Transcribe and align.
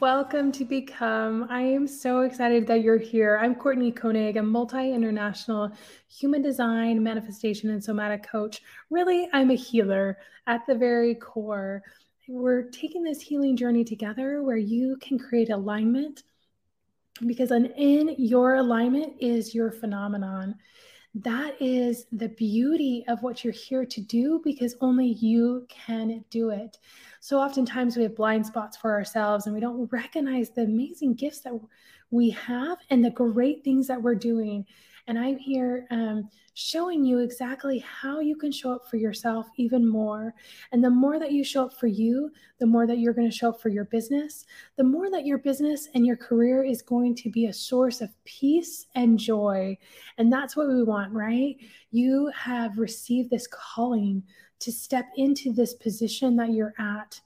Welcome 0.00 0.52
to 0.52 0.64
Become. 0.64 1.48
I 1.50 1.62
am 1.62 1.88
so 1.88 2.20
excited 2.20 2.68
that 2.68 2.82
you're 2.82 2.98
here. 2.98 3.36
I'm 3.42 3.56
Courtney 3.56 3.90
Koenig, 3.90 4.36
a 4.36 4.42
multi 4.44 4.92
international 4.92 5.72
human 6.08 6.40
design, 6.40 7.02
manifestation, 7.02 7.70
and 7.70 7.82
somatic 7.82 8.22
coach. 8.22 8.62
Really, 8.90 9.28
I'm 9.32 9.50
a 9.50 9.56
healer 9.56 10.18
at 10.46 10.64
the 10.68 10.76
very 10.76 11.16
core. 11.16 11.82
We're 12.28 12.70
taking 12.70 13.02
this 13.02 13.20
healing 13.20 13.56
journey 13.56 13.82
together 13.82 14.44
where 14.44 14.56
you 14.56 14.98
can 14.98 15.18
create 15.18 15.50
alignment 15.50 16.22
because 17.26 17.50
an 17.50 17.66
in 17.72 18.14
your 18.18 18.54
alignment 18.54 19.14
is 19.18 19.52
your 19.52 19.72
phenomenon 19.72 20.54
that 21.14 21.60
is 21.60 22.06
the 22.12 22.28
beauty 22.28 23.04
of 23.08 23.22
what 23.22 23.42
you're 23.42 23.52
here 23.52 23.84
to 23.84 24.00
do 24.00 24.40
because 24.44 24.76
only 24.80 25.06
you 25.06 25.66
can 25.68 26.24
do 26.30 26.50
it. 26.50 26.78
So 27.20 27.38
oftentimes 27.38 27.96
we 27.96 28.02
have 28.04 28.14
blind 28.14 28.46
spots 28.46 28.76
for 28.76 28.92
ourselves 28.92 29.46
and 29.46 29.54
we 29.54 29.60
don't 29.60 29.90
recognize 29.90 30.50
the 30.50 30.62
amazing 30.62 31.14
gifts 31.14 31.40
that 31.40 31.58
we 32.10 32.30
have 32.30 32.78
and 32.90 33.04
the 33.04 33.10
great 33.10 33.64
things 33.64 33.86
that 33.88 34.02
we're 34.02 34.14
doing. 34.14 34.66
And 35.08 35.18
I'm 35.18 35.38
here 35.38 35.86
um, 35.90 36.28
showing 36.52 37.02
you 37.02 37.20
exactly 37.20 37.78
how 37.78 38.20
you 38.20 38.36
can 38.36 38.52
show 38.52 38.72
up 38.72 38.86
for 38.86 38.98
yourself 38.98 39.48
even 39.56 39.88
more. 39.88 40.34
And 40.70 40.84
the 40.84 40.90
more 40.90 41.18
that 41.18 41.32
you 41.32 41.42
show 41.42 41.64
up 41.64 41.72
for 41.72 41.86
you, 41.86 42.30
the 42.58 42.66
more 42.66 42.86
that 42.86 42.98
you're 42.98 43.14
going 43.14 43.30
to 43.30 43.34
show 43.34 43.48
up 43.48 43.60
for 43.60 43.70
your 43.70 43.86
business, 43.86 44.44
the 44.76 44.84
more 44.84 45.10
that 45.10 45.24
your 45.24 45.38
business 45.38 45.88
and 45.94 46.06
your 46.06 46.16
career 46.16 46.62
is 46.62 46.82
going 46.82 47.14
to 47.16 47.30
be 47.30 47.46
a 47.46 47.52
source 47.52 48.02
of 48.02 48.10
peace 48.24 48.86
and 48.94 49.18
joy. 49.18 49.78
And 50.18 50.30
that's 50.30 50.56
what 50.56 50.68
we 50.68 50.82
want, 50.82 51.10
right? 51.14 51.56
You 51.90 52.30
have 52.36 52.78
received 52.78 53.30
this 53.30 53.46
calling 53.46 54.22
to 54.60 54.70
step 54.70 55.06
into 55.16 55.54
this 55.54 55.72
position 55.72 56.36
that 56.36 56.50
you're 56.50 56.74
at 56.78 57.18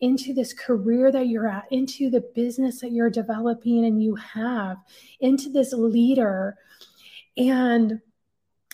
into 0.00 0.34
this 0.34 0.52
career 0.52 1.10
that 1.10 1.28
you're 1.28 1.48
at, 1.48 1.64
into 1.70 2.10
the 2.10 2.20
business 2.34 2.80
that 2.80 2.92
you're 2.92 3.08
developing 3.08 3.86
and 3.86 4.02
you 4.02 4.14
have, 4.16 4.76
into 5.20 5.48
this 5.48 5.72
leader 5.72 6.58
and 7.36 8.00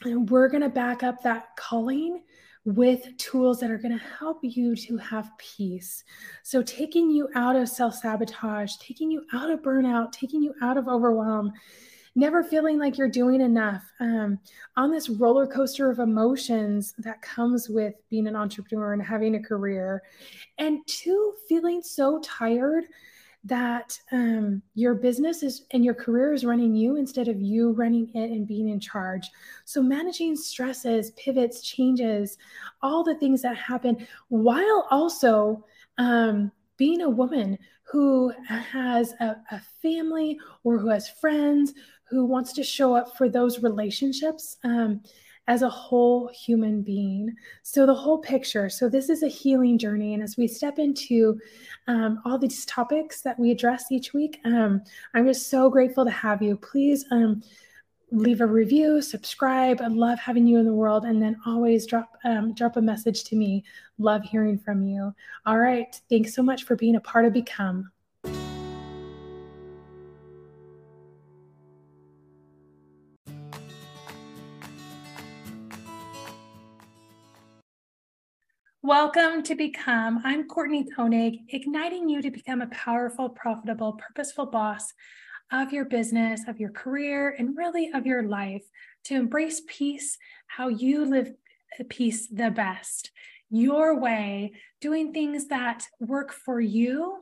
we're 0.05 0.48
going 0.48 0.62
to 0.62 0.69
back 0.69 1.03
up 1.03 1.22
that 1.22 1.56
calling 1.56 2.22
with 2.64 3.17
tools 3.17 3.58
that 3.61 3.70
are 3.70 3.78
going 3.78 3.97
to 3.97 4.05
help 4.19 4.39
you 4.42 4.77
to 4.77 4.97
have 4.98 5.30
peace. 5.39 6.05
So, 6.42 6.62
taking 6.62 7.11
you 7.11 7.28
out 7.34 7.56
of 7.56 7.69
self 7.69 7.94
sabotage, 7.94 8.77
taking 8.77 9.11
you 9.11 9.25
out 9.33 9.50
of 9.50 9.61
burnout, 9.61 10.12
taking 10.12 10.42
you 10.42 10.55
out 10.62 10.77
of 10.77 10.89
overwhelm, 10.89 11.52
never 12.14 12.42
feeling 12.42 12.78
like 12.78 12.98
you're 12.98 13.08
doing 13.08 13.41
enough 13.41 13.91
um, 14.00 14.39
on 14.77 14.91
this 14.91 15.08
roller 15.08 15.47
coaster 15.47 15.91
of 15.91 16.00
emotions 16.00 16.95
that 16.98 17.22
comes 17.22 17.69
with 17.69 17.95
being 18.11 18.27
an 18.27 18.36
entrepreneur 18.36 18.92
and 18.92 19.02
having 19.02 19.36
a 19.36 19.42
career. 19.42 20.02
And 20.58 20.86
two, 20.86 21.34
feeling 21.48 21.83
so 21.83 22.20
tired 22.22 22.84
that 23.44 23.98
um, 24.12 24.62
your 24.74 24.94
business 24.94 25.42
is 25.42 25.64
and 25.72 25.84
your 25.84 25.94
career 25.94 26.33
is 26.33 26.44
running 26.44 26.74
you 26.74 26.96
instead 26.96 27.28
of 27.28 27.41
you 27.41 27.72
running 27.72 28.10
it 28.14 28.30
and 28.30 28.46
being 28.46 28.69
in 28.69 28.78
charge. 28.78 29.28
So, 29.64 29.83
managing 29.83 30.36
stresses, 30.36 31.12
pivots, 31.12 31.62
changes, 31.62 32.36
all 32.83 33.02
the 33.02 33.14
things 33.16 33.42
that 33.42 33.56
happen 33.56 34.06
while 34.28 34.86
also 34.91 35.64
um, 35.98 36.52
being 36.77 37.02
a 37.02 37.11
woman 37.11 37.58
who 37.91 38.33
has 38.46 39.12
a, 39.20 39.36
a, 39.50 39.61
family 39.83 40.38
or 40.62 40.78
who 40.78 40.88
has 40.88 41.08
friends 41.08 41.74
who 42.08 42.24
wants 42.24 42.52
to 42.52 42.62
show 42.62 42.94
up 42.94 43.16
for 43.16 43.28
those 43.28 43.62
relationships. 43.62 44.56
Um, 44.64 45.02
as 45.50 45.62
a 45.62 45.68
whole 45.68 46.30
human 46.32 46.80
being. 46.80 47.34
So, 47.64 47.84
the 47.84 47.92
whole 47.92 48.18
picture. 48.18 48.70
So, 48.70 48.88
this 48.88 49.10
is 49.10 49.24
a 49.24 49.28
healing 49.28 49.78
journey. 49.78 50.14
And 50.14 50.22
as 50.22 50.36
we 50.36 50.46
step 50.46 50.78
into 50.78 51.40
um, 51.88 52.22
all 52.24 52.38
these 52.38 52.64
topics 52.66 53.20
that 53.22 53.36
we 53.36 53.50
address 53.50 53.86
each 53.90 54.14
week, 54.14 54.40
um, 54.44 54.80
I'm 55.12 55.26
just 55.26 55.50
so 55.50 55.68
grateful 55.68 56.04
to 56.04 56.10
have 56.12 56.40
you. 56.40 56.56
Please 56.56 57.04
um, 57.10 57.42
leave 58.12 58.40
a 58.40 58.46
review, 58.46 59.02
subscribe. 59.02 59.80
I 59.83 59.89
love 59.89 60.20
having 60.20 60.46
you 60.46 60.58
in 60.58 60.66
the 60.66 60.72
world. 60.72 61.05
And 61.05 61.20
then 61.20 61.36
always 61.44 61.84
drop, 61.84 62.16
um, 62.24 62.55
drop 62.55 62.77
a 62.77 62.80
message 62.80 63.24
to 63.24 63.36
me. 63.36 63.64
Love 63.98 64.22
hearing 64.22 64.56
from 64.56 64.84
you. 64.84 65.12
All 65.46 65.58
right. 65.58 66.00
Thanks 66.08 66.33
so 66.33 66.44
much 66.44 66.62
for 66.62 66.77
being 66.77 66.94
a 66.94 67.00
part 67.00 67.24
of 67.24 67.33
Become. 67.33 67.90
Welcome 78.90 79.45
to 79.45 79.55
Become. 79.55 80.20
I'm 80.24 80.48
Courtney 80.48 80.84
Koenig, 80.84 81.42
igniting 81.51 82.08
you 82.08 82.20
to 82.23 82.30
become 82.33 82.61
a 82.61 82.67
powerful, 82.67 83.28
profitable, 83.28 83.92
purposeful 83.92 84.46
boss 84.46 84.92
of 85.52 85.73
your 85.73 85.84
business, 85.84 86.40
of 86.48 86.58
your 86.58 86.70
career, 86.70 87.36
and 87.39 87.56
really 87.56 87.92
of 87.95 88.05
your 88.05 88.24
life 88.24 88.64
to 89.05 89.14
embrace 89.14 89.62
peace, 89.68 90.18
how 90.48 90.67
you 90.67 91.05
live 91.05 91.33
peace 91.89 92.27
the 92.27 92.51
best, 92.51 93.12
your 93.48 93.96
way, 93.96 94.55
doing 94.80 95.12
things 95.12 95.46
that 95.46 95.86
work 96.01 96.33
for 96.33 96.61
you 96.61 97.18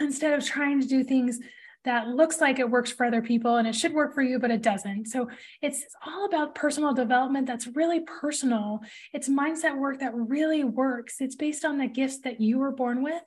instead 0.00 0.36
of 0.36 0.44
trying 0.44 0.80
to 0.80 0.88
do 0.88 1.04
things 1.04 1.38
that 1.84 2.08
looks 2.08 2.40
like 2.40 2.58
it 2.58 2.70
works 2.70 2.92
for 2.92 3.06
other 3.06 3.22
people 3.22 3.56
and 3.56 3.66
it 3.66 3.74
should 3.74 3.94
work 3.94 4.14
for 4.14 4.22
you, 4.22 4.38
but 4.38 4.50
it 4.50 4.62
doesn't. 4.62 5.06
So 5.06 5.30
it's 5.62 5.84
all 6.06 6.26
about 6.26 6.54
personal 6.54 6.92
development 6.92 7.46
that's 7.46 7.66
really 7.68 8.00
personal. 8.00 8.80
It's 9.12 9.28
mindset 9.28 9.78
work 9.78 10.00
that 10.00 10.14
really 10.14 10.64
works. 10.64 11.20
It's 11.20 11.36
based 11.36 11.64
on 11.64 11.78
the 11.78 11.86
gifts 11.86 12.20
that 12.20 12.40
you 12.40 12.58
were 12.58 12.72
born 12.72 13.02
with, 13.02 13.22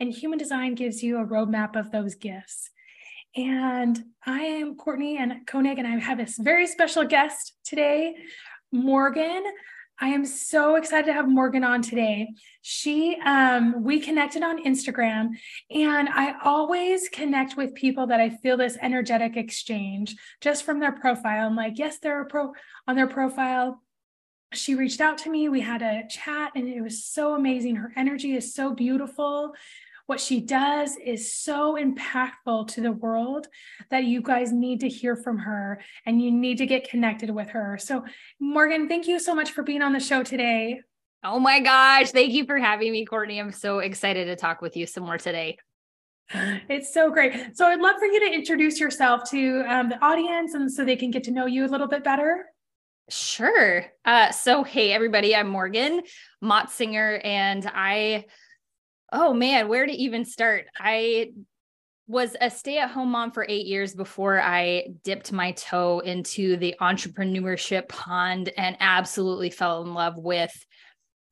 and 0.00 0.12
human 0.12 0.38
design 0.38 0.74
gives 0.74 1.02
you 1.02 1.18
a 1.18 1.26
roadmap 1.26 1.76
of 1.76 1.90
those 1.90 2.14
gifts. 2.14 2.70
And 3.36 4.02
I 4.24 4.40
am 4.40 4.76
Courtney 4.76 5.18
and 5.18 5.46
Koenig, 5.46 5.78
and 5.78 5.86
I 5.86 5.98
have 5.98 6.18
a 6.18 6.26
very 6.38 6.66
special 6.66 7.04
guest 7.04 7.52
today, 7.62 8.16
Morgan. 8.72 9.44
I 10.00 10.08
am 10.08 10.24
so 10.24 10.76
excited 10.76 11.06
to 11.06 11.12
have 11.12 11.28
Morgan 11.28 11.64
on 11.64 11.82
today. 11.82 12.28
She, 12.62 13.18
um, 13.24 13.82
we 13.82 13.98
connected 13.98 14.44
on 14.44 14.64
Instagram, 14.64 15.30
and 15.70 16.08
I 16.08 16.34
always 16.44 17.08
connect 17.08 17.56
with 17.56 17.74
people 17.74 18.06
that 18.06 18.20
I 18.20 18.30
feel 18.30 18.56
this 18.56 18.78
energetic 18.80 19.36
exchange 19.36 20.14
just 20.40 20.62
from 20.62 20.78
their 20.78 20.92
profile. 20.92 21.48
I'm 21.48 21.56
like, 21.56 21.78
yes, 21.78 21.98
they're 21.98 22.24
pro 22.26 22.52
on 22.86 22.94
their 22.94 23.08
profile. 23.08 23.82
She 24.52 24.76
reached 24.76 25.00
out 25.00 25.18
to 25.18 25.30
me. 25.30 25.48
We 25.48 25.60
had 25.60 25.82
a 25.82 26.06
chat, 26.08 26.52
and 26.54 26.68
it 26.68 26.80
was 26.80 27.04
so 27.04 27.34
amazing. 27.34 27.76
Her 27.76 27.92
energy 27.96 28.36
is 28.36 28.54
so 28.54 28.74
beautiful 28.74 29.54
what 30.08 30.18
she 30.18 30.40
does 30.40 30.96
is 30.96 31.34
so 31.34 31.76
impactful 31.78 32.66
to 32.66 32.80
the 32.80 32.90
world 32.90 33.46
that 33.90 34.04
you 34.04 34.22
guys 34.22 34.50
need 34.50 34.80
to 34.80 34.88
hear 34.88 35.14
from 35.14 35.36
her 35.36 35.82
and 36.06 36.22
you 36.22 36.30
need 36.30 36.56
to 36.56 36.66
get 36.66 36.88
connected 36.88 37.28
with 37.28 37.50
her. 37.50 37.76
So, 37.78 38.06
Morgan, 38.40 38.88
thank 38.88 39.06
you 39.06 39.20
so 39.20 39.34
much 39.34 39.50
for 39.50 39.62
being 39.62 39.82
on 39.82 39.92
the 39.92 40.00
show 40.00 40.22
today. 40.22 40.80
Oh 41.22 41.38
my 41.38 41.60
gosh. 41.60 42.10
Thank 42.10 42.32
you 42.32 42.46
for 42.46 42.56
having 42.56 42.90
me, 42.90 43.04
Courtney. 43.04 43.38
I'm 43.38 43.52
so 43.52 43.80
excited 43.80 44.24
to 44.24 44.36
talk 44.36 44.62
with 44.62 44.78
you 44.78 44.86
some 44.86 45.04
more 45.04 45.18
today. 45.18 45.58
It's 46.70 46.92
so 46.94 47.10
great. 47.10 47.54
So, 47.54 47.66
I'd 47.66 47.80
love 47.80 47.96
for 47.98 48.06
you 48.06 48.20
to 48.20 48.34
introduce 48.34 48.80
yourself 48.80 49.28
to 49.30 49.62
um, 49.68 49.90
the 49.90 50.02
audience 50.02 50.54
and 50.54 50.72
so 50.72 50.86
they 50.86 50.96
can 50.96 51.10
get 51.10 51.24
to 51.24 51.30
know 51.30 51.44
you 51.44 51.66
a 51.66 51.68
little 51.68 51.86
bit 51.86 52.02
better. 52.02 52.46
Sure. 53.10 53.84
Uh, 54.06 54.30
so, 54.30 54.64
hey, 54.64 54.92
everybody, 54.92 55.36
I'm 55.36 55.48
Morgan 55.48 56.00
Motsinger, 56.42 57.20
and 57.24 57.70
I 57.74 58.24
Oh 59.12 59.32
man, 59.32 59.68
where 59.68 59.86
to 59.86 59.92
even 59.92 60.24
start? 60.24 60.66
I 60.78 61.32
was 62.06 62.36
a 62.40 62.50
stay 62.50 62.78
at 62.78 62.90
home 62.90 63.10
mom 63.10 63.32
for 63.32 63.44
eight 63.48 63.66
years 63.66 63.94
before 63.94 64.40
I 64.40 64.88
dipped 65.04 65.30
my 65.30 65.52
toe 65.52 66.00
into 66.00 66.56
the 66.56 66.74
entrepreneurship 66.80 67.88
pond 67.88 68.50
and 68.56 68.76
absolutely 68.80 69.50
fell 69.50 69.82
in 69.82 69.92
love 69.92 70.16
with 70.16 70.52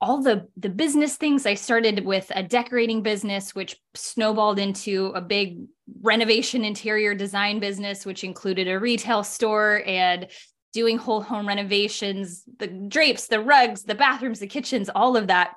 all 0.00 0.22
the 0.22 0.46
the 0.58 0.68
business 0.68 1.16
things 1.16 1.46
i 1.46 1.54
started 1.54 2.04
with 2.04 2.30
a 2.34 2.42
decorating 2.42 3.02
business 3.02 3.54
which 3.54 3.76
snowballed 3.94 4.58
into 4.58 5.06
a 5.14 5.20
big 5.20 5.58
renovation 6.02 6.64
interior 6.64 7.14
design 7.14 7.58
business 7.60 8.04
which 8.04 8.22
included 8.22 8.68
a 8.68 8.78
retail 8.78 9.24
store 9.24 9.82
and 9.86 10.26
doing 10.74 10.98
whole 10.98 11.22
home 11.22 11.48
renovations 11.48 12.42
the 12.58 12.66
drapes 12.66 13.28
the 13.28 13.40
rugs 13.40 13.84
the 13.84 13.94
bathrooms 13.94 14.38
the 14.38 14.46
kitchens 14.46 14.90
all 14.94 15.16
of 15.16 15.28
that 15.28 15.54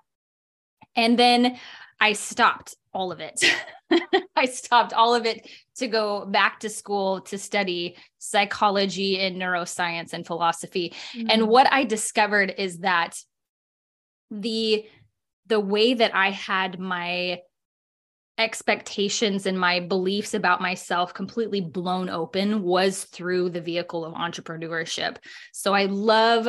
and 0.96 1.20
then 1.20 1.58
I 2.00 2.14
stopped 2.14 2.76
all 2.94 3.12
of 3.12 3.20
it. 3.20 3.44
I 4.36 4.46
stopped 4.46 4.94
all 4.94 5.16
of 5.16 5.26
it 5.26 5.48
to 5.78 5.88
go 5.88 6.26
back 6.26 6.62
to 6.62 6.70
school 6.70 7.22
to 7.22 7.38
study 7.38 7.98
psychology 8.18 9.20
and 9.20 9.36
neuroscience 9.36 10.14
and 10.14 10.26
philosophy. 10.26 10.94
Mm-hmm. 11.14 11.28
And 11.30 11.48
what 11.48 11.72
I 11.72 11.84
discovered 11.84 12.54
is 12.58 12.80
that 12.80 13.18
the 14.32 14.86
the 15.48 15.60
way 15.60 15.96
that 15.96 16.14
I 16.14 16.30
had 16.30 16.80
my 16.80 17.40
expectations 18.38 19.46
and 19.46 19.60
my 19.60 19.82
beliefs 19.82 20.34
about 20.34 20.62
myself 20.62 21.14
completely 21.14 21.60
blown 21.60 22.10
open 22.10 22.62
was 22.64 23.04
through 23.04 23.50
the 23.50 23.60
vehicle 23.60 24.06
of 24.06 24.14
entrepreneurship. 24.14 25.18
So 25.52 25.74
I 25.74 25.86
love 25.86 26.48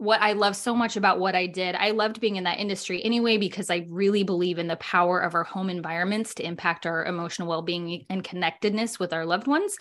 what 0.00 0.22
I 0.22 0.32
love 0.32 0.56
so 0.56 0.74
much 0.74 0.96
about 0.96 1.20
what 1.20 1.34
I 1.34 1.46
did. 1.46 1.74
I 1.74 1.90
loved 1.90 2.20
being 2.20 2.36
in 2.36 2.44
that 2.44 2.58
industry 2.58 3.04
anyway 3.04 3.36
because 3.36 3.68
I 3.68 3.86
really 3.90 4.22
believe 4.22 4.58
in 4.58 4.66
the 4.66 4.76
power 4.76 5.20
of 5.20 5.34
our 5.34 5.44
home 5.44 5.68
environments 5.68 6.32
to 6.36 6.42
impact 6.42 6.86
our 6.86 7.04
emotional 7.04 7.48
well-being 7.48 8.06
and 8.08 8.24
connectedness 8.24 8.98
with 8.98 9.12
our 9.12 9.26
loved 9.26 9.46
ones. 9.46 9.76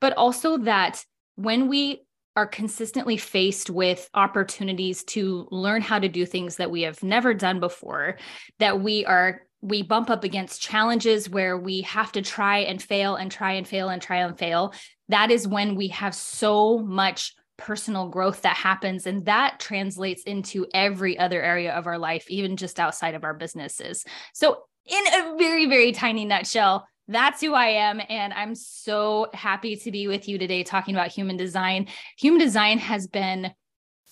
But 0.00 0.14
also 0.14 0.56
that 0.58 1.04
when 1.34 1.68
we 1.68 2.00
are 2.36 2.46
consistently 2.46 3.18
faced 3.18 3.68
with 3.68 4.08
opportunities 4.14 5.04
to 5.04 5.46
learn 5.50 5.82
how 5.82 5.98
to 5.98 6.08
do 6.08 6.24
things 6.24 6.56
that 6.56 6.70
we 6.70 6.82
have 6.82 7.02
never 7.02 7.34
done 7.34 7.60
before, 7.60 8.16
that 8.60 8.80
we 8.80 9.04
are 9.04 9.42
we 9.60 9.82
bump 9.82 10.08
up 10.08 10.24
against 10.24 10.62
challenges 10.62 11.28
where 11.28 11.58
we 11.58 11.82
have 11.82 12.10
to 12.12 12.22
try 12.22 12.60
and 12.60 12.82
fail 12.82 13.16
and 13.16 13.30
try 13.30 13.52
and 13.52 13.68
fail 13.68 13.90
and 13.90 14.00
try 14.00 14.22
and 14.22 14.38
fail. 14.38 14.72
That 15.10 15.30
is 15.30 15.46
when 15.46 15.74
we 15.74 15.88
have 15.88 16.14
so 16.14 16.78
much 16.78 17.34
personal 17.60 18.08
growth 18.08 18.42
that 18.42 18.56
happens. 18.56 19.06
And 19.06 19.24
that 19.26 19.60
translates 19.60 20.24
into 20.24 20.66
every 20.74 21.16
other 21.18 21.40
area 21.40 21.72
of 21.72 21.86
our 21.86 21.98
life, 21.98 22.28
even 22.28 22.56
just 22.56 22.80
outside 22.80 23.14
of 23.14 23.22
our 23.22 23.34
businesses. 23.34 24.04
So, 24.34 24.62
in 24.86 25.06
a 25.06 25.36
very, 25.36 25.66
very 25.66 25.92
tiny 25.92 26.24
nutshell, 26.24 26.88
that's 27.06 27.40
who 27.40 27.54
I 27.54 27.66
am. 27.66 28.00
And 28.08 28.32
I'm 28.32 28.54
so 28.54 29.28
happy 29.34 29.76
to 29.76 29.90
be 29.92 30.08
with 30.08 30.26
you 30.26 30.38
today 30.38 30.64
talking 30.64 30.94
about 30.94 31.08
human 31.08 31.36
design. 31.36 31.88
Human 32.18 32.40
design 32.40 32.78
has 32.78 33.06
been 33.06 33.52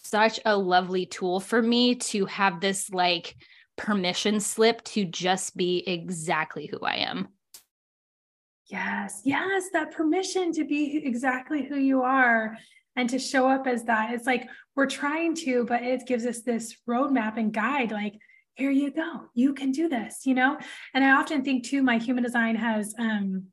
such 0.05 0.39
a 0.45 0.57
lovely 0.57 1.07
tool 1.07 1.41
for 1.41 1.61
me 1.61 1.97
to 1.97 2.27
have 2.27 2.61
this 2.61 2.91
like 2.91 3.35
permission 3.77 4.41
slip 4.41 4.83
to 4.83 5.05
just 5.05 5.57
be 5.57 5.83
exactly 5.87 6.67
who 6.67 6.81
I 6.81 6.97
am. 6.97 7.29
Yes, 8.67 9.23
yes, 9.25 9.65
that 9.73 9.93
permission 9.93 10.53
to 10.53 10.65
be 10.65 11.01
exactly 11.05 11.65
who 11.65 11.77
you 11.77 12.03
are 12.03 12.59
and 12.99 13.09
to 13.11 13.19
show 13.19 13.49
up 13.49 13.67
as 13.67 13.85
that. 13.85 14.13
It's 14.13 14.27
like 14.27 14.49
we're 14.75 14.87
trying 14.87 15.35
to, 15.37 15.65
but 15.65 15.83
it 15.83 16.07
gives 16.07 16.27
us 16.27 16.43
this 16.43 16.77
roadmap 16.89 17.37
and 17.37 17.53
guide 17.53 17.93
like, 17.93 18.15
here 18.55 18.73
you 18.73 18.91
go, 18.91 19.23
you 19.35 19.55
can 19.55 19.71
do 19.71 19.89
this, 19.89 20.27
you 20.27 20.35
know? 20.35 20.59
And 20.93 21.05
I 21.05 21.13
often 21.13 21.45
think 21.45 21.65
too, 21.65 21.81
my 21.81 21.99
human 21.99 22.25
design 22.25 22.57
has 22.57 22.95
um, 22.99 23.45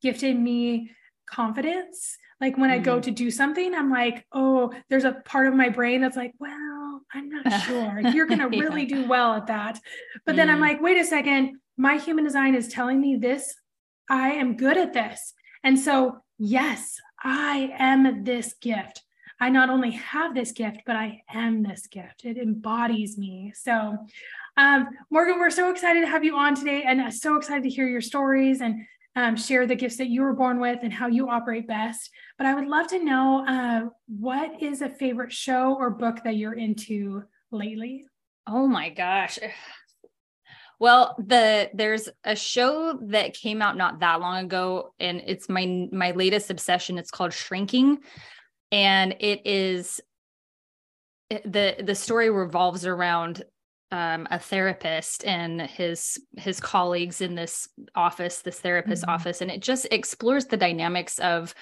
gifted 0.00 0.38
me 0.38 0.92
confidence. 1.28 2.16
Like 2.40 2.56
when 2.56 2.70
mm-hmm. 2.70 2.80
I 2.80 2.84
go 2.84 2.92
mm-hmm. 2.92 3.00
to 3.02 3.10
do 3.10 3.30
something, 3.32 3.74
I'm 3.74 3.90
like, 3.90 4.24
oh, 4.30 4.72
there's 4.88 5.04
a 5.04 5.20
part 5.24 5.48
of 5.48 5.54
my 5.54 5.68
brain 5.68 6.00
that's 6.00 6.16
like, 6.16 6.32
well, 6.38 7.02
I'm 7.12 7.28
not 7.28 7.62
sure. 7.66 8.00
You're 8.12 8.26
going 8.26 8.38
to 8.38 8.46
really 8.46 8.82
yeah. 8.82 8.96
do 8.98 9.08
well 9.08 9.34
at 9.34 9.48
that. 9.48 9.80
But 10.24 10.34
mm. 10.34 10.36
then 10.36 10.48
I'm 10.48 10.56
mm-hmm. 10.56 10.62
like, 10.62 10.80
wait 10.80 10.96
a 10.96 11.04
second, 11.04 11.56
my 11.76 11.96
human 11.96 12.22
design 12.22 12.54
is 12.54 12.68
telling 12.68 13.00
me 13.00 13.16
this. 13.16 13.52
I 14.08 14.30
am 14.34 14.56
good 14.56 14.78
at 14.78 14.92
this. 14.92 15.34
And 15.64 15.76
so, 15.76 16.18
yes, 16.38 17.00
I 17.22 17.74
am 17.78 18.24
this 18.24 18.54
gift. 18.60 19.02
I 19.40 19.50
not 19.50 19.70
only 19.70 19.92
have 19.92 20.34
this 20.34 20.52
gift, 20.52 20.80
but 20.84 20.96
I 20.96 21.22
am 21.32 21.62
this 21.62 21.86
gift. 21.86 22.24
It 22.24 22.38
embodies 22.38 23.16
me. 23.16 23.52
So, 23.54 23.96
um, 24.56 24.88
Morgan, 25.10 25.38
we're 25.38 25.50
so 25.50 25.70
excited 25.70 26.00
to 26.00 26.08
have 26.08 26.24
you 26.24 26.36
on 26.36 26.54
today 26.54 26.82
and 26.84 27.12
so 27.14 27.36
excited 27.36 27.62
to 27.62 27.70
hear 27.70 27.86
your 27.86 28.00
stories 28.00 28.60
and 28.60 28.84
um, 29.14 29.36
share 29.36 29.66
the 29.66 29.76
gifts 29.76 29.96
that 29.96 30.08
you 30.08 30.22
were 30.22 30.32
born 30.32 30.60
with 30.60 30.80
and 30.82 30.92
how 30.92 31.06
you 31.06 31.28
operate 31.28 31.68
best. 31.68 32.10
But 32.36 32.46
I 32.46 32.54
would 32.54 32.66
love 32.66 32.88
to 32.88 33.04
know 33.04 33.44
uh, 33.46 33.88
what 34.06 34.62
is 34.62 34.82
a 34.82 34.88
favorite 34.88 35.32
show 35.32 35.74
or 35.74 35.90
book 35.90 36.22
that 36.24 36.36
you're 36.36 36.54
into 36.54 37.22
lately? 37.50 38.06
Oh 38.46 38.66
my 38.66 38.90
gosh. 38.90 39.38
Well, 40.80 41.16
the 41.18 41.70
there's 41.74 42.08
a 42.24 42.36
show 42.36 42.98
that 43.08 43.34
came 43.34 43.62
out 43.62 43.76
not 43.76 44.00
that 44.00 44.20
long 44.20 44.44
ago 44.44 44.94
and 45.00 45.22
it's 45.26 45.48
my 45.48 45.88
my 45.92 46.12
latest 46.12 46.50
obsession. 46.50 46.98
It's 46.98 47.10
called 47.10 47.32
Shrinking 47.32 47.98
and 48.70 49.14
it 49.20 49.46
is 49.46 50.00
the 51.30 51.76
the 51.82 51.94
story 51.94 52.30
revolves 52.30 52.86
around 52.86 53.42
um, 53.90 54.28
a 54.30 54.38
therapist 54.38 55.24
and 55.24 55.60
his 55.62 56.20
his 56.36 56.60
colleagues 56.60 57.20
in 57.20 57.34
this 57.34 57.68
office, 57.94 58.42
this 58.42 58.60
therapist 58.60 59.02
mm-hmm. 59.02 59.12
office, 59.12 59.40
and 59.40 59.50
it 59.50 59.60
just 59.60 59.86
explores 59.90 60.46
the 60.46 60.56
dynamics 60.56 61.18
of 61.18 61.54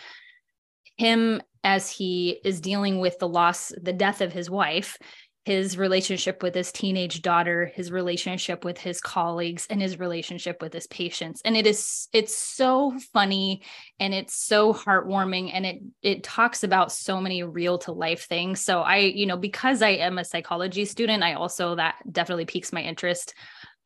him 0.96 1.40
as 1.62 1.90
he 1.90 2.40
is 2.44 2.60
dealing 2.60 3.00
with 3.00 3.18
the 3.18 3.28
loss, 3.28 3.72
the 3.80 3.92
death 3.92 4.20
of 4.20 4.32
his 4.32 4.48
wife, 4.48 4.98
his 5.46 5.78
relationship 5.78 6.42
with 6.42 6.56
his 6.56 6.72
teenage 6.72 7.22
daughter 7.22 7.66
his 7.66 7.92
relationship 7.92 8.64
with 8.64 8.76
his 8.76 9.00
colleagues 9.00 9.64
and 9.70 9.80
his 9.80 9.96
relationship 9.96 10.60
with 10.60 10.72
his 10.72 10.88
patients. 10.88 11.40
And 11.44 11.56
it 11.56 11.68
is 11.68 12.08
it's 12.12 12.36
so 12.36 12.98
funny 13.12 13.62
and 14.00 14.12
it's 14.12 14.34
so 14.34 14.74
heartwarming 14.74 15.52
and 15.54 15.64
it 15.64 15.82
it 16.02 16.24
talks 16.24 16.64
about 16.64 16.90
so 16.90 17.20
many 17.20 17.44
real 17.44 17.78
to 17.78 17.92
life 17.92 18.26
things. 18.26 18.60
So 18.60 18.80
i 18.80 18.96
you 18.96 19.26
know 19.26 19.36
because 19.36 19.82
i 19.82 19.90
am 19.90 20.18
a 20.18 20.24
psychology 20.24 20.84
student 20.84 21.22
i 21.22 21.34
also 21.34 21.76
that 21.76 21.94
definitely 22.10 22.46
piques 22.46 22.72
my 22.72 22.82
interest. 22.82 23.32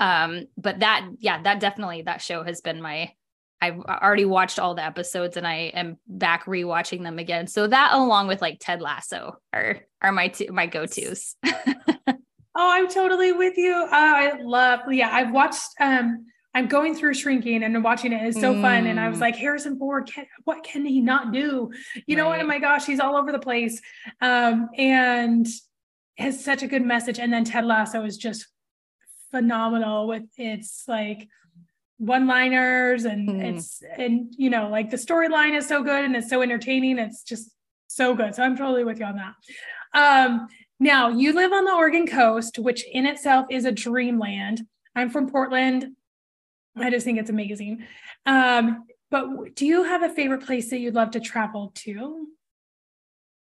Um 0.00 0.46
but 0.56 0.80
that 0.80 1.10
yeah 1.18 1.42
that 1.42 1.60
definitely 1.60 2.02
that 2.02 2.22
show 2.22 2.42
has 2.42 2.62
been 2.62 2.80
my 2.80 3.12
I've 3.60 3.80
already 3.80 4.24
watched 4.24 4.58
all 4.58 4.74
the 4.74 4.82
episodes 4.82 5.36
and 5.36 5.46
I 5.46 5.72
am 5.74 5.98
back 6.06 6.46
rewatching 6.46 7.02
them 7.02 7.18
again. 7.18 7.46
So 7.46 7.66
that 7.66 7.92
along 7.92 8.28
with 8.28 8.40
like 8.40 8.56
Ted 8.58 8.80
Lasso 8.80 9.36
are 9.52 9.80
are 10.02 10.12
my 10.12 10.28
two 10.28 10.52
my 10.52 10.66
go-tos. 10.66 11.36
oh, 11.46 12.14
I'm 12.56 12.88
totally 12.88 13.32
with 13.32 13.56
you. 13.56 13.74
Oh, 13.74 13.88
I 13.92 14.40
love 14.42 14.80
yeah, 14.90 15.10
I've 15.12 15.32
watched 15.32 15.68
um 15.80 16.26
I'm 16.52 16.66
going 16.66 16.96
through 16.96 17.14
shrinking 17.14 17.62
and 17.62 17.82
watching 17.84 18.12
it 18.12 18.26
is 18.26 18.34
so 18.34 18.54
mm. 18.54 18.60
fun. 18.60 18.86
And 18.86 18.98
I 18.98 19.08
was 19.08 19.18
mm. 19.18 19.22
like, 19.22 19.36
Harrison 19.36 19.78
Ford, 19.78 20.10
can, 20.12 20.26
what 20.42 20.64
can 20.64 20.84
he 20.84 21.00
not 21.00 21.32
do? 21.32 21.70
You 21.94 22.16
right. 22.16 22.16
know 22.16 22.28
what? 22.28 22.40
Oh 22.40 22.46
my 22.46 22.58
gosh, 22.58 22.86
he's 22.86 22.98
all 22.98 23.16
over 23.16 23.30
the 23.30 23.38
place. 23.38 23.80
Um, 24.20 24.68
and 24.76 25.46
has 26.18 26.44
such 26.44 26.62
a 26.62 26.66
good 26.66 26.82
message. 26.82 27.18
And 27.18 27.32
then 27.32 27.44
Ted 27.44 27.64
Lasso 27.64 28.04
is 28.04 28.16
just 28.16 28.48
phenomenal 29.30 30.08
with 30.08 30.24
its 30.36 30.84
like 30.88 31.28
one 31.98 32.26
liners 32.26 33.04
and 33.04 33.28
mm. 33.28 33.44
it's 33.44 33.82
and 33.98 34.34
you 34.38 34.48
know 34.48 34.70
like 34.70 34.90
the 34.90 34.96
storyline 34.96 35.54
is 35.54 35.68
so 35.68 35.82
good 35.82 36.02
and 36.02 36.16
it's 36.16 36.30
so 36.30 36.40
entertaining 36.40 36.98
it's 36.98 37.22
just 37.22 37.50
so 37.90 38.14
good. 38.14 38.34
So 38.34 38.42
i'm 38.42 38.56
totally 38.56 38.84
with 38.84 39.00
you 39.00 39.06
on 39.06 39.16
that. 39.16 39.34
Um 39.92 40.48
now 40.78 41.08
you 41.08 41.32
live 41.32 41.52
on 41.52 41.64
the 41.64 41.74
oregon 41.74 42.06
coast 42.06 42.58
which 42.58 42.84
in 42.90 43.04
itself 43.04 43.46
is 43.50 43.64
a 43.64 43.72
dreamland. 43.72 44.62
I'm 44.94 45.10
from 45.10 45.28
portland. 45.30 45.86
I 46.76 46.90
just 46.90 47.04
think 47.04 47.18
it's 47.18 47.30
amazing. 47.30 47.84
Um 48.26 48.84
but 49.10 49.56
do 49.56 49.66
you 49.66 49.82
have 49.82 50.04
a 50.04 50.08
favorite 50.08 50.46
place 50.46 50.70
that 50.70 50.78
you'd 50.78 50.94
love 50.94 51.10
to 51.12 51.20
travel 51.20 51.72
to? 51.76 52.28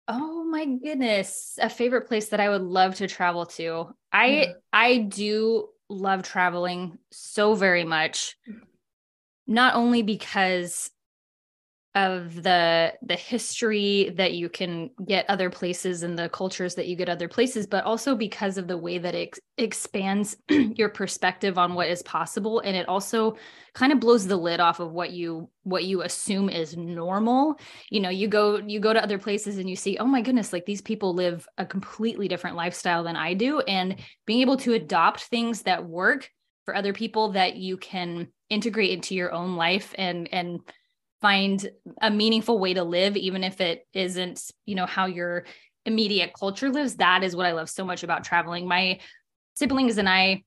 Oh 0.06 0.44
my 0.44 0.66
goodness, 0.66 1.58
a 1.60 1.70
favorite 1.70 2.06
place 2.06 2.28
that 2.28 2.40
I 2.40 2.50
would 2.50 2.60
love 2.60 2.96
to 2.96 3.06
travel 3.06 3.46
to. 3.46 3.94
I 4.12 4.26
yeah. 4.26 4.52
I 4.72 4.98
do 4.98 5.70
love 5.88 6.22
traveling 6.22 6.98
so 7.10 7.54
very 7.54 7.84
much. 7.84 8.36
Not 9.46 9.74
only 9.74 10.02
because 10.02 10.90
of 11.94 12.42
the 12.42 12.92
the 13.02 13.14
history 13.14 14.12
that 14.16 14.32
you 14.32 14.48
can 14.48 14.90
get 15.06 15.28
other 15.28 15.48
places 15.48 16.02
and 16.02 16.18
the 16.18 16.28
cultures 16.28 16.74
that 16.74 16.88
you 16.88 16.96
get 16.96 17.08
other 17.08 17.28
places 17.28 17.66
but 17.66 17.84
also 17.84 18.16
because 18.16 18.58
of 18.58 18.66
the 18.66 18.76
way 18.76 18.98
that 18.98 19.14
it 19.14 19.38
expands 19.58 20.36
your 20.48 20.88
perspective 20.88 21.58
on 21.58 21.74
what 21.74 21.88
is 21.88 22.02
possible. 22.02 22.60
And 22.60 22.76
it 22.76 22.88
also 22.88 23.36
kind 23.74 23.92
of 23.92 24.00
blows 24.00 24.26
the 24.26 24.36
lid 24.36 24.60
off 24.60 24.80
of 24.80 24.92
what 24.92 25.10
you 25.10 25.48
what 25.62 25.84
you 25.84 26.02
assume 26.02 26.48
is 26.48 26.76
normal. 26.76 27.58
You 27.90 28.00
know 28.00 28.08
you 28.10 28.28
go 28.28 28.56
you 28.56 28.80
go 28.80 28.92
to 28.92 29.02
other 29.02 29.18
places 29.18 29.58
and 29.58 29.68
you 29.68 29.76
see 29.76 29.98
oh 29.98 30.06
my 30.06 30.20
goodness 30.20 30.52
like 30.52 30.66
these 30.66 30.82
people 30.82 31.14
live 31.14 31.46
a 31.58 31.66
completely 31.66 32.28
different 32.28 32.56
lifestyle 32.56 33.04
than 33.04 33.16
I 33.16 33.34
do. 33.34 33.60
And 33.60 33.96
being 34.26 34.40
able 34.40 34.56
to 34.58 34.74
adopt 34.74 35.24
things 35.24 35.62
that 35.62 35.86
work 35.86 36.30
for 36.64 36.74
other 36.74 36.92
people 36.92 37.32
that 37.32 37.56
you 37.56 37.76
can 37.76 38.28
integrate 38.50 38.90
into 38.90 39.14
your 39.14 39.32
own 39.32 39.56
life 39.56 39.94
and 39.96 40.28
and 40.32 40.60
find 41.24 41.70
a 42.02 42.10
meaningful 42.10 42.58
way 42.58 42.74
to 42.74 42.84
live 42.84 43.16
even 43.16 43.42
if 43.42 43.58
it 43.58 43.86
isn't 43.94 44.50
you 44.66 44.74
know 44.74 44.84
how 44.84 45.06
your 45.06 45.46
immediate 45.86 46.34
culture 46.38 46.68
lives 46.68 46.96
that 46.96 47.24
is 47.24 47.34
what 47.34 47.46
i 47.46 47.52
love 47.52 47.70
so 47.70 47.82
much 47.82 48.02
about 48.02 48.24
traveling. 48.24 48.68
My 48.68 48.98
siblings 49.54 49.96
and 49.96 50.06
i 50.06 50.42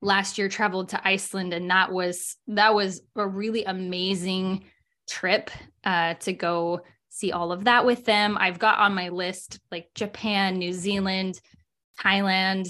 last 0.00 0.38
year 0.38 0.48
traveled 0.48 0.90
to 0.90 1.00
iceland 1.04 1.52
and 1.52 1.68
that 1.70 1.90
was 1.90 2.36
that 2.46 2.76
was 2.76 3.00
a 3.16 3.26
really 3.26 3.64
amazing 3.64 4.66
trip 5.08 5.50
uh, 5.82 6.14
to 6.14 6.32
go 6.32 6.82
see 7.08 7.32
all 7.32 7.50
of 7.50 7.64
that 7.64 7.84
with 7.84 8.04
them. 8.04 8.36
I've 8.38 8.60
got 8.60 8.78
on 8.78 8.94
my 8.94 9.08
list 9.08 9.58
like 9.72 9.88
japan 9.96 10.58
new 10.58 10.72
zealand 10.72 11.40
thailand 12.00 12.68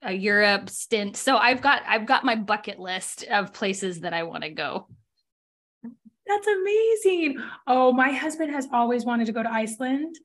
a 0.00 0.12
europe 0.14 0.70
stint. 0.70 1.18
So 1.18 1.36
i've 1.36 1.60
got 1.60 1.82
i've 1.86 2.06
got 2.06 2.24
my 2.24 2.36
bucket 2.36 2.78
list 2.78 3.24
of 3.24 3.52
places 3.52 4.00
that 4.00 4.14
i 4.14 4.22
want 4.22 4.44
to 4.44 4.50
go 4.50 4.86
that's 6.26 6.46
amazing. 6.46 7.42
Oh, 7.66 7.92
my 7.92 8.10
husband 8.10 8.52
has 8.52 8.68
always 8.72 9.04
wanted 9.04 9.26
to 9.26 9.32
go 9.32 9.42
to 9.42 9.52
Iceland. 9.52 10.16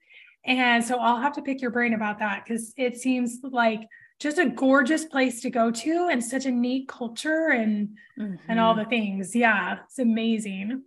And 0.45 0.83
so 0.83 0.97
I'll 0.97 1.21
have 1.21 1.33
to 1.33 1.41
pick 1.41 1.61
your 1.61 1.71
brain 1.71 1.93
about 1.93 2.19
that 2.19 2.43
because 2.43 2.73
it 2.77 2.97
seems 2.97 3.39
like 3.43 3.81
just 4.19 4.37
a 4.37 4.49
gorgeous 4.49 5.05
place 5.05 5.41
to 5.41 5.49
go 5.49 5.71
to 5.71 6.09
and 6.11 6.23
such 6.23 6.45
a 6.45 6.51
neat 6.51 6.87
culture 6.87 7.49
and 7.49 7.89
mm-hmm. 8.19 8.35
and 8.47 8.59
all 8.59 8.73
mm-hmm. 8.73 8.83
the 8.83 8.89
things. 8.89 9.35
Yeah, 9.35 9.79
it's 9.85 9.99
amazing. 9.99 10.83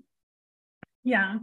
Yeah. 1.04 1.38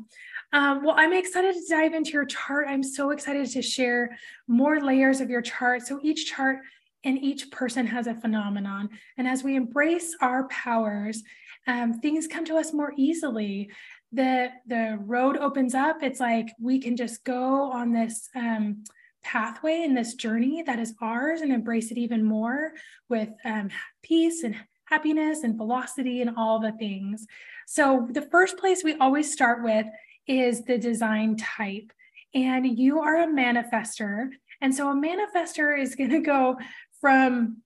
Um, 0.53 0.83
well, 0.83 0.95
I'm 0.97 1.13
excited 1.13 1.53
to 1.53 1.61
dive 1.69 1.93
into 1.93 2.11
your 2.11 2.25
chart. 2.25 2.67
I'm 2.67 2.83
so 2.83 3.11
excited 3.11 3.49
to 3.51 3.61
share 3.61 4.17
more 4.47 4.81
layers 4.81 5.21
of 5.21 5.29
your 5.29 5.41
chart. 5.41 5.83
So 5.83 5.99
each 6.01 6.29
chart 6.29 6.59
and 7.03 7.17
each 7.17 7.51
person 7.51 7.87
has 7.87 8.07
a 8.07 8.15
phenomenon. 8.15 8.89
And 9.17 9.27
as 9.27 9.43
we 9.43 9.55
embrace 9.55 10.15
our 10.21 10.47
powers, 10.49 11.23
um, 11.67 11.99
things 11.99 12.27
come 12.27 12.45
to 12.45 12.57
us 12.57 12.73
more 12.73 12.93
easily. 12.97 13.69
The, 14.11 14.49
the 14.67 14.97
road 14.99 15.37
opens 15.37 15.73
up. 15.73 16.03
It's 16.03 16.19
like 16.19 16.49
we 16.59 16.79
can 16.79 16.97
just 16.97 17.23
go 17.23 17.71
on 17.71 17.93
this 17.93 18.29
um, 18.35 18.83
pathway 19.23 19.83
and 19.83 19.95
this 19.95 20.15
journey 20.15 20.63
that 20.63 20.79
is 20.79 20.95
ours 21.01 21.41
and 21.41 21.51
embrace 21.51 21.91
it 21.91 21.97
even 21.97 22.23
more 22.23 22.73
with 23.09 23.29
um, 23.45 23.69
peace 24.01 24.43
and 24.43 24.55
happiness 24.85 25.43
and 25.43 25.57
velocity 25.57 26.21
and 26.21 26.35
all 26.35 26.59
the 26.59 26.73
things. 26.73 27.25
So, 27.67 28.07
the 28.11 28.23
first 28.23 28.57
place 28.57 28.83
we 28.83 28.95
always 28.95 29.31
start 29.31 29.63
with 29.63 29.85
is 30.27 30.63
the 30.63 30.77
design 30.77 31.37
type. 31.37 31.91
And 32.33 32.77
you 32.77 32.99
are 32.99 33.23
a 33.23 33.27
manifester. 33.27 34.29
And 34.59 34.73
so, 34.75 34.89
a 34.89 34.95
manifester 34.95 35.79
is 35.79 35.95
going 35.95 36.09
to 36.09 36.19
go 36.19 36.57
from 36.99 37.57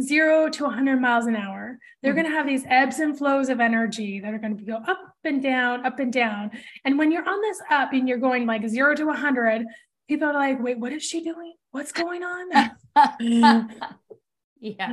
zero 0.00 0.48
to 0.48 0.64
100 0.64 1.00
miles 1.00 1.26
an 1.26 1.36
hour. 1.36 1.78
They're 2.02 2.12
mm-hmm. 2.12 2.22
going 2.22 2.32
to 2.32 2.36
have 2.36 2.46
these 2.46 2.64
ebbs 2.68 2.98
and 2.98 3.16
flows 3.16 3.48
of 3.48 3.60
energy 3.60 4.20
that 4.20 4.34
are 4.34 4.38
going 4.38 4.56
to 4.58 4.64
go 4.64 4.76
up 4.76 5.14
and 5.24 5.42
down, 5.42 5.86
up 5.86 5.98
and 5.98 6.12
down. 6.12 6.50
And 6.84 6.98
when 6.98 7.10
you're 7.10 7.28
on 7.28 7.40
this 7.40 7.60
up 7.70 7.92
and 7.92 8.08
you're 8.08 8.18
going 8.18 8.46
like 8.46 8.66
zero 8.68 8.94
to 8.94 9.04
100, 9.04 9.66
people 10.08 10.28
are 10.28 10.34
like, 10.34 10.62
wait, 10.62 10.78
what 10.78 10.92
is 10.92 11.02
she 11.02 11.22
doing? 11.22 11.54
What's 11.70 11.92
going 11.92 12.22
on? 12.22 12.70
yeah. 14.60 14.92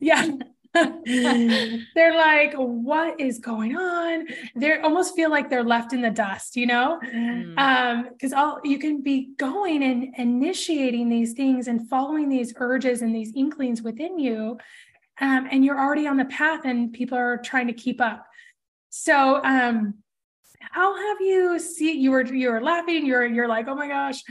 Yeah. 0.00 0.30
they're 1.94 2.16
like, 2.16 2.54
what 2.54 3.20
is 3.20 3.38
going 3.38 3.76
on? 3.76 4.26
They 4.56 4.78
almost 4.80 5.14
feel 5.14 5.30
like 5.30 5.48
they're 5.48 5.64
left 5.64 5.92
in 5.92 6.02
the 6.02 6.10
dust, 6.10 6.56
you 6.56 6.66
know? 6.66 6.98
Mm. 7.04 7.58
Um, 7.58 8.08
because 8.12 8.32
all 8.32 8.60
you 8.64 8.78
can 8.78 9.02
be 9.02 9.30
going 9.38 9.82
and 9.82 10.14
initiating 10.16 11.08
these 11.08 11.32
things 11.32 11.68
and 11.68 11.88
following 11.88 12.28
these 12.28 12.52
urges 12.56 13.02
and 13.02 13.14
these 13.14 13.32
inklings 13.34 13.82
within 13.82 14.18
you. 14.18 14.58
Um, 15.20 15.46
and 15.50 15.64
you're 15.64 15.78
already 15.78 16.08
on 16.08 16.16
the 16.16 16.24
path 16.24 16.62
and 16.64 16.92
people 16.92 17.16
are 17.16 17.38
trying 17.38 17.68
to 17.68 17.72
keep 17.72 18.00
up. 18.00 18.26
So 18.90 19.42
um 19.44 19.94
how 20.70 20.96
have 20.96 21.20
you 21.20 21.58
see 21.58 21.92
you 21.92 22.10
were 22.10 22.24
you 22.24 22.50
were 22.50 22.60
laughing 22.60 23.04
you're 23.04 23.26
you're 23.26 23.48
like 23.48 23.68
oh 23.68 23.74
my 23.74 23.86
gosh 23.86 24.22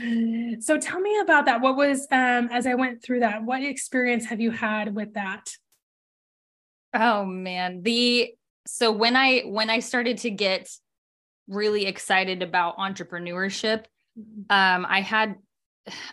so 0.60 0.78
tell 0.78 1.00
me 1.00 1.18
about 1.20 1.44
that 1.46 1.60
what 1.60 1.76
was 1.76 2.06
um 2.10 2.48
as 2.50 2.66
i 2.66 2.74
went 2.74 3.02
through 3.02 3.20
that 3.20 3.42
what 3.44 3.62
experience 3.62 4.26
have 4.26 4.40
you 4.40 4.50
had 4.50 4.94
with 4.94 5.14
that 5.14 5.56
oh 6.94 7.24
man 7.24 7.82
the 7.82 8.32
so 8.66 8.90
when 8.92 9.16
i 9.16 9.40
when 9.40 9.70
i 9.70 9.80
started 9.80 10.18
to 10.18 10.30
get 10.30 10.68
really 11.48 11.86
excited 11.86 12.42
about 12.42 12.78
entrepreneurship 12.78 13.84
mm-hmm. 14.18 14.42
um 14.50 14.86
i 14.88 15.00
had 15.00 15.36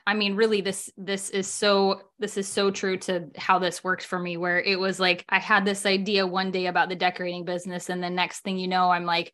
i 0.06 0.14
mean 0.14 0.36
really 0.36 0.60
this 0.60 0.90
this 0.98 1.30
is 1.30 1.48
so 1.48 2.02
this 2.20 2.36
is 2.36 2.48
so 2.48 2.72
true 2.72 2.98
to 2.98 3.30
how 3.38 3.60
this 3.60 3.84
worked 3.84 4.04
for 4.04 4.20
me 4.20 4.36
where 4.36 4.60
it 4.60 4.78
was 4.78 5.00
like 5.00 5.24
i 5.30 5.40
had 5.40 5.64
this 5.64 5.86
idea 5.86 6.28
one 6.28 6.52
day 6.52 6.66
about 6.66 6.90
the 6.90 6.96
decorating 6.96 7.46
business 7.46 7.90
and 7.90 8.04
the 8.04 8.10
next 8.10 8.42
thing 8.42 8.58
you 8.58 8.68
know 8.68 8.90
i'm 8.90 9.06
like 9.06 9.34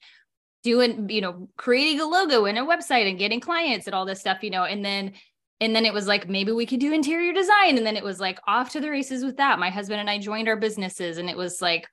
doing 0.64 1.10
you 1.10 1.22
know 1.22 1.50
creating 1.58 2.02
a 2.02 2.06
logo 2.06 2.46
and 2.46 2.58
a 2.58 2.62
website 2.62 3.10
and 3.10 3.18
getting 3.18 3.40
clients 3.40 3.88
and 3.88 3.96
all 3.96 4.06
this 4.06 4.20
stuff 4.20 4.44
you 4.44 4.50
know 4.50 4.64
and 4.64 4.84
then 4.84 5.14
and 5.60 5.76
then 5.76 5.86
it 5.86 5.94
was 5.94 6.08
like 6.08 6.30
maybe 6.30 6.52
we 6.52 6.66
could 6.66 6.80
do 6.80 6.94
interior 6.94 7.34
design. 7.34 7.78
And 7.78 7.86
then 7.86 7.98
it 7.98 8.04
was 8.04 8.20
like 8.20 8.40
off 8.48 8.72
to 8.72 8.80
the 8.80 8.92
races 8.92 9.24
with 9.24 9.38
that. 9.38 9.60
My 9.60 9.70
husband 9.70 10.00
and 10.00 10.10
i 10.10 10.20
joined 10.20 10.48
our 10.48 10.56
businesses. 10.56 11.18
And 11.18 11.30
it 11.30 11.38
was 11.38 11.62
like 11.62 11.88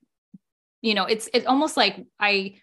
you 0.82 0.94
know 0.94 1.04
it's 1.04 1.28
it's 1.32 1.46
almost 1.46 1.76
like 1.76 2.04
i 2.20 2.56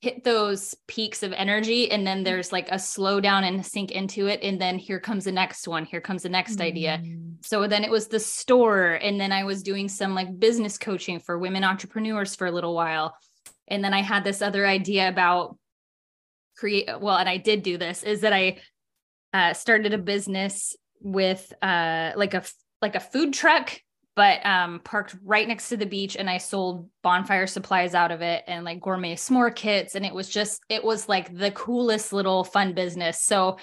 hit 0.00 0.24
those 0.24 0.74
peaks 0.86 1.22
of 1.22 1.32
energy. 1.32 1.90
And 1.90 2.06
then 2.06 2.18
mm-hmm. 2.18 2.24
there's 2.24 2.52
like 2.52 2.68
a 2.70 2.78
slow 2.78 3.20
down 3.20 3.44
and 3.44 3.66
sink 3.66 3.90
into 3.90 4.28
it. 4.28 4.42
And 4.42 4.58
then 4.58 4.78
here 4.78 4.98
comes 4.98 5.24
the 5.24 5.32
next 5.32 5.68
one. 5.68 5.84
Here 5.84 6.00
comes 6.00 6.22
the 6.22 6.30
next 6.30 6.56
mm. 6.56 6.62
idea 6.62 7.02
so 7.42 7.66
then 7.66 7.84
it 7.84 7.90
was 7.90 8.06
the 8.06 8.20
store. 8.20 8.92
And 9.02 9.20
then 9.20 9.32
i 9.32 9.44
was 9.44 9.62
doing 9.62 9.88
some 9.88 10.14
like 10.14 10.38
business 10.38 10.78
coaching 10.78 11.18
for 11.18 11.38
women 11.38 11.64
entrepreneurs 11.64 12.34
for 12.34 12.46
a 12.46 12.52
little 12.52 12.74
while. 12.74 13.16
And 13.66 13.82
then 13.82 13.94
i 13.94 14.02
had 14.02 14.22
this 14.22 14.42
other 14.42 14.66
idea 14.66 15.08
about 15.08 15.56
create 16.56 16.88
well 17.00 17.16
and 17.16 17.28
i 17.28 17.38
did 17.38 17.62
do 17.62 17.78
this 17.78 18.02
is 18.02 18.20
that 18.20 18.34
i 18.34 18.58
uh, 19.32 19.52
started 19.52 19.92
a 19.92 19.98
business 19.98 20.76
with 21.00 21.52
uh, 21.62 22.12
like 22.16 22.34
a 22.34 22.42
like 22.82 22.94
a 22.94 23.00
food 23.00 23.32
truck 23.32 23.80
but 24.16 24.44
um, 24.44 24.80
parked 24.84 25.14
right 25.24 25.46
next 25.46 25.68
to 25.68 25.76
the 25.76 25.86
beach 25.86 26.16
and 26.16 26.28
i 26.28 26.36
sold 26.36 26.88
bonfire 27.02 27.46
supplies 27.46 27.94
out 27.94 28.10
of 28.10 28.22
it 28.22 28.42
and 28.46 28.64
like 28.64 28.80
gourmet 28.80 29.14
s'more 29.14 29.54
kits 29.54 29.94
and 29.94 30.04
it 30.04 30.14
was 30.14 30.28
just 30.28 30.60
it 30.68 30.82
was 30.82 31.08
like 31.08 31.36
the 31.36 31.50
coolest 31.52 32.12
little 32.12 32.42
fun 32.42 32.74
business 32.74 33.22
so 33.22 33.56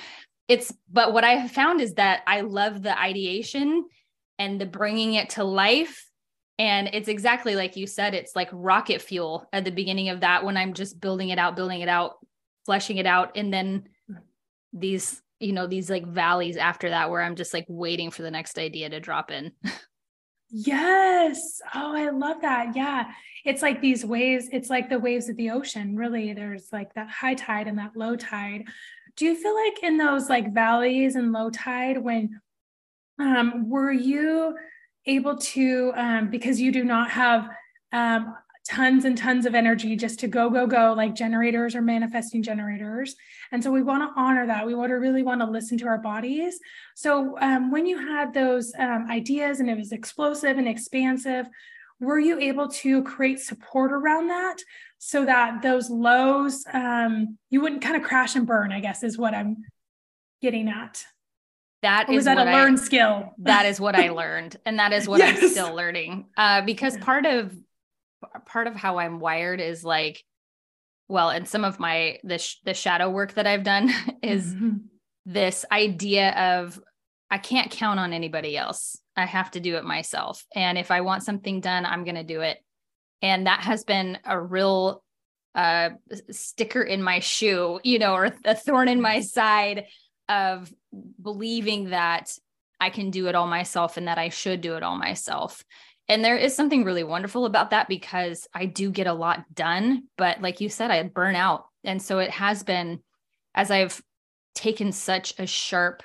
it's 0.48 0.74
but 0.92 1.14
what 1.14 1.24
i 1.24 1.32
have 1.32 1.52
found 1.52 1.82
is 1.82 1.96
that 1.96 2.22
i 2.28 2.42
love 2.42 2.82
the 2.82 3.00
ideation 3.00 3.86
and 4.40 4.62
the 4.62 4.66
bringing 4.66 5.16
it 5.16 5.30
to 5.30 5.44
life 5.44 6.08
and 6.60 6.90
it's 6.94 7.08
exactly 7.08 7.56
like 7.56 7.78
you 7.78 7.86
said, 7.86 8.16
it's 8.16 8.36
like 8.36 8.50
rocket 8.52 9.02
fuel 9.02 9.48
at 9.54 9.64
the 9.64 9.72
beginning 9.72 10.10
of 10.10 10.22
that 10.22 10.44
when 10.44 10.58
I'm 10.58 10.74
just 10.74 11.00
building 11.00 11.30
it 11.30 11.38
out, 11.38 11.56
building 11.56 11.82
it 11.82 11.90
out, 11.90 12.16
fleshing 12.66 12.98
it 12.98 13.06
out. 13.06 13.38
And 13.38 13.54
then 13.54 13.90
these, 14.74 15.22
you 15.40 15.54
know, 15.54 15.68
these 15.68 15.90
like 15.90 16.06
valleys 16.06 16.58
after 16.58 16.90
that 16.90 17.10
where 17.10 17.22
I'm 17.22 17.36
just 17.36 17.54
like 17.54 17.66
waiting 17.68 18.12
for 18.12 18.24
the 18.24 18.32
next 18.32 18.58
idea 18.58 18.90
to 18.90 19.00
drop 19.00 19.32
in. 19.32 19.52
Yes. 20.50 21.60
Oh, 21.76 21.94
I 21.94 22.10
love 22.10 22.42
that. 22.42 22.76
Yeah. 22.76 23.12
It's 23.44 23.62
like 23.62 23.82
these 23.82 24.06
waves, 24.06 24.48
it's 24.52 24.70
like 24.70 24.90
the 24.90 25.00
waves 25.00 25.28
of 25.30 25.36
the 25.36 25.50
ocean. 25.50 25.96
Really, 25.96 26.34
there's 26.34 26.70
like 26.72 26.94
that 26.94 27.10
high 27.10 27.34
tide 27.34 27.68
and 27.68 27.78
that 27.80 27.96
low 27.96 28.16
tide. 28.16 28.64
Do 29.18 29.26
you 29.26 29.36
feel 29.36 29.56
like 29.56 29.84
in 29.84 29.98
those 29.98 30.30
like 30.30 30.54
valleys 30.54 31.16
and 31.16 31.34
low 31.34 31.50
tide 31.50 31.98
when 31.98 32.40
um 33.20 33.70
were 33.70 33.92
you 33.92 34.56
able 35.06 35.38
to, 35.38 35.92
um, 35.96 36.30
because 36.30 36.62
you 36.62 36.72
do 36.72 36.84
not 36.84 37.10
have 37.12 37.50
um, 37.92 38.36
tons 38.68 39.06
and 39.06 39.18
tons 39.18 39.46
of 39.46 39.56
energy 39.56 39.96
just 39.96 40.20
to 40.20 40.28
go, 40.28 40.50
go, 40.50 40.68
go, 40.68 40.94
like 40.96 41.16
generators 41.16 41.76
or 41.76 41.82
manifesting 41.82 42.44
generators. 42.44 43.16
And 43.52 43.64
so 43.64 43.72
we 43.72 43.82
want 43.82 44.04
to 44.04 44.20
honor 44.20 44.46
that. 44.48 44.66
We 44.66 44.76
want 44.76 44.90
to 44.90 44.96
really 44.96 45.24
want 45.24 45.42
to 45.42 45.48
listen 45.48 45.78
to 45.80 45.88
our 45.88 45.98
bodies. 45.98 46.60
So 46.96 47.38
um, 47.40 47.72
when 47.72 47.86
you 47.86 47.98
had 47.98 48.34
those 48.34 48.74
um, 48.78 49.08
ideas 49.10 49.60
and 49.60 49.70
it 49.70 49.78
was 49.78 49.92
explosive 49.92 50.58
and 50.58 50.68
expansive, 50.68 51.48
were 52.00 52.20
you 52.20 52.40
able 52.40 52.68
to 52.68 53.04
create 53.04 53.40
support 53.40 53.92
around 53.92 54.28
that 54.28 54.58
so 55.00 55.26
that 55.26 55.62
those 55.62 55.90
lows, 55.90 56.64
um, 56.74 57.38
you 57.50 57.62
wouldn't 57.62 57.82
kind 57.82 57.96
of 57.96 58.04
crash 58.04 58.36
and 58.36 58.46
burn, 58.46 58.72
I 58.72 58.80
guess 58.80 59.04
is 59.04 59.18
what 59.18 59.34
I'm 59.34 59.64
getting 60.42 60.68
at. 60.68 61.04
That 61.84 62.08
That 62.08 62.14
is 62.14 62.26
that 62.26 62.40
a 62.40 62.44
learned 62.44 62.80
skill. 62.80 63.34
That 63.40 63.66
is 63.66 63.80
what 63.80 63.96
I 63.96 64.10
learned, 64.22 64.58
and 64.66 64.80
that 64.80 64.94
is 64.94 65.08
what 65.08 65.20
yes. 65.20 65.42
I'm 65.42 65.50
still 65.50 65.76
learning. 65.76 66.26
Uh, 66.36 66.62
because 66.62 66.98
part 66.98 67.26
of 67.26 67.56
part 68.46 68.68
of 68.68 68.76
how 68.76 69.00
I'm 69.00 69.20
wired 69.20 69.62
is 69.62 69.84
like, 69.84 70.24
well, 71.08 71.30
and 71.30 71.48
some 71.48 71.64
of 71.64 71.80
my 71.80 72.20
the 72.24 72.38
sh- 72.38 72.58
the 72.66 72.74
shadow 72.74 73.10
work 73.10 73.34
that 73.34 73.48
I've 73.48 73.64
done 73.64 73.92
is 74.22 74.54
mm-hmm. 74.54 74.78
this 75.26 75.66
idea 75.72 76.32
of 76.32 76.80
I 77.30 77.38
can't 77.38 77.72
count 77.72 78.00
on 78.00 78.14
anybody 78.14 78.58
else. 78.58 78.98
I 79.16 79.26
have 79.26 79.52
to 79.52 79.60
do 79.60 79.76
it 79.76 79.84
myself, 79.84 80.46
and 80.54 80.78
if 80.78 80.92
I 80.92 81.02
want 81.02 81.24
something 81.24 81.62
done, 81.62 81.86
I'm 81.86 82.04
going 82.04 82.16
to 82.16 82.24
do 82.24 82.42
it. 82.42 82.58
And 83.22 83.48
that 83.48 83.62
has 83.62 83.84
been 83.84 84.20
a 84.26 84.40
real 84.40 85.04
uh, 85.56 85.90
sticker 86.30 86.84
in 86.84 87.02
my 87.02 87.20
shoe, 87.20 87.80
you 87.84 87.98
know, 87.98 88.14
or 88.14 88.30
a 88.46 88.56
thorn 88.56 88.88
in 88.88 89.02
my 89.02 89.22
side 89.22 89.86
of 90.30 90.72
believing 91.22 91.90
that 91.90 92.30
I 92.80 92.92
can 92.92 93.10
do 93.10 93.28
it 93.28 93.36
all 93.36 93.48
myself 93.48 93.98
and 93.98 94.08
that 94.08 94.20
I 94.20 94.30
should 94.30 94.62
do 94.62 94.76
it 94.76 94.84
all 94.84 94.98
myself. 94.98 95.64
And 96.10 96.24
there 96.24 96.38
is 96.38 96.56
something 96.56 96.84
really 96.84 97.04
wonderful 97.04 97.46
about 97.46 97.72
that 97.72 97.90
because 97.90 98.48
I 98.54 98.66
do 98.66 98.92
get 98.92 99.08
a 99.08 99.14
lot 99.14 99.54
done, 99.54 100.04
but 100.18 100.42
like 100.42 100.62
you 100.62 100.70
said, 100.70 100.90
I 100.90 101.04
burn 101.04 101.36
out. 101.36 101.66
And 101.84 102.02
so 102.02 102.20
it 102.20 102.32
has 102.32 102.64
been 102.64 103.02
as 103.54 103.72
I've 103.72 104.02
taken 104.56 104.92
such 104.92 105.34
a 105.38 105.46
sharp 105.46 106.04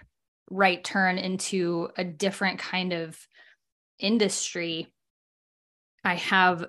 right 0.51 0.83
turn 0.83 1.19
into 1.19 1.89
a 1.97 2.05
different 2.05 2.59
kind 2.59 2.93
of 2.93 3.19
industry, 3.99 4.93
I 6.05 6.17
have 6.17 6.67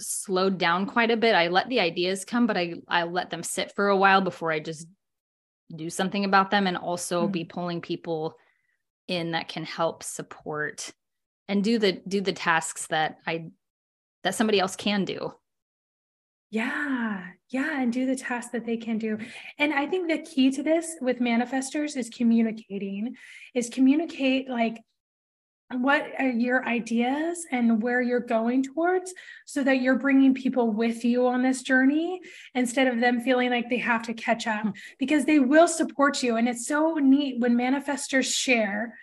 slowed 0.00 0.58
down 0.58 0.86
quite 0.86 1.10
a 1.10 1.16
bit. 1.16 1.34
I 1.34 1.48
let 1.48 1.68
the 1.68 1.80
ideas 1.80 2.24
come, 2.24 2.46
but 2.46 2.56
I 2.56 2.74
I 2.88 3.04
let 3.04 3.30
them 3.30 3.42
sit 3.42 3.72
for 3.74 3.88
a 3.88 3.96
while 3.96 4.20
before 4.20 4.52
I 4.52 4.60
just 4.60 4.86
do 5.74 5.90
something 5.90 6.24
about 6.24 6.50
them 6.50 6.66
and 6.66 6.76
also 6.76 7.22
mm-hmm. 7.22 7.32
be 7.32 7.44
pulling 7.44 7.80
people 7.80 8.36
in 9.08 9.32
that 9.32 9.48
can 9.48 9.64
help 9.64 10.02
support 10.02 10.92
and 11.48 11.62
do 11.62 11.78
the 11.78 11.92
do 12.06 12.20
the 12.20 12.32
tasks 12.32 12.86
that 12.88 13.18
I 13.26 13.46
that 14.24 14.34
somebody 14.34 14.58
else 14.60 14.76
can 14.76 15.04
do. 15.04 15.34
Yeah, 16.50 17.24
yeah, 17.50 17.80
and 17.80 17.92
do 17.92 18.06
the 18.06 18.16
tasks 18.16 18.52
that 18.52 18.66
they 18.66 18.76
can 18.76 18.98
do. 18.98 19.18
And 19.58 19.72
I 19.74 19.86
think 19.86 20.08
the 20.08 20.18
key 20.18 20.50
to 20.52 20.62
this 20.62 20.96
with 21.00 21.18
manifestors 21.18 21.96
is 21.96 22.08
communicating, 22.08 23.16
is 23.54 23.68
communicate 23.68 24.48
like 24.48 24.78
what 25.72 26.06
are 26.18 26.28
your 26.28 26.64
ideas 26.64 27.44
and 27.50 27.82
where 27.82 28.00
you're 28.00 28.20
going 28.20 28.62
towards 28.62 29.12
so 29.46 29.64
that 29.64 29.80
you're 29.80 29.98
bringing 29.98 30.32
people 30.32 30.70
with 30.70 31.04
you 31.04 31.26
on 31.26 31.42
this 31.42 31.62
journey 31.62 32.20
instead 32.54 32.86
of 32.86 33.00
them 33.00 33.20
feeling 33.20 33.50
like 33.50 33.68
they 33.68 33.78
have 33.78 34.02
to 34.04 34.14
catch 34.14 34.46
up 34.46 34.62
hmm. 34.62 34.70
because 34.98 35.24
they 35.24 35.40
will 35.40 35.66
support 35.66 36.22
you 36.22 36.36
and 36.36 36.48
it's 36.48 36.68
so 36.68 36.94
neat 36.94 37.40
when 37.40 37.56
manifestors 37.56 38.32
share 38.32 38.96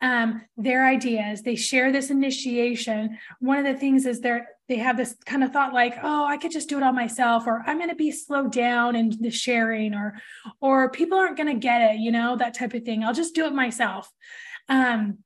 um, 0.00 0.42
their 0.56 0.86
ideas 0.86 1.42
they 1.42 1.56
share 1.56 1.90
this 1.90 2.10
initiation. 2.10 3.18
One 3.40 3.58
of 3.58 3.64
the 3.64 3.78
things 3.78 4.06
is 4.06 4.20
they're 4.20 4.48
they 4.68 4.76
have 4.76 4.98
this 4.98 5.16
kind 5.24 5.42
of 5.42 5.50
thought 5.50 5.72
like 5.72 5.94
oh 6.02 6.26
i 6.26 6.36
could 6.36 6.50
just 6.50 6.68
do 6.68 6.76
it 6.76 6.82
all 6.82 6.92
myself 6.92 7.46
or 7.46 7.64
i'm 7.66 7.78
going 7.78 7.88
to 7.88 7.96
be 7.96 8.12
slowed 8.12 8.52
down 8.52 8.94
in 8.94 9.10
the 9.18 9.30
sharing 9.30 9.94
or 9.94 10.20
or 10.60 10.90
people 10.90 11.16
aren't 11.16 11.38
going 11.38 11.48
to 11.48 11.58
get 11.58 11.94
it 11.94 11.98
you 11.98 12.12
know 12.12 12.36
that 12.36 12.54
type 12.54 12.74
of 12.74 12.84
thing. 12.84 13.04
I'll 13.04 13.14
just 13.14 13.34
do 13.34 13.46
it 13.46 13.52
myself. 13.52 14.10
Um, 14.68 15.18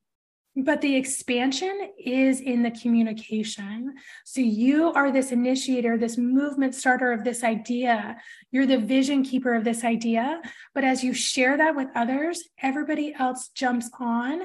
but 0.55 0.81
the 0.81 0.95
expansion 0.95 1.89
is 1.97 2.39
in 2.39 2.61
the 2.61 2.71
communication. 2.71 3.95
So 4.23 4.41
you 4.41 4.91
are 4.93 5.11
this 5.11 5.31
initiator, 5.31 5.97
this 5.97 6.17
movement 6.17 6.75
starter 6.75 7.11
of 7.11 7.23
this 7.23 7.43
idea. 7.43 8.17
You're 8.51 8.67
the 8.67 8.77
vision 8.77 9.23
keeper 9.23 9.55
of 9.55 9.63
this 9.63 9.83
idea. 9.83 10.41
But 10.75 10.83
as 10.83 11.03
you 11.03 11.13
share 11.13 11.57
that 11.57 11.75
with 11.75 11.87
others, 11.95 12.43
everybody 12.61 13.15
else 13.17 13.49
jumps 13.49 13.89
on 13.99 14.43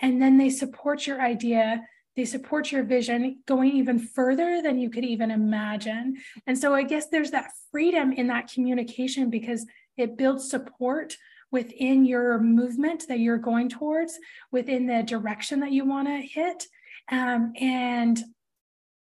and 0.00 0.20
then 0.20 0.38
they 0.38 0.48
support 0.48 1.06
your 1.06 1.20
idea. 1.20 1.82
They 2.16 2.24
support 2.24 2.72
your 2.72 2.82
vision 2.82 3.40
going 3.46 3.72
even 3.72 3.98
further 3.98 4.62
than 4.62 4.78
you 4.78 4.88
could 4.88 5.04
even 5.04 5.30
imagine. 5.30 6.16
And 6.46 6.58
so 6.58 6.74
I 6.74 6.84
guess 6.84 7.08
there's 7.08 7.32
that 7.32 7.50
freedom 7.70 8.12
in 8.12 8.28
that 8.28 8.50
communication 8.50 9.28
because 9.28 9.66
it 9.98 10.16
builds 10.16 10.48
support 10.48 11.16
within 11.50 12.04
your 12.04 12.38
movement 12.38 13.06
that 13.08 13.18
you're 13.18 13.38
going 13.38 13.68
towards, 13.68 14.18
within 14.52 14.86
the 14.86 15.02
direction 15.02 15.60
that 15.60 15.72
you 15.72 15.84
want 15.84 16.08
to 16.08 16.20
hit. 16.20 16.66
Um, 17.10 17.52
and 17.60 18.20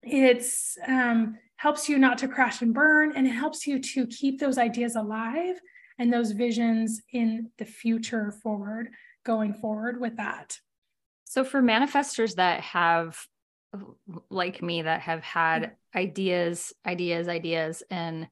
it's 0.02 0.78
um, 0.86 1.38
helps 1.56 1.88
you 1.88 1.98
not 1.98 2.18
to 2.18 2.28
crash 2.28 2.62
and 2.62 2.72
burn, 2.72 3.12
and 3.16 3.26
it 3.26 3.30
helps 3.30 3.66
you 3.66 3.80
to 3.80 4.06
keep 4.06 4.38
those 4.38 4.58
ideas 4.58 4.96
alive 4.96 5.56
and 5.98 6.12
those 6.12 6.32
visions 6.32 7.00
in 7.12 7.50
the 7.58 7.64
future 7.64 8.30
forward, 8.30 8.90
going 9.24 9.54
forward 9.54 10.00
with 10.00 10.16
that. 10.16 10.58
So, 11.24 11.42
for 11.42 11.60
manifestors 11.60 12.36
that 12.36 12.60
have, 12.60 13.18
like 14.30 14.62
me, 14.62 14.82
that 14.82 15.00
have 15.00 15.22
had 15.22 15.62
mm-hmm. 15.62 15.98
ideas, 15.98 16.72
ideas, 16.86 17.28
ideas, 17.28 17.82
and 17.90 18.28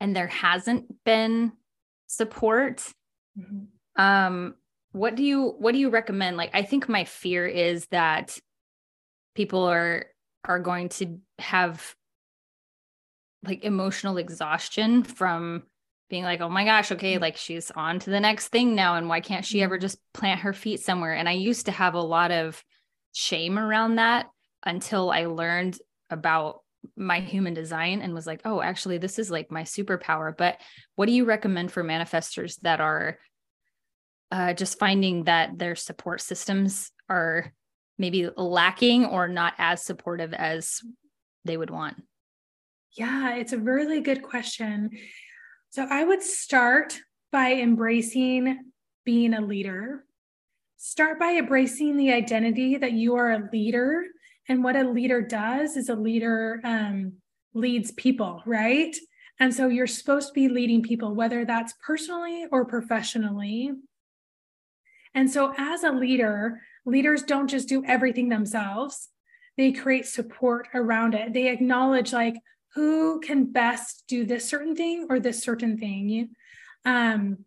and 0.00 0.14
there 0.14 0.28
hasn't 0.28 1.04
been 1.04 1.52
support 2.06 2.92
Mm-hmm. 3.38 4.02
Um, 4.02 4.54
what 4.92 5.14
do 5.14 5.22
you 5.22 5.54
what 5.58 5.72
do 5.72 5.78
you 5.78 5.90
recommend? 5.90 6.36
Like, 6.36 6.50
I 6.54 6.62
think 6.62 6.88
my 6.88 7.04
fear 7.04 7.46
is 7.46 7.86
that 7.88 8.38
people 9.34 9.64
are 9.64 10.06
are 10.44 10.58
going 10.58 10.88
to 10.88 11.18
have 11.38 11.94
like 13.44 13.64
emotional 13.64 14.16
exhaustion 14.16 15.02
from 15.02 15.62
being 16.10 16.24
like, 16.24 16.40
oh 16.40 16.48
my 16.48 16.64
gosh, 16.64 16.90
okay, 16.92 17.14
mm-hmm. 17.14 17.22
like 17.22 17.36
she's 17.36 17.70
on 17.70 17.98
to 18.00 18.10
the 18.10 18.20
next 18.20 18.48
thing 18.48 18.74
now. 18.74 18.96
And 18.96 19.08
why 19.08 19.20
can't 19.20 19.44
she 19.44 19.62
ever 19.62 19.76
mm-hmm. 19.76 19.82
just 19.82 19.98
plant 20.14 20.40
her 20.40 20.52
feet 20.52 20.80
somewhere? 20.80 21.14
And 21.14 21.28
I 21.28 21.32
used 21.32 21.66
to 21.66 21.72
have 21.72 21.94
a 21.94 22.00
lot 22.00 22.30
of 22.30 22.62
shame 23.12 23.58
around 23.58 23.96
that 23.96 24.26
until 24.64 25.10
I 25.10 25.26
learned 25.26 25.78
about 26.10 26.62
my 26.96 27.20
human 27.20 27.54
design 27.54 28.02
and 28.02 28.14
was 28.14 28.26
like, 28.26 28.40
oh, 28.44 28.60
actually, 28.60 28.98
this 28.98 29.18
is 29.18 29.30
like 29.30 29.50
my 29.50 29.62
superpower. 29.62 30.36
But 30.36 30.60
what 30.94 31.06
do 31.06 31.12
you 31.12 31.24
recommend 31.24 31.72
for 31.72 31.84
manifestors 31.84 32.58
that 32.60 32.80
are 32.80 33.18
uh, 34.30 34.52
just 34.54 34.78
finding 34.78 35.24
that 35.24 35.58
their 35.58 35.74
support 35.74 36.20
systems 36.20 36.90
are 37.08 37.52
maybe 37.98 38.28
lacking 38.36 39.06
or 39.06 39.28
not 39.28 39.54
as 39.58 39.82
supportive 39.82 40.34
as 40.34 40.80
they 41.44 41.56
would 41.56 41.70
want? 41.70 42.02
Yeah, 42.96 43.36
it's 43.36 43.52
a 43.52 43.58
really 43.58 44.00
good 44.00 44.22
question. 44.22 44.90
So 45.70 45.86
I 45.88 46.04
would 46.04 46.22
start 46.22 46.98
by 47.30 47.52
embracing 47.52 48.58
being 49.04 49.34
a 49.34 49.40
leader. 49.40 50.04
Start 50.76 51.18
by 51.18 51.32
embracing 51.32 51.96
the 51.96 52.12
identity 52.12 52.76
that 52.76 52.92
you 52.92 53.16
are 53.16 53.32
a 53.32 53.48
leader 53.52 54.04
and 54.48 54.64
what 54.64 54.76
a 54.76 54.88
leader 54.88 55.20
does 55.20 55.76
is 55.76 55.88
a 55.88 55.94
leader 55.94 56.60
um, 56.64 57.14
leads 57.54 57.92
people, 57.92 58.42
right? 58.46 58.96
And 59.40 59.54
so 59.54 59.68
you're 59.68 59.86
supposed 59.86 60.28
to 60.28 60.34
be 60.34 60.48
leading 60.48 60.82
people, 60.82 61.14
whether 61.14 61.44
that's 61.44 61.74
personally 61.84 62.46
or 62.50 62.64
professionally. 62.64 63.72
And 65.14 65.30
so, 65.30 65.54
as 65.56 65.84
a 65.84 65.92
leader, 65.92 66.60
leaders 66.84 67.22
don't 67.22 67.48
just 67.48 67.68
do 67.68 67.84
everything 67.84 68.28
themselves, 68.28 69.08
they 69.56 69.72
create 69.72 70.06
support 70.06 70.68
around 70.72 71.14
it. 71.14 71.32
They 71.32 71.48
acknowledge, 71.48 72.12
like, 72.12 72.36
who 72.74 73.20
can 73.20 73.50
best 73.50 74.04
do 74.06 74.24
this 74.24 74.48
certain 74.48 74.76
thing 74.76 75.06
or 75.10 75.18
this 75.18 75.42
certain 75.42 75.76
thing. 75.78 76.30
Um, 76.84 77.38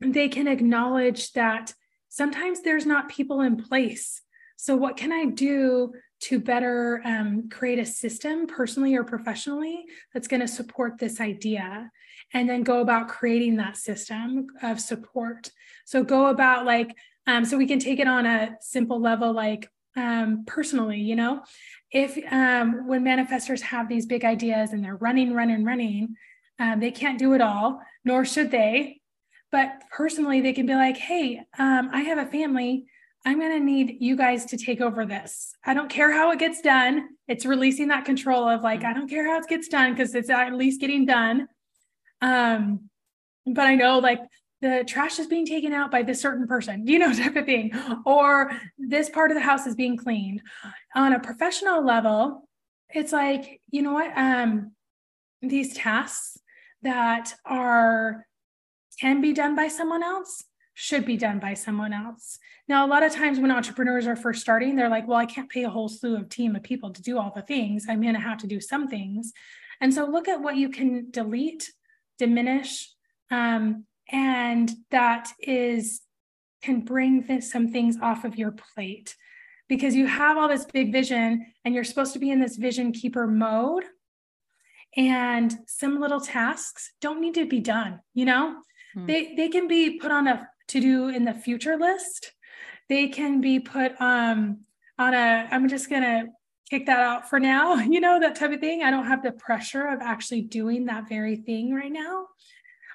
they 0.00 0.28
can 0.28 0.48
acknowledge 0.48 1.32
that 1.32 1.74
sometimes 2.08 2.62
there's 2.62 2.86
not 2.86 3.10
people 3.10 3.40
in 3.42 3.56
place. 3.56 4.22
So, 4.56 4.76
what 4.76 4.96
can 4.96 5.12
I 5.12 5.26
do 5.26 5.92
to 6.22 6.38
better 6.38 7.02
um, 7.04 7.48
create 7.48 7.80
a 7.80 7.84
system 7.84 8.46
personally 8.46 8.94
or 8.94 9.02
professionally 9.02 9.84
that's 10.14 10.28
going 10.28 10.40
to 10.40 10.48
support 10.48 10.98
this 10.98 11.20
idea 11.20 11.90
and 12.32 12.48
then 12.48 12.62
go 12.62 12.80
about 12.80 13.08
creating 13.08 13.56
that 13.56 13.76
system 13.76 14.46
of 14.62 14.80
support. 14.80 15.50
So 15.84 16.04
go 16.04 16.26
about 16.26 16.64
like 16.64 16.96
um, 17.26 17.44
so 17.44 17.56
we 17.56 17.66
can 17.66 17.78
take 17.78 18.00
it 18.00 18.08
on 18.08 18.26
a 18.26 18.56
simple 18.60 19.00
level 19.00 19.32
like 19.32 19.68
um, 19.96 20.44
personally 20.46 21.00
you 21.00 21.16
know? 21.16 21.42
If 21.90 22.16
um, 22.32 22.86
when 22.86 23.04
manifestors 23.04 23.60
have 23.60 23.88
these 23.88 24.06
big 24.06 24.24
ideas 24.24 24.72
and 24.72 24.82
they're 24.82 24.96
running 24.96 25.34
running 25.34 25.64
running 25.64 26.16
um, 26.58 26.78
they 26.78 26.92
can't 26.92 27.18
do 27.18 27.34
it 27.34 27.40
all 27.40 27.80
nor 28.04 28.24
should 28.24 28.50
they 28.50 29.00
but 29.50 29.82
personally 29.90 30.40
they 30.40 30.52
can 30.52 30.66
be 30.66 30.74
like 30.74 30.96
hey 30.96 31.42
um, 31.58 31.90
i 31.92 32.02
have 32.02 32.18
a 32.18 32.30
family 32.30 32.86
I'm 33.24 33.38
going 33.38 33.52
to 33.52 33.64
need 33.64 33.98
you 34.00 34.16
guys 34.16 34.46
to 34.46 34.56
take 34.56 34.80
over 34.80 35.06
this. 35.06 35.54
I 35.64 35.74
don't 35.74 35.88
care 35.88 36.12
how 36.12 36.32
it 36.32 36.38
gets 36.38 36.60
done. 36.60 37.10
It's 37.28 37.46
releasing 37.46 37.88
that 37.88 38.04
control 38.04 38.48
of 38.48 38.62
like, 38.62 38.82
I 38.82 38.92
don't 38.92 39.08
care 39.08 39.30
how 39.30 39.38
it 39.38 39.48
gets 39.48 39.68
done 39.68 39.92
because 39.92 40.14
it's 40.14 40.28
at 40.28 40.52
least 40.54 40.80
getting 40.80 41.06
done. 41.06 41.46
Um, 42.20 42.90
but 43.46 43.66
I 43.66 43.76
know 43.76 43.98
like 43.98 44.20
the 44.60 44.84
trash 44.86 45.18
is 45.18 45.28
being 45.28 45.46
taken 45.46 45.72
out 45.72 45.90
by 45.90 46.02
this 46.02 46.20
certain 46.20 46.46
person, 46.48 46.86
you 46.86 46.98
know, 46.98 47.12
type 47.14 47.36
of 47.36 47.46
thing, 47.46 47.72
or 48.04 48.52
this 48.76 49.08
part 49.08 49.30
of 49.30 49.36
the 49.36 49.42
house 49.42 49.66
is 49.66 49.76
being 49.76 49.96
cleaned. 49.96 50.42
On 50.94 51.12
a 51.12 51.20
professional 51.20 51.84
level, 51.84 52.48
it's 52.92 53.12
like, 53.12 53.60
you 53.70 53.82
know 53.82 53.92
what? 53.92 54.12
Um, 54.16 54.72
these 55.40 55.74
tasks 55.74 56.38
that 56.82 57.34
are 57.44 58.26
can 59.00 59.20
be 59.20 59.32
done 59.32 59.56
by 59.56 59.68
someone 59.68 60.02
else 60.02 60.44
should 60.74 61.04
be 61.04 61.16
done 61.16 61.38
by 61.38 61.54
someone 61.54 61.92
else. 61.92 62.38
Now, 62.68 62.86
a 62.86 62.88
lot 62.88 63.02
of 63.02 63.12
times 63.12 63.38
when 63.38 63.50
entrepreneurs 63.50 64.06
are 64.06 64.16
first 64.16 64.40
starting, 64.40 64.76
they're 64.76 64.88
like, 64.88 65.06
well, 65.06 65.18
I 65.18 65.26
can't 65.26 65.50
pay 65.50 65.64
a 65.64 65.70
whole 65.70 65.88
slew 65.88 66.16
of 66.16 66.28
team 66.28 66.56
of 66.56 66.62
people 66.62 66.90
to 66.90 67.02
do 67.02 67.18
all 67.18 67.32
the 67.34 67.42
things. 67.42 67.86
I'm 67.88 68.00
going 68.00 68.14
to 68.14 68.20
have 68.20 68.38
to 68.38 68.46
do 68.46 68.60
some 68.60 68.88
things. 68.88 69.32
And 69.80 69.92
so 69.92 70.06
look 70.06 70.28
at 70.28 70.40
what 70.40 70.56
you 70.56 70.68
can 70.68 71.10
delete, 71.10 71.72
diminish, 72.18 72.90
um, 73.30 73.84
and 74.10 74.70
that 74.90 75.32
is 75.40 76.02
can 76.62 76.80
bring 76.80 77.22
this, 77.22 77.50
some 77.50 77.68
things 77.68 77.98
off 78.00 78.24
of 78.24 78.36
your 78.36 78.52
plate 78.52 79.16
because 79.68 79.94
you 79.94 80.06
have 80.06 80.36
all 80.36 80.48
this 80.48 80.64
big 80.66 80.92
vision 80.92 81.46
and 81.64 81.74
you're 81.74 81.82
supposed 81.82 82.12
to 82.12 82.18
be 82.18 82.30
in 82.30 82.40
this 82.40 82.56
vision 82.56 82.92
keeper 82.92 83.26
mode. 83.26 83.84
And 84.96 85.52
some 85.66 86.00
little 86.00 86.20
tasks 86.20 86.92
don't 87.00 87.20
need 87.20 87.34
to 87.34 87.46
be 87.46 87.60
done, 87.60 88.00
you 88.14 88.26
know? 88.26 88.60
Hmm. 88.94 89.06
They, 89.06 89.34
they 89.34 89.48
can 89.48 89.66
be 89.66 89.98
put 89.98 90.12
on 90.12 90.28
a 90.28 90.48
to 90.72 90.80
do 90.80 91.08
in 91.08 91.24
the 91.24 91.34
future 91.34 91.76
list. 91.76 92.32
They 92.88 93.08
can 93.08 93.40
be 93.40 93.60
put 93.60 93.98
um, 94.00 94.60
on 94.98 95.14
a, 95.14 95.48
I'm 95.50 95.68
just 95.68 95.88
going 95.88 96.02
to 96.02 96.26
kick 96.70 96.86
that 96.86 97.00
out 97.00 97.28
for 97.28 97.38
now, 97.38 97.74
you 97.76 98.00
know, 98.00 98.18
that 98.20 98.34
type 98.34 98.52
of 98.52 98.60
thing. 98.60 98.82
I 98.82 98.90
don't 98.90 99.06
have 99.06 99.22
the 99.22 99.32
pressure 99.32 99.86
of 99.86 100.00
actually 100.00 100.42
doing 100.42 100.86
that 100.86 101.08
very 101.08 101.36
thing 101.36 101.74
right 101.74 101.92
now. 101.92 102.26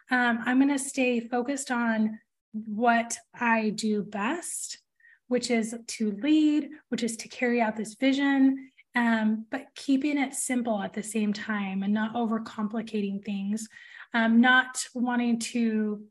Um, 0.09 0.39
I'm 0.45 0.57
going 0.59 0.75
to 0.75 0.79
stay 0.83 1.19
focused 1.19 1.69
on 1.69 2.19
what 2.53 3.17
I 3.39 3.69
do 3.69 4.03
best, 4.03 4.79
which 5.27 5.51
is 5.51 5.75
to 5.85 6.11
lead, 6.23 6.69
which 6.89 7.03
is 7.03 7.17
to 7.17 7.27
carry 7.27 7.61
out 7.61 7.75
this 7.75 7.95
vision, 7.95 8.71
um, 8.95 9.45
but 9.51 9.67
keeping 9.75 10.17
it 10.17 10.33
simple 10.33 10.81
at 10.81 10.93
the 10.93 11.03
same 11.03 11.33
time 11.33 11.83
and 11.83 11.93
not 11.93 12.15
overcomplicating 12.15 13.23
things, 13.23 13.67
um, 14.13 14.41
not 14.41 14.83
wanting 14.95 15.37
to 15.39 16.01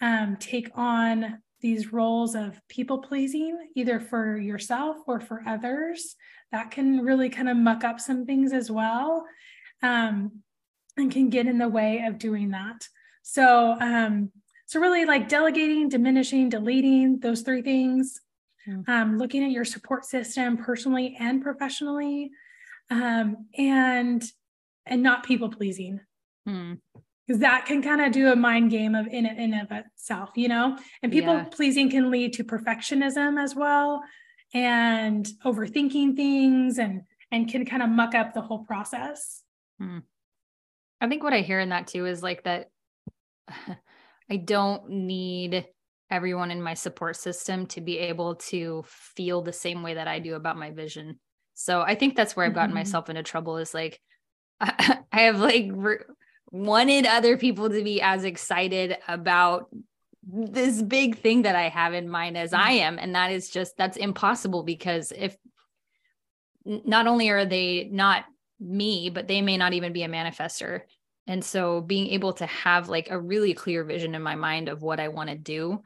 um, 0.00 0.36
take 0.36 0.70
on 0.74 1.40
these 1.60 1.92
roles 1.92 2.34
of 2.34 2.60
people 2.68 2.98
pleasing, 2.98 3.70
either 3.74 4.00
for 4.00 4.38
yourself 4.38 4.96
or 5.06 5.20
for 5.20 5.42
others. 5.46 6.16
That 6.52 6.70
can 6.70 7.00
really 7.00 7.28
kind 7.28 7.48
of 7.48 7.56
muck 7.56 7.84
up 7.84 8.00
some 8.00 8.24
things 8.24 8.52
as 8.52 8.70
well 8.70 9.26
um, 9.82 10.42
and 10.96 11.10
can 11.10 11.28
get 11.28 11.46
in 11.46 11.58
the 11.58 11.68
way 11.68 12.04
of 12.06 12.18
doing 12.18 12.50
that. 12.50 12.88
So, 13.22 13.76
um, 13.80 14.32
so 14.66 14.80
really 14.80 15.04
like 15.04 15.28
delegating, 15.28 15.88
diminishing, 15.88 16.48
deleting 16.48 17.20
those 17.20 17.42
three 17.42 17.62
things. 17.62 18.20
mm. 18.66 18.88
um, 18.88 19.18
looking 19.18 19.44
at 19.44 19.50
your 19.50 19.64
support 19.64 20.04
system 20.04 20.56
personally 20.56 21.16
and 21.18 21.42
professionally, 21.42 22.30
um, 22.90 23.46
and 23.56 24.24
and 24.86 25.02
not 25.02 25.24
people 25.24 25.50
pleasing. 25.50 26.00
Mm 26.48 26.78
because 27.30 27.42
that 27.42 27.64
can 27.64 27.80
kind 27.80 28.00
of 28.00 28.10
do 28.10 28.32
a 28.32 28.34
mind 28.34 28.72
game 28.72 28.96
of 28.96 29.06
in 29.06 29.24
in 29.24 29.54
of 29.54 29.70
itself, 29.70 30.30
you 30.34 30.48
know. 30.48 30.76
And 31.00 31.12
people 31.12 31.34
yeah. 31.34 31.44
pleasing 31.44 31.88
can 31.88 32.10
lead 32.10 32.32
to 32.34 32.44
perfectionism 32.44 33.40
as 33.40 33.54
well, 33.54 34.02
and 34.52 35.24
overthinking 35.44 36.16
things, 36.16 36.78
and 36.78 37.02
and 37.30 37.48
can 37.48 37.64
kind 37.64 37.84
of 37.84 37.88
muck 37.88 38.16
up 38.16 38.34
the 38.34 38.40
whole 38.40 38.64
process. 38.64 39.44
Hmm. 39.78 39.98
I 41.00 41.08
think 41.08 41.22
what 41.22 41.32
I 41.32 41.42
hear 41.42 41.60
in 41.60 41.68
that 41.68 41.86
too 41.86 42.06
is 42.06 42.20
like 42.20 42.42
that. 42.42 42.68
I 44.28 44.36
don't 44.36 44.88
need 44.90 45.66
everyone 46.10 46.50
in 46.50 46.60
my 46.60 46.74
support 46.74 47.14
system 47.14 47.66
to 47.66 47.80
be 47.80 47.98
able 47.98 48.36
to 48.36 48.84
feel 48.86 49.42
the 49.42 49.52
same 49.52 49.84
way 49.84 49.94
that 49.94 50.08
I 50.08 50.18
do 50.18 50.34
about 50.34 50.56
my 50.56 50.72
vision. 50.72 51.20
So 51.54 51.80
I 51.80 51.94
think 51.94 52.16
that's 52.16 52.34
where 52.34 52.44
I've 52.44 52.54
gotten 52.54 52.70
mm-hmm. 52.70 52.78
myself 52.78 53.08
into 53.08 53.22
trouble 53.22 53.56
is 53.56 53.72
like 53.72 54.00
I, 54.60 54.98
I 55.12 55.20
have 55.22 55.38
like 55.38 55.68
re- 55.72 55.98
wanted 56.50 57.06
other 57.06 57.36
people 57.36 57.70
to 57.70 57.82
be 57.82 58.00
as 58.00 58.24
excited 58.24 58.96
about 59.08 59.68
this 60.22 60.82
big 60.82 61.18
thing 61.18 61.42
that 61.42 61.56
I 61.56 61.68
have 61.68 61.94
in 61.94 62.08
mind 62.08 62.36
as 62.36 62.52
I 62.52 62.72
am. 62.72 62.98
And 62.98 63.14
that 63.14 63.32
is 63.32 63.48
just, 63.48 63.76
that's 63.76 63.96
impossible 63.96 64.62
because 64.62 65.12
if 65.16 65.36
not 66.64 67.06
only 67.06 67.30
are 67.30 67.46
they 67.46 67.88
not 67.90 68.24
me, 68.58 69.10
but 69.10 69.28
they 69.28 69.40
may 69.40 69.56
not 69.56 69.72
even 69.72 69.92
be 69.92 70.02
a 70.02 70.08
manifester. 70.08 70.82
And 71.26 71.44
so 71.44 71.80
being 71.80 72.08
able 72.08 72.32
to 72.34 72.46
have 72.46 72.88
like 72.88 73.10
a 73.10 73.18
really 73.18 73.54
clear 73.54 73.84
vision 73.84 74.14
in 74.14 74.22
my 74.22 74.34
mind 74.34 74.68
of 74.68 74.82
what 74.82 75.00
I 75.00 75.08
want 75.08 75.30
to 75.30 75.36
do, 75.36 75.82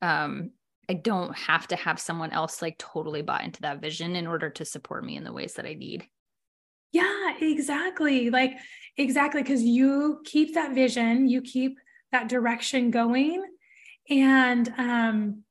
um, 0.00 0.50
I 0.88 0.94
don't 0.94 1.34
have 1.36 1.66
to 1.68 1.76
have 1.76 1.98
someone 1.98 2.32
else 2.32 2.60
like 2.60 2.76
totally 2.78 3.22
bought 3.22 3.44
into 3.44 3.62
that 3.62 3.80
vision 3.80 4.14
in 4.16 4.26
order 4.26 4.50
to 4.50 4.64
support 4.64 5.04
me 5.04 5.16
in 5.16 5.24
the 5.24 5.32
ways 5.32 5.54
that 5.54 5.66
I 5.66 5.74
need. 5.74 6.06
Yeah, 6.92 7.34
exactly. 7.40 8.30
Like, 8.30 8.58
exactly. 8.96 9.42
Because 9.42 9.62
you 9.62 10.20
keep 10.24 10.54
that 10.54 10.74
vision, 10.74 11.28
you 11.28 11.42
keep 11.42 11.78
that 12.10 12.28
direction 12.28 12.90
going. 12.90 13.42
And 14.10 14.72
um, 14.78 15.42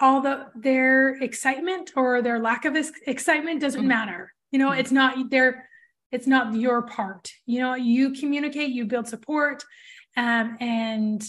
all 0.00 0.20
the 0.20 0.46
their 0.54 1.14
excitement 1.22 1.92
or 1.96 2.22
their 2.22 2.38
lack 2.38 2.64
of 2.64 2.76
excitement 3.06 3.60
doesn't 3.60 3.80
mm-hmm. 3.80 3.88
matter. 3.88 4.32
You 4.50 4.58
know, 4.58 4.70
mm-hmm. 4.70 4.80
it's 4.80 4.92
not 4.92 5.30
their 5.30 5.68
it's 6.12 6.26
not 6.26 6.54
your 6.54 6.82
part. 6.82 7.30
You 7.46 7.60
know, 7.60 7.74
you 7.74 8.12
communicate, 8.12 8.70
you 8.70 8.84
build 8.84 9.08
support, 9.08 9.64
um, 10.16 10.56
and 10.60 11.22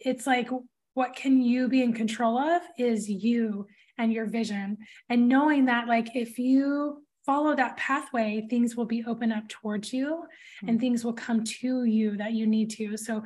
it's 0.00 0.26
like 0.26 0.48
what 0.94 1.16
can 1.16 1.42
you 1.42 1.68
be 1.68 1.82
in 1.82 1.92
control 1.92 2.38
of 2.38 2.62
is 2.78 3.08
you 3.08 3.66
and 3.98 4.12
your 4.12 4.26
vision 4.26 4.78
and 5.08 5.28
knowing 5.28 5.66
that 5.66 5.88
like 5.88 6.14
if 6.14 6.38
you 6.38 7.02
follow 7.24 7.54
that 7.54 7.76
pathway, 7.76 8.46
things 8.48 8.76
will 8.76 8.84
be 8.84 9.04
open 9.06 9.32
up 9.32 9.48
towards 9.48 9.92
you 9.92 10.06
mm-hmm. 10.06 10.68
and 10.68 10.80
things 10.80 11.04
will 11.04 11.12
come 11.12 11.42
to 11.44 11.84
you 11.84 12.16
that 12.16 12.32
you 12.32 12.46
need 12.46 12.70
to. 12.70 12.96
So 12.96 13.22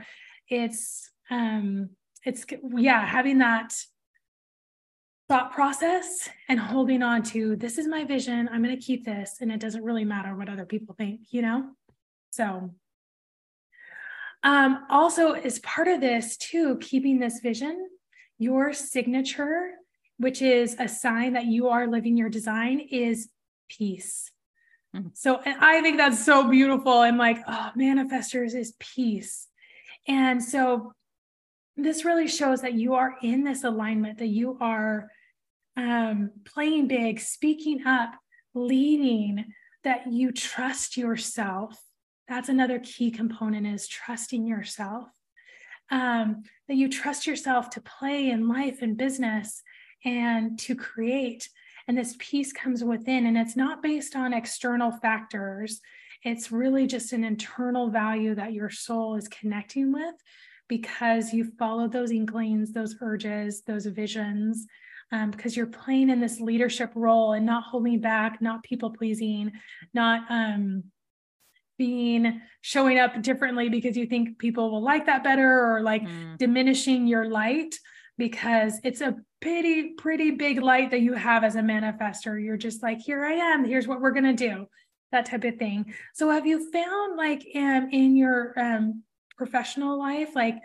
it's 0.48 1.11
um 1.30 1.90
it's 2.24 2.44
yeah, 2.76 3.06
having 3.06 3.38
that 3.38 3.74
thought 5.28 5.52
process 5.52 6.28
and 6.48 6.58
holding 6.58 7.02
on 7.02 7.22
to 7.22 7.54
this 7.56 7.76
is 7.76 7.87
my 7.87 8.04
vision. 8.04 8.48
I'm 8.50 8.62
going 8.62 8.74
to 8.74 8.82
keep 8.82 9.04
this 9.04 9.37
and 9.40 9.52
it 9.52 9.61
doesn't 9.61 9.84
really 9.84 10.04
matter 10.04 10.34
what 10.34 10.48
other 10.48 10.64
people 10.64 10.94
think, 10.94 11.20
you 11.30 11.42
know? 11.42 11.70
So 12.30 12.70
um 14.44 14.84
also 14.88 15.32
as 15.32 15.58
part 15.61 15.88
of 15.88 16.00
this 16.00 16.37
too, 16.37 16.78
keeping 16.80 17.18
this 17.18 17.40
vision, 17.40 17.88
your 18.38 18.72
signature 18.72 19.72
which 20.18 20.42
is 20.42 20.74
a 20.80 20.88
sign 20.88 21.32
that 21.34 21.46
you 21.46 21.68
are 21.68 21.87
living 21.87 22.16
your 22.16 22.28
design 22.28 22.80
is 22.90 23.28
peace. 23.68 24.31
Mm-hmm. 24.94 25.09
So 25.14 25.40
I 25.44 25.81
think 25.83 25.98
that's 25.98 26.24
so 26.24 26.48
beautiful. 26.48 26.92
I'm 26.92 27.18
like, 27.18 27.38
oh, 27.46 27.70
manifestors 27.76 28.54
is 28.54 28.74
peace. 28.78 29.46
And 30.07 30.42
so 30.42 30.92
this 31.76 32.04
really 32.04 32.28
shows 32.28 32.62
that 32.62 32.74
you 32.74 32.94
are 32.94 33.16
in 33.22 33.44
this 33.44 33.64
alignment, 33.64 34.18
that 34.18 34.26
you 34.28 34.57
are 34.61 35.11
um, 35.76 36.31
playing 36.44 36.88
big, 36.88 37.20
speaking 37.20 37.87
up, 37.87 38.14
leading, 38.54 39.44
that 39.85 40.11
you 40.11 40.33
trust 40.33 40.96
yourself. 40.96 41.78
That's 42.26 42.48
another 42.48 42.78
key 42.78 43.11
component 43.11 43.66
is 43.66 43.87
trusting 43.87 44.46
yourself. 44.46 45.09
Um, 45.90 46.42
that 46.66 46.74
you 46.74 46.88
trust 46.90 47.26
yourself 47.26 47.70
to 47.70 47.81
play 47.81 48.28
in 48.28 48.48
life 48.48 48.83
and 48.83 48.96
business 48.96 49.62
and 50.04 50.59
to 50.61 50.74
create 50.74 51.48
and 51.88 51.96
this 51.96 52.14
peace 52.18 52.53
comes 52.53 52.85
within, 52.85 53.27
and 53.27 53.37
it's 53.37 53.57
not 53.57 53.83
based 53.83 54.14
on 54.14 54.35
external 54.35 54.92
factors. 54.92 55.81
It's 56.22 56.53
really 56.53 56.87
just 56.87 57.12
an 57.14 57.24
internal 57.24 57.90
value 57.90 58.35
that 58.35 58.53
your 58.53 58.68
soul 58.68 59.16
is 59.16 59.27
connecting 59.29 59.92
with 59.92 60.14
because 60.68 61.33
you 61.33 61.51
follow 61.59 61.88
those 61.88 62.12
inklings, 62.12 62.72
those 62.72 62.96
urges, 63.01 63.62
those 63.62 63.87
visions, 63.87 64.66
um, 65.12 65.31
because 65.31 65.57
you're 65.57 65.66
playing 65.66 66.11
in 66.11 66.20
this 66.20 66.40
leadership 66.40 66.92
role 66.94 67.33
and 67.33 67.46
not 67.46 67.64
holding 67.64 68.01
back, 68.01 68.42
not 68.42 68.62
people 68.62 68.90
pleasing, 68.90 69.53
not 69.94 70.22
um, 70.29 70.85
being 71.79 72.42
showing 72.61 72.98
up 72.98 73.22
differently 73.22 73.70
because 73.70 73.96
you 73.96 74.05
think 74.05 74.38
people 74.38 74.70
will 74.70 74.83
like 74.83 75.07
that 75.07 75.24
better 75.24 75.74
or 75.74 75.81
like 75.81 76.03
mm. 76.03 76.37
diminishing 76.37 77.07
your 77.07 77.31
light 77.31 77.74
because 78.18 78.79
it's 78.85 79.01
a 79.01 79.16
pretty 79.40 79.90
pretty 79.90 80.33
big 80.33 80.61
light 80.61 80.90
that 80.90 81.01
you 81.01 81.14
have 81.14 81.44
as 81.44 81.57
a 81.57 81.61
manifester. 81.61 82.42
You're 82.42 82.57
just 82.57 82.83
like 82.83 82.98
here 82.98 83.24
i 83.24 83.33
am. 83.33 83.64
Here's 83.64 83.87
what 83.87 84.01
we're 84.01 84.12
going 84.12 84.24
to 84.24 84.33
do. 84.33 84.66
That 85.12 85.27
type 85.27 85.44
of 85.44 85.57
thing. 85.57 85.94
So 86.14 86.31
have 86.31 86.46
you 86.46 86.70
found 86.70 87.16
like 87.16 87.46
um, 87.55 87.88
in 87.92 88.16
your 88.16 88.59
um, 88.59 89.03
professional 89.37 89.98
life 89.98 90.35
like 90.35 90.57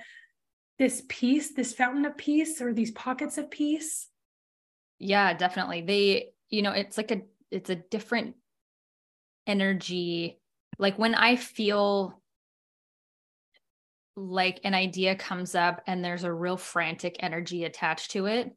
this 0.80 1.04
peace 1.08 1.54
this 1.54 1.74
fountain 1.74 2.06
of 2.06 2.18
peace 2.18 2.60
or 2.60 2.74
these 2.74 2.92
pockets 2.92 3.38
of 3.38 3.52
peace? 3.52 4.08
Yeah 5.00 5.34
definitely. 5.34 5.82
They 5.82 6.30
you 6.50 6.62
know 6.62 6.72
it's 6.72 6.98
like 6.98 7.12
a 7.12 7.22
it's 7.52 7.70
a 7.70 7.76
different 7.76 8.36
energy. 9.46 10.40
Like 10.80 10.98
when 10.98 11.14
i 11.14 11.36
feel 11.36 12.20
like 14.16 14.60
an 14.64 14.74
idea 14.74 15.16
comes 15.16 15.56
up 15.56 15.82
and 15.88 16.04
there's 16.04 16.24
a 16.24 16.34
real 16.34 16.58
frantic 16.58 17.16
energy 17.20 17.64
attached 17.64 18.12
to 18.12 18.28
it 18.28 18.56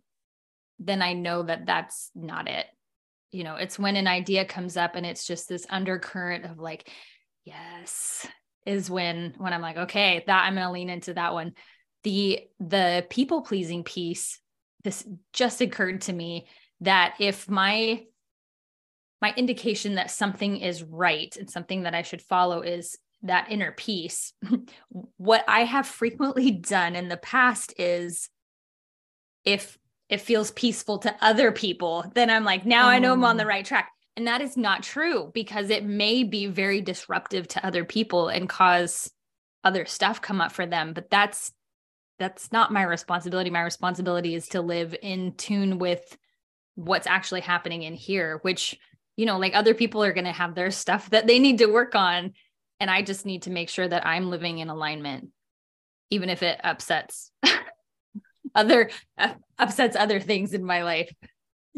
then 0.79 1.03
I 1.03 1.13
know 1.13 1.43
that 1.43 1.67
that's 1.67 2.11
not 2.15 2.49
it. 2.49 2.67
You 3.33 3.45
know, 3.45 3.57
it's 3.57 3.79
when 3.79 3.97
an 3.97 4.07
idea 4.07 4.45
comes 4.45 4.77
up 4.77 4.95
and 4.95 5.05
it's 5.05 5.27
just 5.27 5.49
this 5.49 5.67
undercurrent 5.69 6.45
of 6.45 6.59
like, 6.59 6.91
yes, 7.45 8.27
is 8.65 8.91
when 8.91 9.35
when 9.39 9.53
I'm 9.53 9.63
like, 9.63 9.77
okay, 9.77 10.25
that 10.27 10.45
I'm 10.45 10.55
to 10.55 10.71
lean 10.71 10.91
into 10.91 11.15
that 11.15 11.33
one. 11.33 11.53
The 12.05 12.41
the 12.61 13.07
people 13.11 13.43
pleasing 13.43 13.85
piece 13.85 14.41
this 14.87 15.07
just 15.33 15.61
occurred 15.61 16.03
to 16.03 16.13
me 16.13 16.47
that 16.81 17.17
if 17.19 17.51
my 17.51 18.05
my 19.21 19.35
indication 19.37 19.97
that 19.97 20.11
something 20.11 20.59
is 20.59 20.83
right 20.85 21.35
and 21.37 21.51
something 21.51 21.83
that 21.83 21.95
I 21.95 22.03
should 22.03 22.23
follow 22.23 22.61
is 22.61 22.97
that 23.23 23.51
inner 23.51 23.73
peace. 23.73 24.33
what 25.17 25.45
I 25.49 25.65
have 25.65 25.87
frequently 25.87 26.51
done 26.53 26.95
in 26.95 27.09
the 27.09 27.17
past 27.17 27.75
is 27.79 28.29
if 29.45 29.77
it 30.09 30.21
feels 30.21 30.51
peaceful 30.53 30.99
to 30.99 31.15
other 31.21 31.53
people, 31.53 32.05
then 32.15 32.31
I'm 32.31 32.45
like, 32.45 32.65
now 32.65 32.89
I 32.89 32.99
know 32.99 33.13
I'm 33.13 33.25
on 33.25 33.37
the 33.37 33.45
oh. 33.45 33.49
right 33.49 33.65
track. 33.65 33.91
And 34.17 34.27
that 34.27 34.41
is 34.41 34.57
not 34.57 34.83
true 34.83 35.31
because 35.35 35.69
it 35.69 35.85
may 35.85 36.25
be 36.25 36.47
very 36.47 36.81
disruptive 36.81 37.49
to 37.49 37.67
other 37.67 37.85
people 37.85 38.29
and 38.29 38.49
cause 38.49 39.11
other 39.63 39.85
stuff 39.85 40.23
come 40.23 40.41
up 40.41 40.53
for 40.53 40.65
them. 40.65 40.95
But 40.95 41.11
that's 41.11 41.53
that's 42.19 42.51
not 42.51 42.73
my 42.73 42.83
responsibility. 42.83 43.51
My 43.51 43.61
responsibility 43.61 44.35
is 44.35 44.49
to 44.49 44.63
live 44.63 44.97
in 45.03 45.35
tune 45.35 45.79
with 45.79 46.17
what's 46.75 47.07
actually 47.07 47.43
happening 47.43 47.83
in 47.83 47.95
here, 47.95 48.39
which, 48.41 48.79
you 49.17 49.27
know, 49.27 49.39
like 49.39 49.55
other 49.55 49.75
people 49.75 50.03
are 50.03 50.15
going 50.15 50.25
to 50.25 50.33
have 50.33 50.55
their 50.55 50.71
stuff 50.71 51.11
that 51.11 51.27
they 51.27 51.39
need 51.39 51.59
to 51.59 51.67
work 51.67 51.95
on. 51.95 52.33
And 52.81 52.91
I 52.91 53.03
just 53.03 53.27
need 53.27 53.43
to 53.43 53.51
make 53.51 53.69
sure 53.69 53.87
that 53.87 54.07
I'm 54.07 54.31
living 54.31 54.59
in 54.59 54.71
alignment, 54.71 55.29
even 56.11 56.31
if 56.31 56.43
it 56.43 56.59
upsets 56.65 57.31
other 58.57 58.91
uh, 59.19 59.35
upsets 59.59 59.97
other 59.97 60.19
things 60.19 60.53
in 60.53 60.65
my 60.65 60.83
life. 60.83 61.13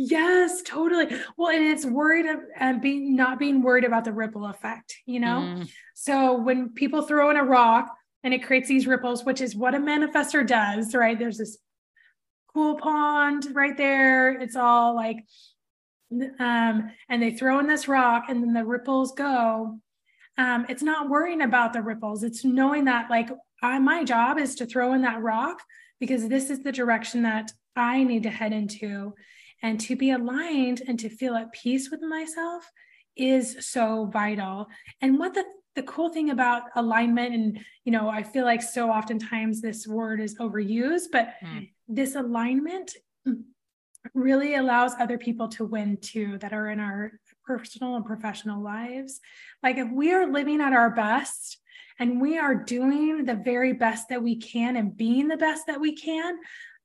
Yes, 0.00 0.62
totally. 0.62 1.08
Well, 1.36 1.50
and 1.50 1.66
it's 1.66 1.84
worried 1.84 2.26
and 2.56 2.80
being 2.80 3.16
not 3.16 3.40
being 3.40 3.62
worried 3.62 3.84
about 3.84 4.04
the 4.04 4.12
ripple 4.12 4.46
effect, 4.46 4.94
you 5.06 5.18
know? 5.18 5.40
Mm. 5.40 5.68
So 5.94 6.34
when 6.34 6.68
people 6.70 7.02
throw 7.02 7.30
in 7.30 7.36
a 7.36 7.42
rock 7.42 7.92
and 8.22 8.32
it 8.32 8.44
creates 8.44 8.68
these 8.68 8.86
ripples, 8.86 9.24
which 9.24 9.40
is 9.40 9.56
what 9.56 9.74
a 9.74 9.78
manifester 9.78 10.46
does, 10.46 10.94
right? 10.94 11.18
There's 11.18 11.38
this 11.38 11.58
cool 12.54 12.76
pond 12.78 13.48
right 13.54 13.76
there. 13.76 14.40
It's 14.40 14.54
all 14.54 14.94
like 14.94 15.16
um, 16.38 16.90
and 17.08 17.20
they 17.20 17.32
throw 17.32 17.58
in 17.58 17.66
this 17.66 17.88
rock 17.88 18.26
and 18.28 18.42
then 18.42 18.52
the 18.52 18.64
ripples 18.64 19.12
go. 19.12 19.80
Um, 20.38 20.64
it's 20.68 20.82
not 20.82 21.10
worrying 21.10 21.42
about 21.42 21.72
the 21.72 21.82
ripples. 21.82 22.22
It's 22.22 22.44
knowing 22.44 22.84
that 22.84 23.10
like 23.10 23.30
I, 23.62 23.80
my 23.80 24.04
job 24.04 24.38
is 24.38 24.54
to 24.56 24.66
throw 24.66 24.92
in 24.92 25.02
that 25.02 25.20
rock 25.20 25.60
because 26.00 26.28
this 26.28 26.50
is 26.50 26.62
the 26.62 26.72
direction 26.72 27.22
that 27.22 27.52
I 27.76 28.04
need 28.04 28.24
to 28.24 28.30
head 28.30 28.52
into. 28.52 29.14
And 29.62 29.80
to 29.80 29.96
be 29.96 30.10
aligned 30.10 30.82
and 30.86 30.98
to 31.00 31.08
feel 31.08 31.34
at 31.34 31.52
peace 31.52 31.90
with 31.90 32.00
myself 32.02 32.70
is 33.16 33.66
so 33.68 34.06
vital. 34.12 34.68
And 35.00 35.18
what 35.18 35.34
the 35.34 35.44
the 35.78 35.82
cool 35.84 36.08
thing 36.08 36.30
about 36.30 36.64
alignment 36.74 37.32
and 37.32 37.60
you 37.84 37.92
know 37.92 38.08
i 38.08 38.20
feel 38.20 38.44
like 38.44 38.60
so 38.60 38.90
oftentimes 38.90 39.60
this 39.60 39.86
word 39.86 40.20
is 40.20 40.36
overused 40.38 41.06
but 41.12 41.34
mm. 41.40 41.70
this 41.86 42.16
alignment 42.16 42.96
really 44.14 44.56
allows 44.56 44.94
other 44.98 45.16
people 45.16 45.46
to 45.46 45.64
win 45.64 45.96
too 46.00 46.36
that 46.38 46.52
are 46.52 46.68
in 46.68 46.80
our 46.80 47.12
personal 47.44 47.94
and 47.94 48.04
professional 48.04 48.60
lives 48.60 49.20
like 49.62 49.76
if 49.76 49.88
we 49.92 50.12
are 50.12 50.26
living 50.26 50.60
at 50.60 50.72
our 50.72 50.90
best 50.90 51.58
and 51.98 52.20
we 52.20 52.38
are 52.38 52.54
doing 52.54 53.24
the 53.24 53.34
very 53.34 53.72
best 53.72 54.08
that 54.08 54.22
we 54.22 54.36
can 54.36 54.76
and 54.76 54.96
being 54.96 55.28
the 55.28 55.36
best 55.36 55.66
that 55.66 55.80
we 55.80 55.94
can 55.94 56.38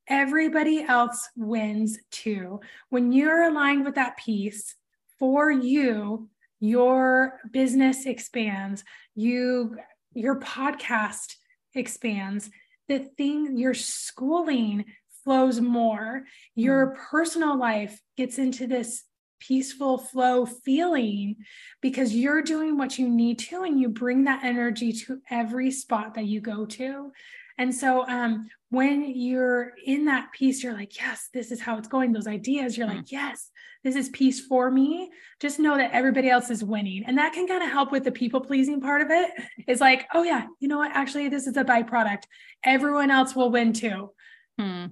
everybody 0.08 0.84
else 0.84 1.30
wins 1.36 1.98
too 2.12 2.60
when 2.90 3.12
you're 3.12 3.44
aligned 3.44 3.86
with 3.86 3.96
that 3.96 4.18
piece 4.18 4.76
for 5.18 5.50
you 5.50 6.30
your 6.60 7.40
business 7.52 8.06
expands 8.06 8.84
you 9.16 9.78
your 10.14 10.40
podcast 10.40 11.36
expands 11.74 12.50
the 12.90 13.00
thing 13.00 13.58
your 13.58 13.74
schooling 13.74 14.84
flows 15.24 15.62
more 15.62 16.24
your 16.54 16.88
mm. 16.88 16.96
personal 17.10 17.58
life 17.58 18.02
gets 18.18 18.38
into 18.38 18.68
this 18.68 19.04
peaceful 19.48 19.98
flow 19.98 20.46
feeling 20.46 21.36
because 21.82 22.16
you're 22.16 22.42
doing 22.42 22.78
what 22.78 22.98
you 22.98 23.10
need 23.10 23.40
to 23.40 23.64
and 23.64 23.80
you 23.80 23.90
bring 23.90 24.24
that 24.24 24.44
energy 24.44 24.92
to 24.94 25.20
every 25.30 25.72
spot 25.72 26.14
that 26.16 26.26
you 26.26 26.42
go 26.42 26.66
to 26.66 27.12
and 27.58 27.74
so 27.74 28.08
um, 28.08 28.50
when 28.70 29.14
you're 29.16 29.74
in 29.86 30.06
that 30.06 30.32
peace, 30.32 30.64
you're 30.64 30.74
like, 30.74 30.98
yes, 30.98 31.30
this 31.34 31.52
is 31.52 31.62
how 31.62 31.78
it's 31.78 31.88
going. 31.88 32.12
Those 32.12 32.28
ideas, 32.28 32.78
you're 32.78 32.88
mm 32.88 32.96
like, 32.96 33.12
yes, 33.12 33.52
this 33.84 33.96
is 33.96 34.10
peace 34.10 34.46
for 34.46 34.72
me. 34.72 35.12
Just 35.40 35.60
know 35.60 35.78
that 35.78 35.92
everybody 35.92 36.30
else 36.30 36.50
is 36.50 36.64
winning. 36.64 37.04
And 37.06 37.18
that 37.18 37.34
can 37.34 37.48
kind 37.48 37.64
of 37.64 37.70
help 37.70 37.92
with 37.92 38.04
the 38.04 38.12
people 38.12 38.42
pleasing 38.42 38.82
part 38.82 39.02
of 39.02 39.10
it. 39.12 39.32
It's 39.68 39.82
like, 39.82 40.08
oh, 40.14 40.24
yeah, 40.24 40.48
you 40.60 40.68
know 40.68 40.78
what? 40.78 40.92
Actually, 40.94 41.30
this 41.30 41.48
is 41.48 41.58
a 41.58 41.64
byproduct. 41.64 42.24
Everyone 42.64 43.12
else 43.12 43.36
will 43.36 43.52
win 43.52 43.74
too. 43.74 44.12
Hmm. 44.58 44.86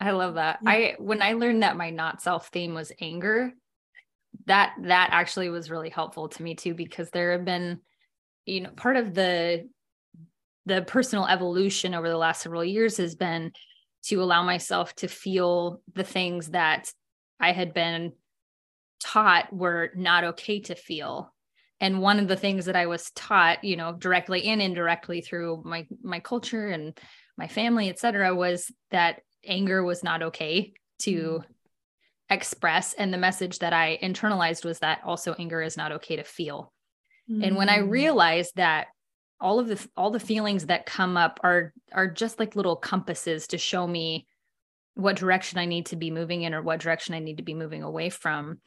I 0.00 0.12
love 0.12 0.34
that. 0.34 0.60
Yeah. 0.62 0.70
I 0.70 0.94
when 0.98 1.22
I 1.22 1.34
learned 1.34 1.62
that 1.62 1.76
my 1.76 1.90
not 1.90 2.22
self 2.22 2.48
theme 2.48 2.74
was 2.74 2.90
anger, 3.00 3.52
that 4.46 4.74
that 4.82 5.10
actually 5.12 5.50
was 5.50 5.70
really 5.70 5.90
helpful 5.90 6.28
to 6.28 6.42
me 6.42 6.54
too 6.54 6.74
because 6.74 7.10
there 7.10 7.32
have 7.32 7.44
been 7.44 7.80
you 8.46 8.62
know 8.62 8.70
part 8.70 8.96
of 8.96 9.14
the 9.14 9.68
the 10.66 10.82
personal 10.82 11.26
evolution 11.26 11.94
over 11.94 12.08
the 12.08 12.16
last 12.16 12.42
several 12.42 12.64
years 12.64 12.96
has 12.96 13.14
been 13.14 13.52
to 14.02 14.22
allow 14.22 14.42
myself 14.42 14.94
to 14.94 15.08
feel 15.08 15.82
the 15.94 16.04
things 16.04 16.50
that 16.50 16.90
I 17.38 17.52
had 17.52 17.74
been 17.74 18.12
taught 19.00 19.52
were 19.52 19.90
not 19.96 20.24
okay 20.24 20.60
to 20.60 20.74
feel. 20.74 21.34
And 21.80 22.00
one 22.00 22.18
of 22.18 22.28
the 22.28 22.36
things 22.36 22.66
that 22.66 22.76
I 22.76 22.86
was 22.86 23.10
taught, 23.12 23.64
you 23.64 23.76
know, 23.76 23.92
directly 23.92 24.44
and 24.44 24.60
indirectly 24.60 25.20
through 25.22 25.62
my 25.64 25.86
my 26.02 26.20
culture 26.20 26.68
and 26.68 26.98
my 27.36 27.48
family, 27.48 27.88
et 27.88 27.98
cetera, 27.98 28.34
was 28.34 28.70
that 28.90 29.20
anger 29.44 29.82
was 29.82 30.02
not 30.02 30.22
okay 30.22 30.72
to 31.00 31.12
mm-hmm. 31.12 31.52
express. 32.32 32.92
And 32.92 33.12
the 33.12 33.18
message 33.18 33.60
that 33.60 33.72
I 33.72 33.98
internalized 34.02 34.64
was 34.64 34.80
that 34.80 35.00
also 35.04 35.34
anger 35.38 35.62
is 35.62 35.76
not 35.76 35.92
okay 35.92 36.16
to 36.16 36.24
feel. 36.24 36.72
Mm-hmm. 37.30 37.44
And 37.44 37.56
when 37.56 37.68
I 37.68 37.78
mm. 37.78 37.90
realized 37.90 38.56
that 38.56 38.88
all 39.40 39.58
of 39.58 39.68
the 39.68 39.88
all 39.96 40.10
the 40.10 40.20
feelings 40.20 40.66
that 40.66 40.86
come 40.86 41.16
up 41.16 41.40
are 41.42 41.72
are 41.92 42.08
just 42.08 42.38
like 42.38 42.56
little 42.56 42.76
compasses 42.76 43.48
to 43.48 43.58
show 43.58 43.86
me 43.86 44.26
what 44.94 45.16
direction 45.16 45.58
I 45.58 45.64
need 45.64 45.86
to 45.86 45.96
be 45.96 46.10
moving 46.10 46.42
in 46.42 46.54
or 46.54 46.62
what 46.62 46.80
direction 46.80 47.14
I 47.14 47.20
need 47.20 47.38
to 47.38 47.42
be 47.42 47.54
moving 47.54 47.82
away 47.82 48.10
from 48.10 48.58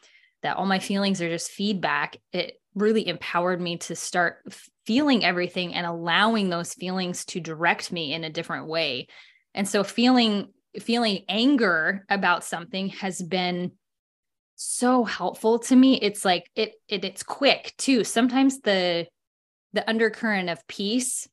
that 0.41 0.57
all 0.57 0.65
my 0.65 0.79
feelings 0.79 1.21
are 1.21 1.29
just 1.29 1.51
feedback 1.51 2.17
it 2.31 2.55
really 2.75 3.07
empowered 3.07 3.62
me 3.62 3.77
to 3.77 3.95
start 3.95 4.38
feeling 4.86 5.23
everything 5.23 5.75
and 5.75 5.86
allowing 5.86 6.49
those 6.49 6.73
feelings 6.73 7.23
to 7.25 7.39
direct 7.39 7.91
me 7.91 8.13
in 8.13 8.23
a 8.23 8.31
different 8.31 8.67
way 8.67 9.07
and 9.53 9.67
so 9.67 9.83
feeling 9.83 10.47
feeling 10.79 11.23
anger 11.29 12.05
about 12.09 12.43
something 12.43 12.89
has 12.89 13.21
been 13.21 13.71
so 14.55 15.03
helpful 15.03 15.59
to 15.59 15.75
me 15.75 15.99
it's 15.99 16.23
like 16.23 16.49
it, 16.55 16.73
it 16.88 17.03
it's 17.03 17.23
quick 17.23 17.73
too 17.77 18.03
sometimes 18.03 18.62
the 18.62 19.05
the 19.73 19.88
undercurrent 19.89 20.49
of 20.49 20.65
peace 20.67 21.27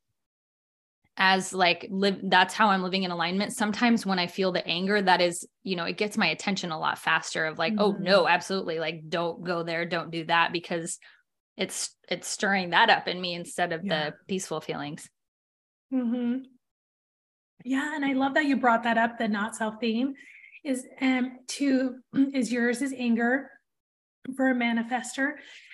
as 1.17 1.53
like 1.53 1.87
live 1.91 2.19
that's 2.25 2.55
how 2.55 2.69
i'm 2.69 2.83
living 2.83 3.03
in 3.03 3.11
alignment 3.11 3.53
sometimes 3.53 4.07
when 4.07 4.19
i 4.19 4.27
feel 4.27 4.53
the 4.53 4.67
anger 4.67 5.01
that 5.01 5.21
is 5.21 5.47
you 5.63 5.77
know 5.77 5.85
it 5.85 5.99
gets 5.99 6.17
my 6.17 6.29
attention 6.29 6.71
a 6.71 6.79
lot 6.79 6.99
faster 6.99 7.47
of 7.47 7.59
like 7.59 7.75
oh, 7.79 7.93
mm-hmm. 7.93 8.03
oh 8.03 8.05
no 8.05 8.29
absolutely 8.29 8.79
like 8.79 9.03
don't 9.09 9.45
go 9.45 9.63
there 9.63 9.85
don't 9.85 10.11
do 10.11 10.25
that 10.25 10.51
because 10.53 10.99
it's 11.59 11.95
it's 12.09 12.27
stirring 12.27 12.71
that 12.71 12.89
up 12.89 13.07
in 13.07 13.21
me 13.21 13.35
instead 13.35 13.73
of 13.73 13.85
yeah. 13.85 14.11
the 14.11 14.15
peaceful 14.29 14.63
feelings 14.63 15.09
mm-hmm. 15.93 16.39
Yeah 17.65 17.95
and 17.95 18.05
i 18.05 18.13
love 18.13 18.35
that 18.35 18.47
you 18.47 18.57
brought 18.57 18.83
that 18.83 18.99
up 18.99 19.19
the 19.19 19.29
not 19.29 19.57
self 19.57 19.81
theme 19.81 20.15
is 20.65 20.87
um 21.01 21.39
to 21.47 21.97
is 22.35 22.53
yours 22.53 22.83
is 22.83 22.95
anger 22.97 23.51
for 24.37 24.51
a 24.51 24.55
manifester 24.55 25.33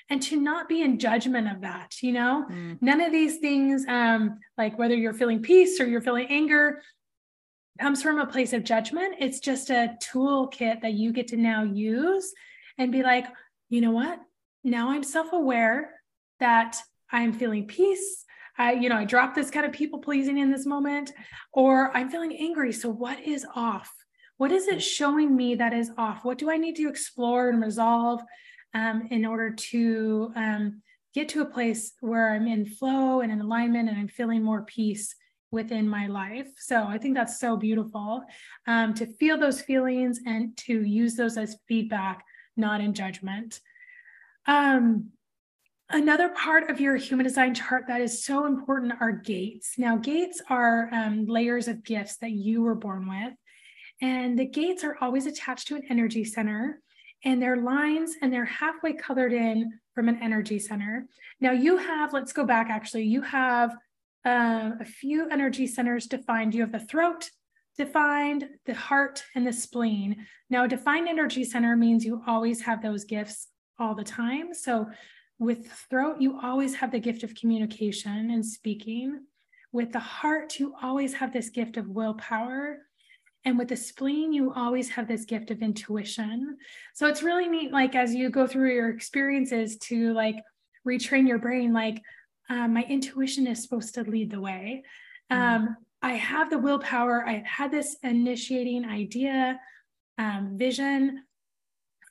and 0.08 0.22
to 0.22 0.40
not 0.40 0.68
be 0.68 0.82
in 0.82 0.98
judgment 0.98 1.50
of 1.50 1.60
that 1.62 1.94
you 2.02 2.12
know? 2.12 2.46
Mm. 2.50 2.78
none 2.80 3.00
of 3.00 3.12
these 3.12 3.38
things 3.38 3.84
um 3.88 4.38
like 4.56 4.78
whether 4.78 4.94
you're 4.94 5.14
feeling 5.14 5.42
peace 5.42 5.80
or 5.80 5.86
you're 5.86 6.00
feeling 6.00 6.26
anger 6.28 6.80
comes 7.80 8.02
from 8.02 8.18
a 8.18 8.26
place 8.26 8.52
of 8.52 8.64
judgment. 8.64 9.16
It's 9.18 9.38
just 9.38 9.68
a 9.68 9.96
toolkit 10.02 10.80
that 10.80 10.94
you 10.94 11.12
get 11.12 11.28
to 11.28 11.36
now 11.36 11.62
use 11.62 12.32
and 12.78 12.90
be 12.90 13.02
like 13.02 13.26
you 13.68 13.80
know 13.80 13.90
what? 13.90 14.20
Now 14.62 14.90
i'm 14.90 15.02
self-aware 15.02 15.90
that 16.40 16.76
i'm 17.10 17.32
feeling 17.32 17.66
peace 17.66 18.24
I, 18.58 18.72
you 18.72 18.88
know, 18.88 18.96
I 18.96 19.04
drop 19.04 19.34
this 19.34 19.50
kind 19.50 19.66
of 19.66 19.72
people 19.72 19.98
pleasing 19.98 20.38
in 20.38 20.50
this 20.50 20.66
moment, 20.66 21.12
or 21.52 21.96
I'm 21.96 22.10
feeling 22.10 22.36
angry. 22.36 22.72
So, 22.72 22.88
what 22.88 23.20
is 23.20 23.46
off? 23.54 23.92
What 24.38 24.52
is 24.52 24.68
it 24.68 24.82
showing 24.82 25.34
me 25.34 25.54
that 25.54 25.72
is 25.72 25.90
off? 25.96 26.24
What 26.24 26.38
do 26.38 26.50
I 26.50 26.56
need 26.56 26.76
to 26.76 26.88
explore 26.88 27.48
and 27.48 27.62
resolve 27.62 28.22
um, 28.74 29.08
in 29.10 29.24
order 29.24 29.50
to 29.50 30.32
um, 30.36 30.82
get 31.14 31.30
to 31.30 31.40
a 31.40 31.46
place 31.46 31.94
where 32.00 32.34
I'm 32.34 32.46
in 32.46 32.66
flow 32.66 33.22
and 33.22 33.32
in 33.32 33.40
alignment 33.40 33.88
and 33.88 33.98
I'm 33.98 34.08
feeling 34.08 34.42
more 34.42 34.62
peace 34.64 35.14
within 35.50 35.88
my 35.88 36.06
life. 36.06 36.48
So 36.58 36.84
I 36.84 36.98
think 36.98 37.14
that's 37.14 37.40
so 37.40 37.56
beautiful 37.56 38.22
um, 38.66 38.92
to 38.94 39.06
feel 39.06 39.38
those 39.38 39.62
feelings 39.62 40.20
and 40.26 40.54
to 40.58 40.82
use 40.82 41.14
those 41.14 41.38
as 41.38 41.56
feedback, 41.66 42.22
not 42.56 42.82
in 42.82 42.92
judgment. 42.92 43.60
Um, 44.46 45.10
another 45.90 46.28
part 46.30 46.70
of 46.70 46.80
your 46.80 46.96
human 46.96 47.24
design 47.24 47.54
chart 47.54 47.84
that 47.88 48.00
is 48.00 48.24
so 48.24 48.46
important 48.46 48.94
are 49.00 49.12
gates. 49.12 49.74
Now, 49.78 49.96
gates 49.96 50.42
are 50.48 50.88
um, 50.92 51.26
layers 51.26 51.68
of 51.68 51.84
gifts 51.84 52.16
that 52.18 52.32
you 52.32 52.62
were 52.62 52.74
born 52.74 53.08
with. 53.08 53.34
And 54.00 54.38
the 54.38 54.46
gates 54.46 54.84
are 54.84 54.96
always 55.00 55.26
attached 55.26 55.68
to 55.68 55.76
an 55.76 55.82
energy 55.88 56.24
center 56.24 56.80
and 57.24 57.40
they're 57.40 57.56
lines 57.56 58.14
and 58.20 58.32
they're 58.32 58.44
halfway 58.44 58.92
colored 58.92 59.32
in 59.32 59.72
from 59.94 60.08
an 60.08 60.18
energy 60.22 60.58
center. 60.58 61.06
Now 61.40 61.52
you 61.52 61.78
have, 61.78 62.12
let's 62.12 62.32
go 62.32 62.44
back 62.44 62.68
actually, 62.68 63.04
you 63.04 63.22
have 63.22 63.74
uh, 64.26 64.72
a 64.80 64.84
few 64.84 65.28
energy 65.30 65.66
centers 65.66 66.06
defined. 66.06 66.54
You 66.54 66.62
have 66.62 66.72
the 66.72 66.80
throat 66.80 67.30
defined, 67.78 68.48
the 68.66 68.74
heart, 68.74 69.22
and 69.34 69.46
the 69.46 69.52
spleen. 69.52 70.26
Now, 70.50 70.66
defined 70.66 71.08
energy 71.08 71.44
center 71.44 71.76
means 71.76 72.04
you 72.04 72.22
always 72.26 72.62
have 72.62 72.82
those 72.82 73.04
gifts 73.04 73.48
all 73.78 73.94
the 73.94 74.04
time. 74.04 74.52
So 74.52 74.86
with 75.38 75.66
throat, 75.90 76.16
you 76.20 76.38
always 76.42 76.74
have 76.76 76.92
the 76.92 77.00
gift 77.00 77.22
of 77.22 77.34
communication 77.34 78.30
and 78.30 78.44
speaking. 78.44 79.20
With 79.72 79.92
the 79.92 79.98
heart, 79.98 80.58
you 80.58 80.74
always 80.82 81.14
have 81.14 81.32
this 81.32 81.50
gift 81.50 81.76
of 81.76 81.88
willpower 81.88 82.78
and 83.46 83.56
with 83.56 83.68
the 83.68 83.76
spleen, 83.76 84.32
you 84.32 84.52
always 84.52 84.90
have 84.90 85.06
this 85.06 85.24
gift 85.24 85.52
of 85.52 85.62
intuition. 85.62 86.56
So 86.94 87.06
it's 87.06 87.22
really 87.22 87.48
neat, 87.48 87.70
like 87.70 87.94
as 87.94 88.12
you 88.12 88.28
go 88.28 88.44
through 88.44 88.74
your 88.74 88.88
experiences 88.88 89.78
to 89.82 90.12
like 90.14 90.34
retrain 90.86 91.28
your 91.28 91.38
brain, 91.38 91.72
like 91.72 92.02
um, 92.50 92.74
my 92.74 92.82
intuition 92.82 93.46
is 93.46 93.62
supposed 93.62 93.94
to 93.94 94.02
lead 94.02 94.32
the 94.32 94.40
way. 94.40 94.82
Mm-hmm. 95.30 95.64
Um, 95.68 95.76
I 96.02 96.14
have 96.14 96.50
the 96.50 96.58
willpower. 96.58 97.24
I've 97.24 97.46
had 97.46 97.70
this 97.70 97.96
initiating 98.02 98.84
idea, 98.84 99.60
um, 100.18 100.56
vision 100.58 101.22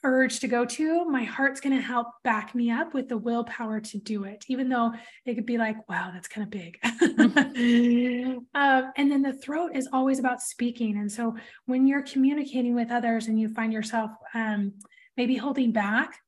urge 0.06 0.40
to 0.40 0.48
go 0.48 0.64
to, 0.64 1.04
my 1.06 1.24
heart's 1.24 1.60
going 1.60 1.76
to 1.76 1.82
help 1.82 2.08
back 2.24 2.54
me 2.54 2.72
up 2.72 2.94
with 2.94 3.10
the 3.10 3.18
willpower 3.18 3.82
to 3.82 3.98
do 3.98 4.24
it, 4.24 4.46
even 4.48 4.70
though 4.70 4.94
it 5.26 5.34
could 5.34 5.46
be 5.46 5.58
like, 5.58 5.90
wow, 5.90 6.12
that's 6.14 6.28
kind 6.28 6.46
of 6.46 6.52
big. 6.52 6.78
um, 8.56 8.92
and 8.96 9.12
then 9.12 9.22
the 9.22 9.34
throat 9.34 9.72
is 9.74 9.90
always 9.92 10.20
about 10.20 10.42
speaking. 10.42 10.98
And 10.98 11.12
so 11.12 11.36
when 11.66 11.88
you're 11.88 12.04
communicating 12.04 12.76
with 12.76 12.92
others 12.92 13.28
and 13.28 13.40
you 13.40 13.50
find 13.50 13.74
yourself 13.74 14.12
um, 14.34 14.74
maybe 15.18 15.36
holding 15.36 15.72
back, 15.72 16.20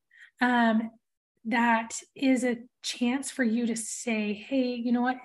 um, 0.41 0.89
that 1.45 1.93
is 2.15 2.43
a 2.43 2.57
chance 2.81 3.31
for 3.31 3.43
you 3.43 3.67
to 3.67 3.77
say, 3.77 4.33
hey, 4.33 4.73
you 4.73 4.91
know 4.91 5.01
what? 5.01 5.17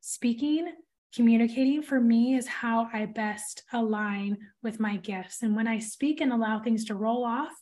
Speaking 0.00 0.72
communicating 1.14 1.82
for 1.82 2.00
me 2.00 2.36
is 2.36 2.46
how 2.46 2.88
I 2.92 3.06
best 3.06 3.62
align 3.72 4.38
with 4.62 4.78
my 4.78 4.96
gifts. 4.96 5.42
And 5.42 5.56
when 5.56 5.66
I 5.66 5.78
speak 5.78 6.20
and 6.20 6.32
allow 6.32 6.60
things 6.60 6.84
to 6.86 6.94
roll 6.94 7.24
off, 7.24 7.52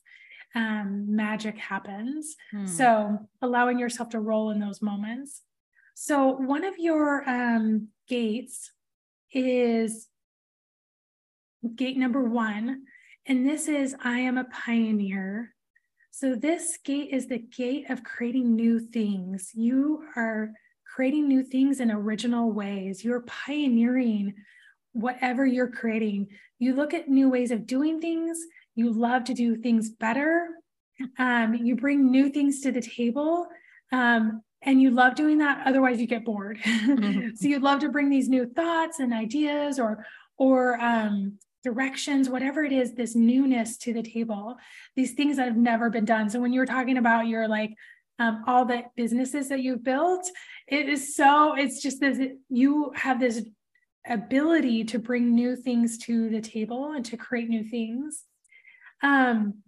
um, 0.55 1.15
magic 1.15 1.59
happens. 1.59 2.37
Hmm. 2.51 2.67
So 2.67 3.29
allowing 3.43 3.79
yourself 3.79 4.11
to 4.11 4.21
roll 4.21 4.51
in 4.51 4.61
those 4.61 4.81
moments. 4.81 5.43
So 5.95 6.29
one 6.29 6.65
of 6.65 6.75
your 6.79 7.29
um, 7.29 7.89
gates 8.09 8.71
is 9.33 10.09
gate 11.75 11.97
number 11.97 12.23
one, 12.23 12.83
and 13.27 13.49
this 13.49 13.69
is 13.69 13.97
I 14.03 14.21
am 14.21 14.39
a 14.39 14.45
pioneer. 14.45 15.55
So 16.11 16.35
this 16.35 16.79
gate 16.85 17.11
is 17.13 17.27
the 17.27 17.39
gate 17.39 17.91
of 17.91 18.05
creating 18.05 18.55
new 18.55 18.81
things. 18.81 19.51
You 19.55 20.05
are 20.17 20.53
creating 20.95 21.29
new 21.29 21.43
things 21.43 21.81
in 21.81 21.91
original 21.91 22.53
ways. 22.53 23.05
You're 23.05 23.23
pioneering 23.23 24.35
whatever 24.93 25.45
you're 25.45 25.71
creating. 25.71 26.29
You 26.59 26.75
look 26.75 26.95
at 26.95 27.09
new 27.09 27.29
ways 27.29 27.51
of 27.51 27.67
doing 27.67 28.01
things. 28.01 28.39
You 28.77 28.93
love 28.93 29.25
to 29.25 29.35
do 29.35 29.57
things 29.57 29.91
better. 29.91 30.49
Um, 31.19 31.55
you 31.55 31.75
bring 31.75 32.11
new 32.11 32.31
things 32.31 32.61
to 32.61 32.73
the 32.73 32.81
table. 32.81 33.49
Um, 33.91 34.43
and 34.63 34.81
you 34.81 34.91
love 34.91 35.15
doing 35.15 35.39
that. 35.39 35.67
Otherwise, 35.67 36.01
you 36.01 36.07
get 36.07 36.25
bored. 36.25 36.59
Mm-hmm. 36.67 37.35
so 37.35 37.49
you'd 37.49 37.63
love 37.63 37.81
to 37.81 37.89
bring 37.89 38.09
these 38.09 38.29
new 38.29 38.47
thoughts 38.47 39.01
and 39.01 39.13
ideas 39.13 39.79
or 39.79 40.07
or 40.39 40.81
um, 40.81 41.39
directions, 41.65 42.29
whatever 42.29 42.63
it 42.65 42.73
is, 42.73 42.95
this 42.95 43.17
newness 43.17 43.77
to 43.79 43.93
the 43.93 44.03
table, 44.03 44.57
these 44.95 45.15
things 45.15 45.37
that 45.37 45.49
have 45.49 45.57
never 45.57 45.91
been 45.91 46.05
done. 46.05 46.31
So 46.31 46.41
when 46.41 46.53
you 46.53 46.61
were 46.61 46.67
talking 46.67 46.99
about 46.99 47.27
your 47.27 47.49
like 47.49 47.75
um, 48.19 48.45
all 48.47 48.65
the 48.65 48.85
businesses 48.97 49.49
that 49.49 49.61
you've 49.61 49.83
built, 49.83 50.31
it 50.69 50.89
is 50.89 51.17
so, 51.17 51.55
it's 51.55 51.83
just 51.83 52.01
this, 52.01 52.19
you 52.49 52.93
have 52.95 53.19
this 53.19 53.43
ability 54.09 54.85
to 54.85 54.99
bring 54.99 55.35
new 55.35 55.57
things 55.57 55.99
to 55.99 56.29
the 56.31 56.41
table 56.41 56.93
and 56.93 57.05
to 57.07 57.17
create 57.17 57.49
new 57.49 57.65
things. 57.65 58.25
Um, 59.03 59.63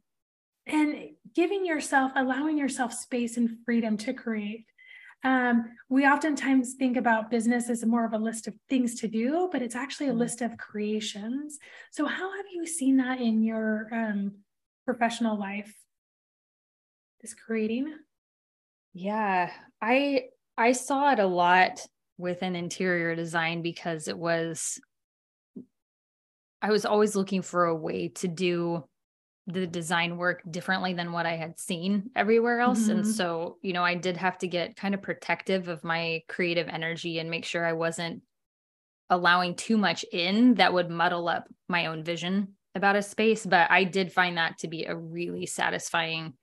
and 0.67 1.11
giving 1.35 1.65
yourself, 1.65 2.13
allowing 2.15 2.59
yourself 2.59 2.93
space 2.93 3.37
and 3.37 3.59
freedom 3.65 3.97
to 3.97 4.13
create. 4.13 4.67
Um, 5.25 5.65
we 5.89 6.07
oftentimes 6.07 6.75
think 6.75 6.97
about 6.97 7.31
business 7.31 7.69
as 7.69 7.85
more 7.85 8.05
of 8.05 8.13
a 8.13 8.19
list 8.19 8.47
of 8.47 8.55
things 8.69 9.01
to 9.01 9.09
do, 9.09 9.49
but 9.51 9.63
it's 9.63 9.75
actually 9.75 10.07
a 10.07 10.11
mm-hmm. 10.11 10.21
list 10.21 10.43
of 10.43 10.57
creations. 10.57 11.59
So, 11.91 12.07
how 12.07 12.37
have 12.37 12.47
you 12.53 12.67
seen 12.67 12.99
that 12.99 13.21
in 13.21 13.43
your 13.43 13.89
um, 13.93 14.33
professional 14.85 15.39
life? 15.39 15.75
This 17.21 17.35
creating? 17.35 17.93
Yeah, 18.95 19.51
I 19.83 20.25
I 20.57 20.73
saw 20.73 21.13
it 21.13 21.19
a 21.19 21.27
lot 21.27 21.81
within 22.17 22.55
interior 22.55 23.17
design 23.17 23.63
because 23.63 24.07
it 24.07 24.19
was 24.19 24.81
I 26.63 26.71
was 26.71 26.85
always 26.85 27.17
looking 27.17 27.43
for 27.43 27.67
a 27.67 27.75
way 27.75 28.09
to 28.17 28.29
do 28.29 28.85
the 29.49 29.67
design 29.67 30.19
work 30.19 30.43
differently 30.51 30.93
than 30.93 31.11
what 31.11 31.25
I 31.25 31.37
had 31.37 31.59
seen 31.59 32.11
everywhere 32.15 32.61
else. 32.61 32.83
Mm-hmm. 32.83 32.91
And 32.91 33.07
so, 33.07 33.57
you 33.63 33.73
know, 33.73 33.83
I 33.83 33.95
did 33.95 34.17
have 34.19 34.37
to 34.39 34.47
get 34.47 34.77
kind 34.77 34.95
of 34.95 35.01
protective 35.01 35.69
of 35.69 35.83
my 35.83 36.23
creative 36.29 36.69
energy 36.69 37.19
and 37.19 37.31
make 37.31 37.47
sure 37.47 37.67
I 37.67 37.73
wasn't 37.73 38.23
allowing 39.09 39.55
too 39.55 39.79
much 39.79 40.05
in 40.13 40.55
that 40.55 40.75
would 40.75 40.91
muddle 40.91 41.29
up 41.29 41.49
my 41.67 41.87
own 41.87 42.05
vision 42.05 42.57
about 42.75 42.97
a 42.97 43.03
space. 43.03 43.47
But 43.47 43.71
I 43.71 43.85
did 43.85 44.13
find 44.13 44.37
that 44.37 44.59
to 44.59 44.69
be 44.69 44.85
a 44.85 44.95
really 44.95 45.47
satisfying 45.47 46.35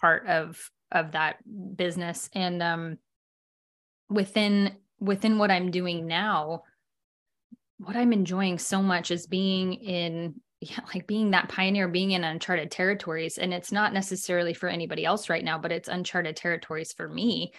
part 0.00 0.26
of 0.28 0.70
of 0.92 1.12
that 1.12 1.36
business. 1.76 2.30
And 2.32 2.62
um 2.62 2.98
within 4.08 4.76
within 5.00 5.38
what 5.38 5.50
I'm 5.50 5.72
doing 5.72 6.06
now, 6.06 6.62
what 7.78 7.96
I'm 7.96 8.12
enjoying 8.12 8.58
so 8.58 8.82
much 8.82 9.10
is 9.10 9.26
being 9.26 9.74
in 9.74 10.36
yeah, 10.60 10.80
like 10.94 11.06
being 11.06 11.30
that 11.30 11.48
pioneer, 11.48 11.88
being 11.88 12.10
in 12.10 12.22
uncharted 12.22 12.70
territories. 12.70 13.38
And 13.38 13.54
it's 13.54 13.72
not 13.72 13.94
necessarily 13.94 14.52
for 14.52 14.68
anybody 14.68 15.06
else 15.06 15.30
right 15.30 15.44
now, 15.44 15.58
but 15.58 15.72
it's 15.72 15.88
uncharted 15.88 16.36
territories 16.36 16.92
for 16.92 17.08
me 17.08 17.52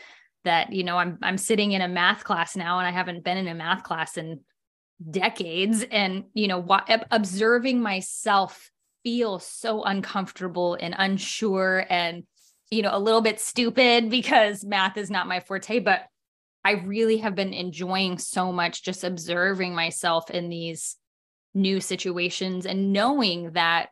that, 0.43 0.71
you 0.71 0.83
know, 0.83 0.97
I'm 0.97 1.17
I'm 1.21 1.37
sitting 1.37 1.71
in 1.71 1.81
a 1.81 1.87
math 1.87 2.23
class 2.23 2.55
now 2.55 2.77
and 2.77 2.87
I 2.87 2.91
haven't 2.91 3.23
been 3.23 3.37
in 3.37 3.47
a 3.47 3.55
math 3.55 3.83
class 3.83 4.17
in 4.17 4.41
decades. 5.09 5.83
And, 5.89 6.25
you 6.33 6.47
know, 6.47 6.63
observing 7.09 7.81
myself 7.81 8.69
feel 9.03 9.39
so 9.39 9.83
uncomfortable 9.83 10.77
and 10.79 10.93
unsure 10.95 11.85
and, 11.89 12.23
you 12.69 12.83
know, 12.83 12.95
a 12.95 12.99
little 12.99 13.21
bit 13.21 13.39
stupid 13.39 14.11
because 14.11 14.63
math 14.63 14.97
is 14.97 15.09
not 15.09 15.27
my 15.27 15.39
forte, 15.39 15.79
but 15.79 16.01
I 16.63 16.73
really 16.73 17.17
have 17.17 17.33
been 17.33 17.53
enjoying 17.53 18.19
so 18.19 18.51
much 18.51 18.83
just 18.83 19.03
observing 19.03 19.73
myself 19.73 20.29
in 20.29 20.49
these 20.49 20.97
new 21.53 21.79
situations 21.79 22.65
and 22.65 22.93
knowing 22.93 23.51
that 23.51 23.89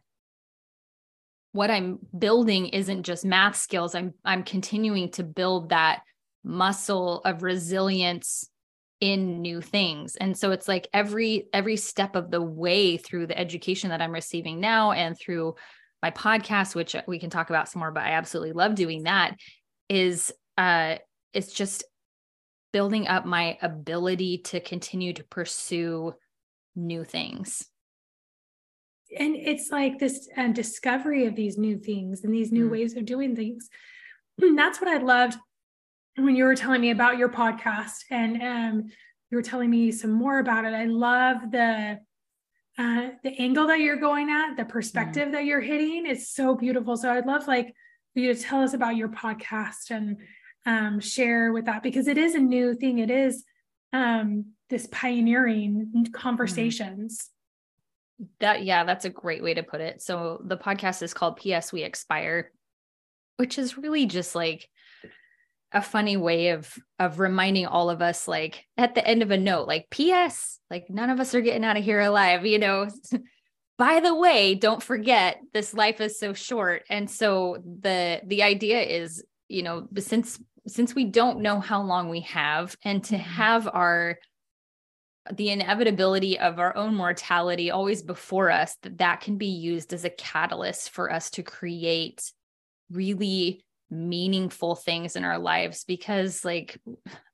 what 1.51 1.71
I'm 1.71 1.99
building 2.17 2.67
isn't 2.67 3.03
just 3.03 3.25
math 3.25 3.55
skills. 3.55 3.95
I'm 3.95 4.13
I'm 4.23 4.43
continuing 4.43 5.11
to 5.11 5.23
build 5.23 5.69
that 5.69 6.01
muscle 6.43 7.21
of 7.25 7.43
resilience 7.43 8.49
in 9.01 9.41
new 9.41 9.61
things. 9.61 10.15
And 10.15 10.37
so 10.37 10.51
it's 10.51 10.67
like 10.67 10.87
every 10.93 11.47
every 11.53 11.77
step 11.77 12.15
of 12.15 12.31
the 12.31 12.41
way 12.41 12.97
through 12.97 13.27
the 13.27 13.39
education 13.39 13.89
that 13.89 14.01
I'm 14.01 14.11
receiving 14.11 14.59
now 14.59 14.91
and 14.91 15.17
through 15.17 15.55
my 16.01 16.11
podcast 16.11 16.75
which 16.75 16.95
we 17.07 17.19
can 17.19 17.29
talk 17.29 17.49
about 17.49 17.67
some 17.67 17.79
more 17.79 17.91
but 17.91 18.03
I 18.03 18.11
absolutely 18.11 18.53
love 18.53 18.75
doing 18.75 19.03
that 19.03 19.35
is 19.89 20.31
uh 20.57 20.95
it's 21.33 21.51
just 21.51 21.83
building 22.71 23.07
up 23.07 23.25
my 23.25 23.57
ability 23.61 24.39
to 24.39 24.59
continue 24.59 25.13
to 25.13 25.23
pursue 25.25 26.13
new 26.75 27.03
things. 27.03 27.65
And 29.17 29.35
it's 29.35 29.71
like 29.71 29.97
this 29.97 30.29
uh, 30.37 30.49
discovery 30.49 31.25
of 31.25 31.35
these 31.35 31.57
new 31.57 31.77
things 31.77 32.23
and 32.23 32.33
these 32.33 32.51
new 32.51 32.67
mm. 32.67 32.71
ways 32.71 32.95
of 32.95 33.05
doing 33.05 33.35
things. 33.35 33.69
And 34.39 34.57
that's 34.57 34.79
what 34.79 34.89
i 34.89 34.97
loved 34.97 35.37
when 36.15 36.35
you 36.35 36.43
were 36.43 36.55
telling 36.55 36.81
me 36.81 36.91
about 36.91 37.17
your 37.17 37.29
podcast 37.29 38.03
and 38.11 38.41
um, 38.41 38.83
you 39.31 39.37
were 39.37 39.41
telling 39.41 39.69
me 39.69 39.91
some 39.91 40.11
more 40.11 40.39
about 40.39 40.65
it. 40.65 40.73
I 40.73 40.85
love 40.85 41.51
the 41.51 41.99
uh, 42.77 43.09
the 43.23 43.35
angle 43.37 43.67
that 43.67 43.81
you're 43.81 43.97
going 43.97 44.29
at 44.29 44.55
the 44.55 44.63
perspective 44.63 45.29
mm. 45.29 45.31
that 45.33 45.45
you're 45.45 45.61
hitting. 45.61 46.05
Is 46.05 46.29
so 46.29 46.55
beautiful. 46.55 46.95
So 46.97 47.11
i'd 47.11 47.25
love 47.25 47.47
like 47.47 47.73
for 48.13 48.19
you 48.19 48.33
to 48.33 48.41
tell 48.41 48.61
us 48.61 48.73
about 48.73 48.95
your 48.95 49.09
podcast 49.09 49.91
and 49.91 50.17
um, 50.65 50.99
share 50.99 51.51
with 51.51 51.65
that 51.65 51.83
because 51.83 52.07
it 52.07 52.17
is 52.17 52.35
a 52.35 52.39
new 52.39 52.75
thing. 52.75 52.99
It 52.99 53.11
is 53.11 53.43
um, 53.93 54.53
this 54.69 54.87
pioneering 54.91 55.91
mm-hmm. 55.93 56.11
conversations. 56.11 57.29
That 58.39 58.63
yeah, 58.63 58.83
that's 58.83 59.05
a 59.05 59.09
great 59.09 59.41
way 59.41 59.53
to 59.53 59.63
put 59.63 59.81
it. 59.81 60.01
So 60.01 60.41
the 60.43 60.57
podcast 60.57 61.01
is 61.01 61.13
called 61.13 61.37
PS 61.37 61.71
We 61.71 61.83
Expire, 61.83 62.51
which 63.37 63.57
is 63.57 63.77
really 63.77 64.05
just 64.05 64.35
like 64.35 64.67
a 65.71 65.81
funny 65.81 66.17
way 66.17 66.49
of 66.49 66.73
of 66.97 67.19
reminding 67.19 67.65
all 67.65 67.89
of 67.89 68.01
us 68.01 68.27
like 68.27 68.65
at 68.77 68.95
the 68.95 69.07
end 69.07 69.21
of 69.21 69.31
a 69.31 69.37
note 69.37 69.67
like 69.67 69.87
ps 69.91 70.59
like 70.71 70.89
none 70.89 71.11
of 71.11 71.19
us 71.19 71.35
are 71.35 71.41
getting 71.41 71.63
out 71.63 71.77
of 71.77 71.83
here 71.83 71.99
alive 71.99 72.43
you 72.45 72.57
know 72.57 72.87
by 73.77 73.99
the 73.99 74.15
way 74.15 74.55
don't 74.55 74.81
forget 74.81 75.39
this 75.53 75.73
life 75.73 76.01
is 76.01 76.19
so 76.19 76.33
short 76.33 76.83
and 76.89 77.09
so 77.09 77.57
the 77.81 78.19
the 78.25 78.41
idea 78.41 78.81
is 78.81 79.23
you 79.47 79.61
know 79.61 79.87
since 79.99 80.39
since 80.67 80.95
we 80.95 81.05
don't 81.05 81.39
know 81.39 81.59
how 81.59 81.81
long 81.81 82.09
we 82.09 82.21
have 82.21 82.75
and 82.83 83.03
to 83.03 83.15
mm-hmm. 83.15 83.23
have 83.23 83.69
our 83.71 84.17
the 85.31 85.49
inevitability 85.49 86.39
of 86.39 86.59
our 86.59 86.75
own 86.75 86.95
mortality 86.95 87.71
always 87.71 88.01
before 88.01 88.49
us 88.51 88.75
that 88.81 88.97
that 88.97 89.21
can 89.21 89.37
be 89.37 89.47
used 89.47 89.93
as 89.93 90.05
a 90.05 90.09
catalyst 90.09 90.89
for 90.89 91.11
us 91.11 91.29
to 91.31 91.43
create 91.43 92.31
really 92.91 93.63
meaningful 93.91 94.75
things 94.75 95.15
in 95.15 95.23
our 95.23 95.39
lives. 95.39 95.83
Because 95.83 96.43
like 96.43 96.79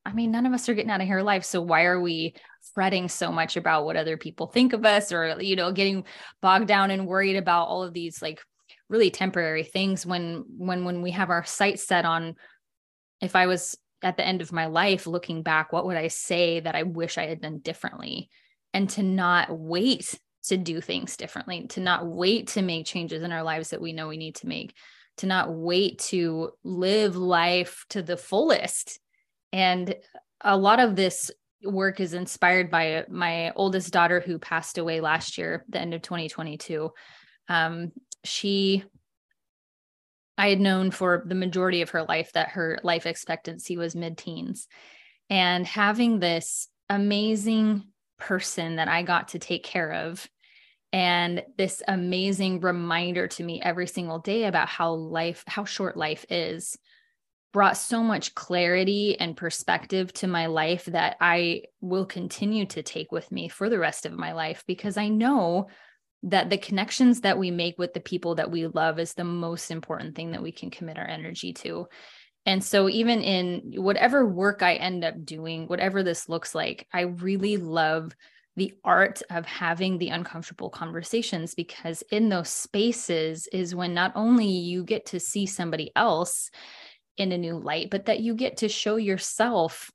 i 0.06 0.14
mean 0.14 0.32
none 0.32 0.46
of 0.46 0.54
us 0.54 0.70
are 0.70 0.74
getting 0.74 0.92
out 0.92 1.02
of 1.02 1.08
here 1.08 1.18
alive 1.18 1.44
so 1.44 1.62
why 1.62 1.86
are 1.86 2.00
we 2.00 2.34
fretting 2.74 3.10
so 3.10 3.32
much 3.32 3.58
about 3.58 3.86
what 3.86 3.98
other 3.98 4.18
people 4.18 4.48
think 4.48 4.74
of 4.74 4.86
us 4.86 5.12
or 5.12 5.42
you 5.42 5.56
know 5.56 5.72
getting 5.72 6.06
bogged 6.42 6.68
down 6.68 6.92
and 6.92 7.08
worried 7.08 7.36
about 7.36 7.68
all 7.68 7.84
of 7.84 7.94
these 7.94 8.22
like 8.22 8.40
really 8.88 9.10
temporary 9.10 9.64
things 9.64 10.06
when 10.06 10.44
when 10.58 10.86
when 10.86 11.02
we 11.02 11.12
have 11.12 11.30
our 11.30 11.44
sights 11.44 11.88
set 11.88 12.06
on 12.06 12.36
if 13.22 13.36
i 13.36 13.48
was 13.48 13.76
at 14.02 14.18
the 14.18 14.26
end 14.26 14.42
of 14.42 14.52
my 14.52 14.66
life 14.68 15.08
looking 15.08 15.42
back 15.42 15.72
what 15.72 15.86
would 15.86 15.98
i 15.98 16.08
say 16.08 16.60
that 16.60 16.76
i 16.76 16.84
wish 16.84 17.18
i 17.18 17.26
had 17.26 17.42
done 17.42 17.60
differently? 17.60 18.30
And 18.74 18.90
to 18.92 19.04
not 19.04 19.58
wait 19.58 20.20
to 20.48 20.58
do 20.58 20.82
things 20.82 21.16
differently 21.16 21.66
to 21.70 21.80
not 21.80 22.06
wait 22.06 22.48
to 22.48 22.62
make 22.62 22.86
changes 22.86 23.24
in 23.24 23.32
our 23.32 23.42
lives 23.42 23.70
that 23.70 23.82
we 23.82 23.94
know 23.94 24.08
we 24.10 24.18
need 24.18 24.36
to 24.36 24.48
make 24.48 24.76
to 25.18 25.28
not 25.28 25.54
wait 25.54 26.00
to 26.00 26.52
live 26.64 27.16
life 27.16 27.86
to 27.90 28.02
the 28.02 28.18
fullest. 28.18 29.00
And 29.54 29.96
a 30.42 30.58
lot 30.58 30.80
of 30.80 30.96
this 30.96 31.32
work 31.64 32.00
is 32.00 32.14
inspired 32.14 32.70
by 32.70 33.06
my 33.10 33.52
oldest 33.56 33.92
daughter 33.92 34.20
who 34.20 34.38
passed 34.38 34.78
away 34.78 35.02
last 35.02 35.38
year 35.38 35.66
the 35.70 35.80
end 35.80 35.94
of 35.94 36.02
2022 36.02 36.92
um, 37.48 37.92
she 38.24 38.84
I 40.38 40.50
had 40.50 40.60
known 40.60 40.92
for 40.92 41.24
the 41.26 41.36
majority 41.36 41.82
of 41.82 41.92
her 41.92 42.04
life 42.04 42.34
that 42.34 42.50
her 42.50 42.80
life 42.84 43.06
expectancy 43.06 43.78
was 43.78 43.96
mid 43.96 44.18
teens. 44.18 44.68
And 45.30 45.66
having 45.66 46.20
this 46.20 46.68
amazing 46.90 47.84
person 48.18 48.76
that 48.76 48.88
I 48.88 49.04
got 49.04 49.30
to 49.30 49.40
take 49.40 49.64
care 49.64 49.92
of 49.92 50.28
and 50.94 51.44
this 51.58 51.82
amazing 51.88 52.62
reminder 52.62 53.28
to 53.28 53.44
me 53.44 53.62
every 53.62 53.88
single 53.88 54.20
day 54.20 54.46
about 54.46 54.70
how 54.70 54.94
life 54.94 55.44
how 55.48 55.66
short 55.66 55.98
life 55.98 56.26
is 56.30 56.78
brought 57.52 57.78
so 57.78 58.04
much 58.04 58.36
clarity 58.36 59.20
and 59.20 59.36
perspective 59.36 60.12
to 60.14 60.28
my 60.28 60.46
life 60.46 60.86
that 60.86 61.18
I 61.22 61.64
will 61.82 62.06
continue 62.06 62.66
to 62.68 62.84
take 62.84 63.12
with 63.12 63.32
me 63.32 63.48
for 63.50 63.70
the 63.70 63.80
rest 63.80 64.06
of 64.06 64.14
my 64.14 64.34
life 64.34 64.64
because 64.68 64.98
I 64.98 65.08
know 65.08 65.68
that 66.26 66.50
the 66.50 66.58
connections 66.58 67.22
that 67.22 67.38
we 67.38 67.52
make 67.52 67.78
with 67.78 67.94
the 67.94 68.00
people 68.00 68.36
that 68.36 68.52
we 68.52 68.68
love 68.68 69.00
is 69.00 69.14
the 69.14 69.24
most 69.24 69.72
important 69.72 70.16
thing 70.16 70.32
that 70.32 70.44
we 70.44 70.52
can 70.52 70.72
commit 70.72 70.98
our 70.98 71.08
energy 71.08 71.54
to. 71.54 71.88
And 72.48 72.64
so, 72.64 72.90
even 72.90 73.22
in 73.22 73.82
whatever 73.82 74.26
work 74.26 74.62
I 74.62 74.76
end 74.76 75.04
up 75.04 75.24
doing, 75.24 75.68
whatever 75.68 76.04
this 76.04 76.28
looks 76.28 76.54
like, 76.54 76.88
I 76.94 77.02
really 77.02 77.58
love 77.58 78.16
the 78.56 78.74
art 78.84 79.22
of 79.30 79.46
having 79.46 79.98
the 79.98 80.10
uncomfortable 80.10 80.70
conversations 80.70 81.56
because 81.56 82.04
in 82.12 82.30
those 82.30 82.50
spaces 82.50 83.48
is 83.52 83.76
when 83.76 83.94
not 83.94 84.14
only 84.16 84.48
you 84.48 84.84
get 84.84 85.08
to 85.08 85.20
see 85.20 85.46
somebody 85.46 85.92
else 85.96 86.50
in 87.18 87.32
a 87.32 87.38
new 87.38 87.58
light, 87.58 87.90
but 87.90 88.06
that 88.06 88.22
you 88.22 88.34
get 88.34 88.58
to 88.58 88.70
show 88.70 88.96
yourself 88.96 89.92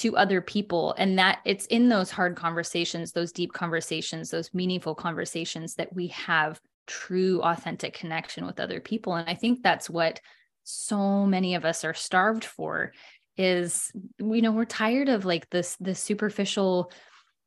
to 0.00 0.16
other 0.16 0.40
people. 0.40 0.94
And 0.98 1.18
that 1.18 1.40
it's 1.44 1.66
in 1.66 1.88
those 1.88 2.10
hard 2.10 2.36
conversations, 2.36 3.12
those 3.12 3.32
deep 3.32 3.52
conversations, 3.52 4.30
those 4.30 4.52
meaningful 4.54 4.94
conversations 4.94 5.74
that 5.74 5.94
we 5.94 6.08
have 6.08 6.60
true, 6.86 7.40
authentic 7.42 7.94
connection 7.94 8.46
with 8.46 8.60
other 8.60 8.80
people. 8.80 9.14
And 9.14 9.28
I 9.28 9.34
think 9.34 9.62
that's 9.62 9.88
what 9.88 10.20
so 10.64 11.26
many 11.26 11.54
of 11.54 11.64
us 11.64 11.84
are 11.84 11.94
starved 11.94 12.44
for 12.44 12.92
is 13.36 13.90
you 14.18 14.42
know 14.42 14.52
we're 14.52 14.64
tired 14.64 15.08
of 15.08 15.24
like 15.24 15.48
this 15.50 15.76
the 15.80 15.94
superficial 15.94 16.92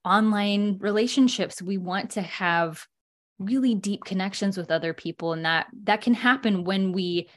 online 0.03 0.77
relationships 0.79 1.61
we 1.61 1.77
want 1.77 2.11
to 2.11 2.21
have 2.21 2.87
really 3.37 3.75
deep 3.75 4.03
connections 4.03 4.57
with 4.57 4.71
other 4.71 4.93
people 4.93 5.33
and 5.33 5.45
that 5.45 5.67
that 5.83 6.01
can 6.01 6.13
happen 6.13 6.63
when 6.63 6.93
we 6.93 7.29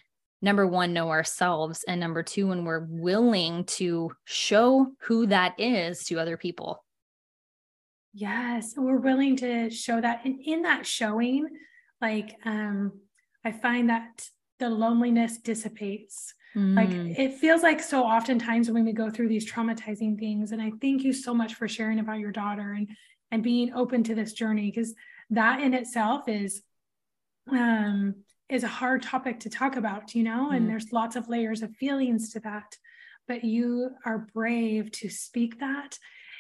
number 0.43 0.67
one 0.67 0.93
know 0.93 1.11
ourselves 1.11 1.85
and 1.89 2.01
number 2.01 2.23
two 2.23 2.49
when 2.49 2.65
we're 2.65 2.87
willing 2.89 3.65
to 3.65 4.11
show 4.25 4.87
who 5.03 5.27
that 5.27 5.55
is 5.59 6.05
to 6.05 6.19
other 6.19 6.37
people 6.37 6.85
yes 8.13 8.75
we're 8.77 8.97
willing 8.97 9.37
to 9.37 9.71
show 9.71 10.01
that 10.01 10.21
and 10.25 10.41
in 10.45 10.63
that 10.63 10.87
showing 10.87 11.47
like 12.01 12.37
um 12.45 12.93
i 13.45 13.51
find 13.51 13.91
that 13.91 14.29
the 14.59 14.69
loneliness 14.69 15.39
dissipates 15.39 16.35
like 16.57 16.89
mm. 16.89 17.15
it 17.19 17.35
feels 17.35 17.63
like 17.63 17.83
so 17.83 18.03
oftentimes 18.03 18.71
when 18.71 18.87
we 18.87 18.93
go 18.95 19.11
through 19.11 19.29
these 19.29 19.51
traumatizing 19.51 20.19
things, 20.19 20.53
and 20.53 20.63
I 20.63 20.73
thank 20.81 21.03
you 21.03 21.13
so 21.13 21.35
much 21.35 21.55
for 21.55 21.69
sharing 21.69 21.99
about 21.99 22.19
your 22.19 22.33
daughter 22.33 22.73
and 22.73 22.89
and 23.31 23.43
being 23.43 23.75
open 23.75 24.03
to 24.05 24.15
this 24.15 24.33
journey 24.33 24.71
because 24.71 24.95
that 25.29 25.61
in 25.61 25.75
itself 25.75 26.29
is 26.29 26.63
um 27.53 28.15
is 28.49 28.63
a 28.63 28.69
hard 28.69 29.03
topic 29.03 29.41
to 29.41 29.51
talk 29.51 29.77
about, 29.77 30.15
you 30.15 30.23
know, 30.23 30.51
mm. 30.51 30.57
and 30.57 30.69
there's 30.69 30.93
lots 30.93 31.17
of 31.17 31.29
layers 31.29 31.63
of 31.63 31.75
feelings 31.77 32.33
to 32.33 32.41
that. 32.41 32.77
But 33.27 33.45
you 33.45 33.91
are 34.05 34.29
brave 34.33 34.91
to 34.93 35.09
speak 35.09 35.59
that 35.61 35.99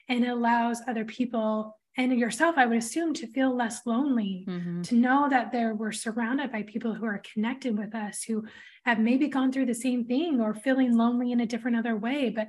and 0.08 0.24
it 0.24 0.28
allows 0.28 0.80
other 0.86 1.04
people 1.04 1.76
and 1.98 2.18
yourself, 2.18 2.56
I 2.58 2.66
would 2.66 2.76
assume, 2.76 3.14
to 3.14 3.26
feel 3.26 3.56
less 3.56 3.86
lonely, 3.86 4.44
mm-hmm. 4.46 4.82
to 4.82 4.94
know 4.94 5.28
that 5.30 5.50
there 5.50 5.74
we're 5.74 5.92
surrounded 5.92 6.52
by 6.52 6.62
people 6.62 6.92
who 6.92 7.06
are 7.06 7.22
connected 7.32 7.76
with 7.76 7.94
us, 7.94 8.22
who 8.22 8.44
have 8.84 8.98
maybe 8.98 9.28
gone 9.28 9.50
through 9.50 9.66
the 9.66 9.74
same 9.74 10.04
thing 10.04 10.40
or 10.40 10.54
feeling 10.54 10.94
lonely 10.94 11.32
in 11.32 11.40
a 11.40 11.46
different 11.46 11.78
other 11.78 11.96
way, 11.96 12.28
but 12.28 12.48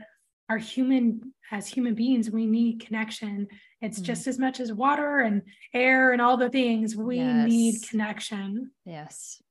are 0.50 0.58
human 0.58 1.34
as 1.52 1.68
human 1.68 1.96
beings, 1.96 2.30
we 2.30 2.46
need 2.46 2.86
connection. 2.86 3.48
It's 3.82 3.98
mm-hmm. 3.98 4.06
just 4.06 4.28
as 4.28 4.38
much 4.38 4.60
as 4.60 4.74
water 4.74 5.20
and 5.20 5.42
air 5.74 6.12
and 6.12 6.22
all 6.22 6.38
the 6.38 6.50
things. 6.50 6.96
We 6.96 7.18
yes. 7.18 7.50
need 7.50 7.76
connection. 7.90 8.72
Yes. 8.86 9.42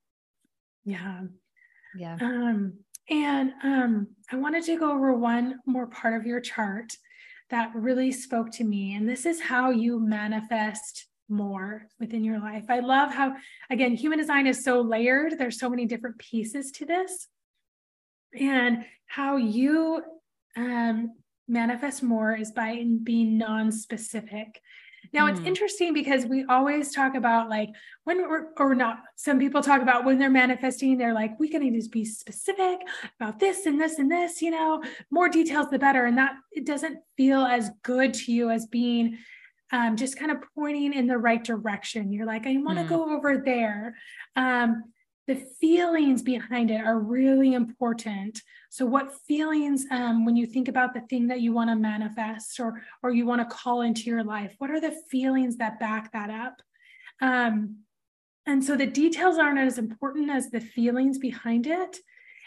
Yeah. 0.86 1.22
Yeah. 1.98 2.16
Um, 2.20 2.78
and 3.10 3.52
um, 3.62 4.08
I 4.32 4.36
wanted 4.36 4.64
to 4.64 4.78
go 4.78 4.92
over 4.92 5.12
one 5.12 5.60
more 5.66 5.86
part 5.86 6.14
of 6.14 6.26
your 6.26 6.40
chart 6.40 6.92
that 7.50 7.70
really 7.74 8.10
spoke 8.10 8.50
to 8.52 8.64
me. 8.64 8.94
And 8.94 9.08
this 9.08 9.26
is 9.26 9.40
how 9.40 9.70
you 9.70 10.00
manifest 10.00 11.06
more 11.28 11.86
within 12.00 12.24
your 12.24 12.40
life. 12.40 12.64
I 12.68 12.80
love 12.80 13.12
how, 13.12 13.34
again, 13.70 13.94
human 13.94 14.18
design 14.18 14.46
is 14.46 14.64
so 14.64 14.80
layered, 14.80 15.38
there's 15.38 15.58
so 15.58 15.68
many 15.68 15.86
different 15.86 16.18
pieces 16.18 16.70
to 16.72 16.86
this. 16.86 17.28
And 18.38 18.84
how 19.06 19.36
you 19.36 20.02
um, 20.56 21.12
manifest 21.48 22.02
more 22.02 22.34
is 22.34 22.52
by 22.52 22.84
being 23.02 23.38
non 23.38 23.70
specific. 23.70 24.60
Now 25.12 25.26
it's 25.26 25.40
hmm. 25.40 25.46
interesting 25.46 25.94
because 25.94 26.26
we 26.26 26.44
always 26.48 26.92
talk 26.92 27.14
about 27.14 27.48
like 27.48 27.70
when 28.04 28.28
we're 28.28 28.48
or 28.58 28.74
not, 28.74 28.98
some 29.16 29.38
people 29.38 29.62
talk 29.62 29.82
about 29.82 30.04
when 30.04 30.18
they're 30.18 30.30
manifesting, 30.30 30.98
they're 30.98 31.14
like, 31.14 31.38
we 31.38 31.48
can 31.48 31.62
need 31.62 31.80
to 31.80 31.88
be 31.88 32.04
specific 32.04 32.80
about 33.20 33.38
this 33.38 33.66
and 33.66 33.80
this 33.80 33.98
and 33.98 34.10
this, 34.10 34.42
you 34.42 34.50
know, 34.50 34.82
more 35.10 35.28
details 35.28 35.68
the 35.70 35.78
better. 35.78 36.04
And 36.04 36.18
that 36.18 36.34
it 36.52 36.66
doesn't 36.66 36.98
feel 37.16 37.40
as 37.40 37.70
good 37.82 38.14
to 38.14 38.32
you 38.32 38.50
as 38.50 38.66
being 38.66 39.18
um, 39.72 39.96
just 39.96 40.18
kind 40.18 40.30
of 40.30 40.38
pointing 40.54 40.94
in 40.94 41.06
the 41.06 41.18
right 41.18 41.42
direction. 41.42 42.12
You're 42.12 42.26
like, 42.26 42.46
I 42.46 42.56
want 42.58 42.78
to 42.78 42.84
mm. 42.84 42.88
go 42.88 43.14
over 43.14 43.38
there. 43.38 43.96
Um, 44.36 44.84
the 45.26 45.34
feelings 45.34 46.22
behind 46.22 46.70
it 46.70 46.80
are 46.84 46.98
really 46.98 47.54
important. 47.54 48.40
So 48.70 48.86
what 48.86 49.12
feelings 49.26 49.84
um, 49.90 50.24
when 50.24 50.36
you 50.36 50.46
think 50.46 50.68
about 50.68 50.94
the 50.94 51.00
thing 51.00 51.26
that 51.28 51.40
you 51.40 51.52
want 51.52 51.70
to 51.70 51.76
manifest 51.76 52.60
or 52.60 52.82
or 53.02 53.10
you 53.10 53.26
want 53.26 53.40
to 53.48 53.56
call 53.56 53.82
into 53.82 54.02
your 54.02 54.22
life 54.22 54.54
what 54.58 54.70
are 54.70 54.80
the 54.80 54.96
feelings 55.10 55.56
that 55.56 55.80
back 55.80 56.12
that 56.12 56.30
up? 56.30 56.62
Um, 57.20 57.78
and 58.46 58.64
so 58.64 58.76
the 58.76 58.86
details 58.86 59.38
aren't 59.38 59.58
as 59.58 59.78
important 59.78 60.30
as 60.30 60.50
the 60.50 60.60
feelings 60.60 61.18
behind 61.18 61.66
it. 61.66 61.98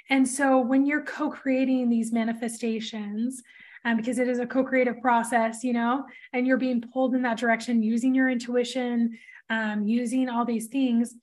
And 0.09 0.27
so 0.27 0.59
when 0.59 0.85
you're 0.85 1.03
co-creating 1.03 1.89
these 1.89 2.13
manifestations 2.13 3.43
um, 3.85 3.97
because 3.97 4.19
it 4.19 4.27
is 4.27 4.39
a 4.39 4.45
co-creative 4.45 5.01
process 5.01 5.63
you 5.63 5.73
know 5.73 6.05
and 6.33 6.45
you're 6.45 6.57
being 6.57 6.81
pulled 6.81 7.15
in 7.15 7.21
that 7.21 7.37
direction 7.37 7.81
using 7.81 8.13
your 8.13 8.29
intuition 8.29 9.17
um, 9.49 9.87
using 9.87 10.29
all 10.29 10.45
these 10.45 10.67
things 10.67 11.15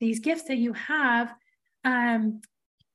these 0.00 0.20
gifts 0.20 0.44
that 0.44 0.58
you 0.58 0.72
have, 0.72 1.34
um, 1.84 2.40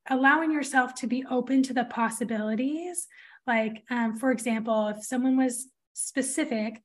allowing 0.10 0.52
yourself 0.52 0.94
to 0.96 1.08
be 1.08 1.26
open 1.30 1.64
to 1.64 1.74
the 1.74 1.86
possibilities. 1.86 3.08
Like, 3.46 3.84
um, 3.90 4.16
for 4.16 4.32
example, 4.32 4.88
if 4.90 5.04
someone 5.04 5.38
was 5.38 5.68
specific 5.94 6.82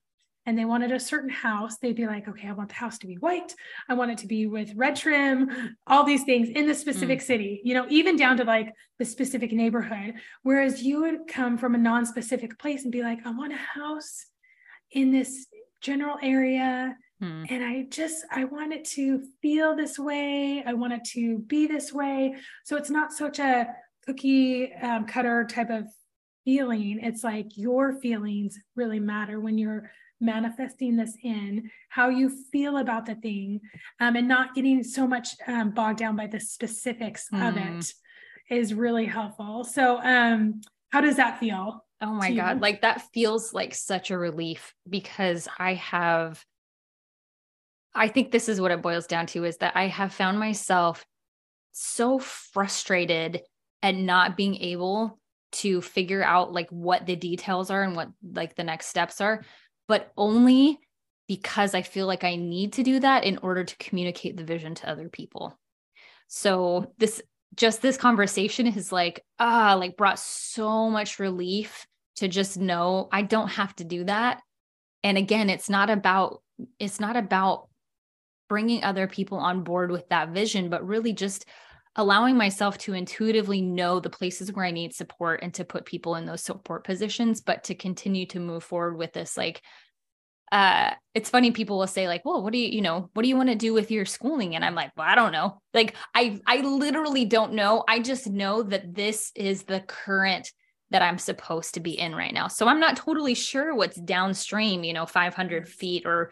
and 0.46 0.58
they 0.58 0.64
wanted 0.64 0.92
a 0.92 1.00
certain 1.00 1.30
house, 1.30 1.76
they'd 1.76 1.94
be 1.94 2.06
like, 2.06 2.26
okay, 2.26 2.48
I 2.48 2.52
want 2.52 2.70
the 2.70 2.74
house 2.74 2.98
to 2.98 3.06
be 3.06 3.16
white. 3.16 3.54
I 3.88 3.94
want 3.94 4.12
it 4.12 4.18
to 4.18 4.26
be 4.26 4.46
with 4.46 4.72
red 4.74 4.96
trim, 4.96 5.76
all 5.86 6.04
these 6.04 6.24
things 6.24 6.48
in 6.48 6.66
the 6.66 6.74
specific 6.74 7.18
mm. 7.20 7.22
city, 7.22 7.60
you 7.64 7.74
know, 7.74 7.86
even 7.90 8.16
down 8.16 8.38
to 8.38 8.44
like 8.44 8.72
the 8.98 9.04
specific 9.04 9.52
neighborhood. 9.52 10.14
Whereas 10.42 10.82
you 10.82 11.02
would 11.02 11.28
come 11.28 11.58
from 11.58 11.74
a 11.74 11.78
non 11.78 12.06
specific 12.06 12.58
place 12.58 12.84
and 12.84 12.92
be 12.92 13.02
like, 13.02 13.18
I 13.26 13.30
want 13.30 13.52
a 13.52 13.56
house 13.56 14.24
in 14.90 15.12
this 15.12 15.46
general 15.82 16.16
area 16.22 16.96
Hmm. 17.20 17.44
And 17.48 17.64
I 17.64 17.86
just, 17.90 18.24
I 18.30 18.44
want 18.44 18.72
it 18.72 18.84
to 18.90 19.22
feel 19.42 19.74
this 19.74 19.98
way. 19.98 20.62
I 20.64 20.74
want 20.74 20.92
it 20.92 21.04
to 21.12 21.38
be 21.38 21.66
this 21.66 21.92
way. 21.92 22.36
So 22.64 22.76
it's 22.76 22.90
not 22.90 23.12
such 23.12 23.38
a 23.38 23.68
cookie 24.06 24.72
um, 24.74 25.06
cutter 25.06 25.44
type 25.44 25.70
of 25.70 25.86
feeling. 26.44 27.00
It's 27.02 27.24
like 27.24 27.56
your 27.56 27.92
feelings 28.00 28.56
really 28.76 29.00
matter 29.00 29.40
when 29.40 29.58
you're 29.58 29.90
manifesting 30.20 30.96
this 30.96 31.16
in 31.22 31.70
how 31.90 32.08
you 32.08 32.28
feel 32.50 32.78
about 32.78 33.06
the 33.06 33.14
thing 33.14 33.60
um, 34.00 34.16
and 34.16 34.26
not 34.26 34.54
getting 34.54 34.82
so 34.82 35.06
much 35.06 35.28
um, 35.46 35.70
bogged 35.70 35.98
down 35.98 36.16
by 36.16 36.26
the 36.26 36.40
specifics 36.40 37.26
of 37.32 37.54
hmm. 37.54 37.58
it 37.58 37.92
is 38.50 38.74
really 38.74 39.06
helpful. 39.06 39.64
So, 39.64 40.00
um, 40.02 40.60
how 40.90 41.00
does 41.02 41.16
that 41.16 41.38
feel? 41.38 41.84
Oh 42.00 42.12
my 42.12 42.32
God. 42.32 42.60
Like 42.60 42.82
that 42.82 43.02
feels 43.12 43.52
like 43.52 43.74
such 43.74 44.10
a 44.10 44.18
relief 44.18 44.72
because 44.88 45.48
I 45.58 45.74
have 45.74 46.42
I 47.98 48.08
think 48.08 48.30
this 48.30 48.48
is 48.48 48.60
what 48.60 48.70
it 48.70 48.82
boils 48.82 49.06
down 49.06 49.26
to 49.28 49.44
is 49.44 49.58
that 49.58 49.76
I 49.76 49.88
have 49.88 50.14
found 50.14 50.38
myself 50.38 51.04
so 51.72 52.18
frustrated 52.18 53.42
at 53.82 53.94
not 53.94 54.36
being 54.36 54.56
able 54.56 55.18
to 55.50 55.80
figure 55.80 56.22
out 56.22 56.52
like 56.52 56.68
what 56.70 57.06
the 57.06 57.16
details 57.16 57.70
are 57.70 57.82
and 57.82 57.96
what 57.96 58.08
like 58.22 58.54
the 58.54 58.64
next 58.64 58.86
steps 58.86 59.20
are, 59.20 59.44
but 59.86 60.12
only 60.16 60.78
because 61.26 61.74
I 61.74 61.82
feel 61.82 62.06
like 62.06 62.24
I 62.24 62.36
need 62.36 62.74
to 62.74 62.82
do 62.82 63.00
that 63.00 63.24
in 63.24 63.38
order 63.38 63.64
to 63.64 63.76
communicate 63.76 64.36
the 64.36 64.44
vision 64.44 64.74
to 64.76 64.90
other 64.90 65.08
people. 65.08 65.58
So 66.26 66.92
this 66.98 67.22
just 67.54 67.80
this 67.82 67.96
conversation 67.96 68.66
has 68.66 68.92
like 68.92 69.24
ah 69.38 69.76
like 69.78 69.96
brought 69.96 70.18
so 70.18 70.90
much 70.90 71.18
relief 71.18 71.86
to 72.16 72.28
just 72.28 72.58
know 72.58 73.08
I 73.12 73.22
don't 73.22 73.48
have 73.48 73.74
to 73.76 73.84
do 73.84 74.04
that. 74.04 74.42
And 75.04 75.16
again, 75.16 75.48
it's 75.50 75.70
not 75.70 75.90
about 75.90 76.42
it's 76.78 77.00
not 77.00 77.16
about 77.16 77.67
bringing 78.48 78.84
other 78.84 79.06
people 79.06 79.38
on 79.38 79.62
board 79.62 79.90
with 79.90 80.08
that 80.08 80.30
vision, 80.30 80.68
but 80.70 80.86
really 80.86 81.12
just 81.12 81.46
allowing 81.96 82.36
myself 82.36 82.78
to 82.78 82.94
intuitively 82.94 83.60
know 83.60 83.98
the 83.98 84.10
places 84.10 84.52
where 84.52 84.64
I 84.64 84.70
need 84.70 84.94
support 84.94 85.40
and 85.42 85.52
to 85.54 85.64
put 85.64 85.84
people 85.84 86.14
in 86.14 86.26
those 86.26 86.42
support 86.42 86.84
positions, 86.84 87.40
but 87.40 87.64
to 87.64 87.74
continue 87.74 88.24
to 88.26 88.40
move 88.40 88.62
forward 88.62 88.96
with 88.96 89.12
this 89.12 89.36
like 89.36 89.62
uh 90.50 90.90
it's 91.12 91.28
funny 91.28 91.50
people 91.50 91.78
will 91.78 91.86
say 91.86 92.08
like 92.08 92.24
well 92.24 92.42
what 92.42 92.54
do 92.54 92.58
you 92.58 92.68
you 92.68 92.80
know 92.80 93.10
what 93.12 93.22
do 93.22 93.28
you 93.28 93.36
want 93.36 93.50
to 93.50 93.54
do 93.54 93.74
with 93.74 93.90
your 93.90 94.06
schooling? 94.06 94.54
And 94.54 94.64
i'm 94.64 94.74
like 94.74 94.92
well 94.96 95.06
i 95.06 95.14
don't 95.14 95.32
know. 95.32 95.60
Like 95.74 95.94
i 96.14 96.40
i 96.46 96.60
literally 96.60 97.24
don't 97.24 97.52
know. 97.52 97.84
I 97.86 98.00
just 98.00 98.26
know 98.28 98.62
that 98.62 98.94
this 98.94 99.30
is 99.34 99.64
the 99.64 99.80
current 99.80 100.50
that 100.90 101.02
i'm 101.02 101.18
supposed 101.18 101.74
to 101.74 101.80
be 101.80 101.98
in 101.98 102.14
right 102.14 102.32
now. 102.32 102.48
So 102.48 102.66
i'm 102.66 102.80
not 102.80 102.96
totally 102.96 103.34
sure 103.34 103.74
what's 103.74 104.00
downstream 104.00 104.84
you 104.84 104.94
know 104.94 105.04
500 105.04 105.68
feet 105.68 106.06
or 106.06 106.30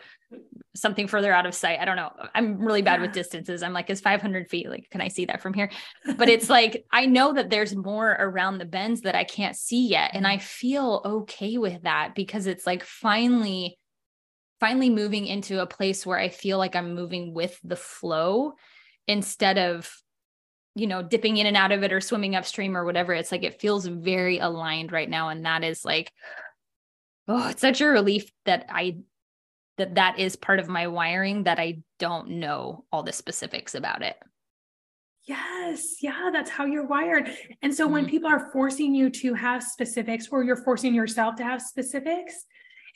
something 0.74 1.08
further 1.08 1.32
out 1.32 1.46
of 1.46 1.54
sight. 1.54 1.78
I 1.80 1.84
don't 1.84 1.96
know. 1.96 2.12
I'm 2.34 2.58
really 2.58 2.82
bad 2.82 3.00
with 3.00 3.12
distances. 3.12 3.62
I'm 3.62 3.72
like 3.72 3.88
is 3.90 4.00
500 4.00 4.48
feet 4.48 4.68
like 4.68 4.88
can 4.90 5.00
i 5.00 5.08
see 5.08 5.24
that 5.26 5.40
from 5.40 5.54
here? 5.54 5.70
But 6.16 6.28
it's 6.28 6.50
like 6.50 6.84
i 6.92 7.06
know 7.06 7.32
that 7.32 7.50
there's 7.50 7.74
more 7.74 8.10
around 8.18 8.58
the 8.58 8.64
bends 8.64 9.02
that 9.02 9.14
i 9.14 9.24
can't 9.24 9.56
see 9.56 9.88
yet 9.88 10.12
and 10.14 10.26
i 10.26 10.36
mm-hmm. 10.36 10.44
feel 10.44 11.02
okay 11.04 11.58
with 11.58 11.82
that 11.82 12.14
because 12.14 12.46
it's 12.46 12.66
like 12.66 12.82
finally 12.82 13.78
finally 14.60 14.90
moving 14.90 15.26
into 15.26 15.60
a 15.60 15.66
place 15.66 16.06
where 16.06 16.18
I 16.18 16.28
feel 16.28 16.58
like 16.58 16.74
I'm 16.74 16.94
moving 16.94 17.34
with 17.34 17.58
the 17.62 17.76
flow 17.76 18.54
instead 19.06 19.58
of 19.58 19.90
you 20.74 20.86
know 20.86 21.02
dipping 21.02 21.36
in 21.38 21.46
and 21.46 21.56
out 21.56 21.72
of 21.72 21.82
it 21.82 21.92
or 21.92 22.00
swimming 22.00 22.36
upstream 22.36 22.76
or 22.76 22.84
whatever. 22.84 23.12
It's 23.12 23.32
like 23.32 23.44
it 23.44 23.60
feels 23.60 23.86
very 23.86 24.38
aligned 24.38 24.92
right 24.92 25.08
now 25.08 25.28
and 25.28 25.44
that 25.44 25.64
is 25.64 25.84
like 25.84 26.12
oh 27.28 27.48
it's 27.48 27.60
such 27.60 27.80
a 27.80 27.86
relief 27.86 28.30
that 28.44 28.66
I 28.68 28.98
that 29.78 29.94
that 29.96 30.18
is 30.18 30.36
part 30.36 30.58
of 30.58 30.68
my 30.68 30.86
wiring 30.86 31.44
that 31.44 31.58
I 31.58 31.82
don't 31.98 32.28
know 32.30 32.84
all 32.92 33.02
the 33.02 33.12
specifics 33.12 33.74
about 33.74 34.02
it. 34.02 34.16
Yes, 35.24 35.96
yeah, 36.02 36.30
that's 36.32 36.50
how 36.50 36.66
you're 36.66 36.86
wired. 36.86 37.28
And 37.60 37.74
so 37.74 37.84
mm-hmm. 37.84 37.92
when 37.92 38.06
people 38.06 38.30
are 38.30 38.50
forcing 38.52 38.94
you 38.94 39.10
to 39.10 39.34
have 39.34 39.62
specifics 39.62 40.28
or 40.30 40.44
you're 40.44 40.62
forcing 40.64 40.94
yourself 40.94 41.34
to 41.36 41.44
have 41.44 41.60
specifics, 41.60 42.44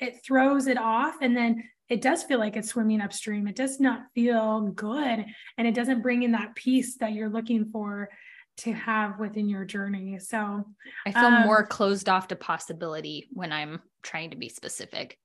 it 0.01 0.25
throws 0.25 0.67
it 0.67 0.79
off 0.79 1.17
and 1.21 1.37
then 1.37 1.63
it 1.89 2.01
does 2.01 2.23
feel 2.23 2.39
like 2.39 2.57
it's 2.57 2.71
swimming 2.71 3.01
upstream 3.01 3.47
it 3.47 3.55
does 3.55 3.79
not 3.79 4.03
feel 4.15 4.63
good 4.75 5.25
and 5.59 5.69
it 5.69 5.75
doesn't 5.75 6.03
bring 6.03 6.23
in 6.23 6.33
that 6.33 6.55
peace 6.55 6.97
that 6.97 7.13
you're 7.13 7.29
looking 7.29 7.69
for 7.71 8.09
to 8.57 8.73
have 8.73 9.19
within 9.19 9.49
your 9.49 9.65
journey 9.65 10.19
so 10.19 10.65
i 11.07 11.13
feel 11.13 11.25
um, 11.25 11.43
more 11.47 11.65
closed 11.65 12.09
off 12.09 12.29
to 12.29 12.37
possibility 12.37 13.29
when 13.33 13.53
i'm 13.53 13.81
trying 14.03 14.31
to 14.31 14.37
be 14.37 14.49
specific 14.49 15.19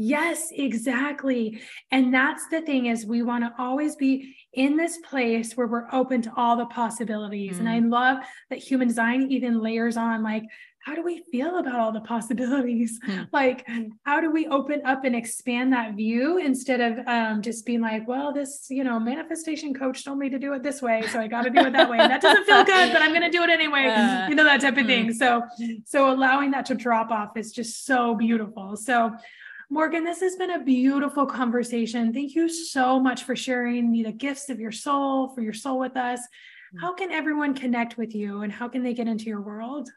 Yes, 0.00 0.52
exactly. 0.52 1.60
And 1.90 2.14
that's 2.14 2.46
the 2.46 2.60
thing 2.60 2.86
is 2.86 3.04
we 3.04 3.22
want 3.22 3.42
to 3.42 3.52
always 3.58 3.96
be 3.96 4.36
in 4.52 4.76
this 4.76 4.98
place 4.98 5.54
where 5.56 5.66
we're 5.66 5.88
open 5.92 6.22
to 6.22 6.32
all 6.36 6.56
the 6.56 6.66
possibilities. 6.66 7.56
Mm. 7.56 7.58
And 7.58 7.68
I 7.68 7.80
mm. 7.80 7.90
love 7.90 8.18
that 8.48 8.60
human 8.60 8.86
design 8.86 9.30
even 9.30 9.60
layers 9.60 9.96
on 9.96 10.22
like 10.22 10.44
how 10.88 10.94
do 10.94 11.02
we 11.02 11.22
feel 11.30 11.58
about 11.58 11.78
all 11.78 11.92
the 11.92 12.00
possibilities? 12.00 12.98
Hmm. 13.04 13.22
Like, 13.32 13.66
how 14.04 14.20
do 14.20 14.30
we 14.30 14.46
open 14.46 14.80
up 14.86 15.04
and 15.04 15.14
expand 15.14 15.72
that 15.72 15.94
view 15.94 16.38
instead 16.38 16.80
of 16.80 17.06
um, 17.06 17.42
just 17.42 17.66
being 17.66 17.80
like, 17.80 18.08
well, 18.08 18.32
this, 18.32 18.66
you 18.70 18.84
know, 18.84 18.98
manifestation 18.98 19.74
coach 19.74 20.04
told 20.04 20.18
me 20.18 20.30
to 20.30 20.38
do 20.38 20.54
it 20.54 20.62
this 20.62 20.80
way. 20.80 21.02
So 21.12 21.20
I 21.20 21.28
got 21.28 21.42
to 21.42 21.50
do 21.50 21.60
it 21.60 21.72
that 21.74 21.90
way. 21.90 21.98
And 21.98 22.10
that 22.10 22.22
doesn't 22.22 22.44
feel 22.44 22.64
good, 22.64 22.92
but 22.92 23.02
I'm 23.02 23.10
going 23.10 23.22
to 23.22 23.30
do 23.30 23.42
it 23.42 23.50
anyway. 23.50 23.86
Uh, 23.98 24.28
you 24.28 24.34
know, 24.34 24.44
that 24.44 24.60
type 24.60 24.76
of 24.76 24.86
thing. 24.86 25.06
Hmm. 25.06 25.12
So, 25.12 25.42
so 25.84 26.10
allowing 26.10 26.50
that 26.52 26.66
to 26.66 26.74
drop 26.74 27.10
off 27.10 27.36
is 27.36 27.52
just 27.52 27.84
so 27.84 28.14
beautiful. 28.14 28.76
So, 28.76 29.12
Morgan, 29.70 30.02
this 30.02 30.20
has 30.20 30.36
been 30.36 30.52
a 30.52 30.64
beautiful 30.64 31.26
conversation. 31.26 32.12
Thank 32.12 32.34
you 32.34 32.48
so 32.48 32.98
much 32.98 33.24
for 33.24 33.36
sharing 33.36 33.92
the 33.92 34.12
gifts 34.12 34.48
of 34.48 34.58
your 34.58 34.72
soul, 34.72 35.28
for 35.28 35.42
your 35.42 35.52
soul 35.52 35.78
with 35.78 35.96
us. 35.96 36.20
Hmm. 36.72 36.78
How 36.78 36.94
can 36.94 37.10
everyone 37.10 37.54
connect 37.54 37.98
with 37.98 38.14
you 38.14 38.42
and 38.42 38.50
how 38.50 38.68
can 38.68 38.82
they 38.82 38.94
get 38.94 39.08
into 39.08 39.24
your 39.24 39.42
world? 39.42 39.90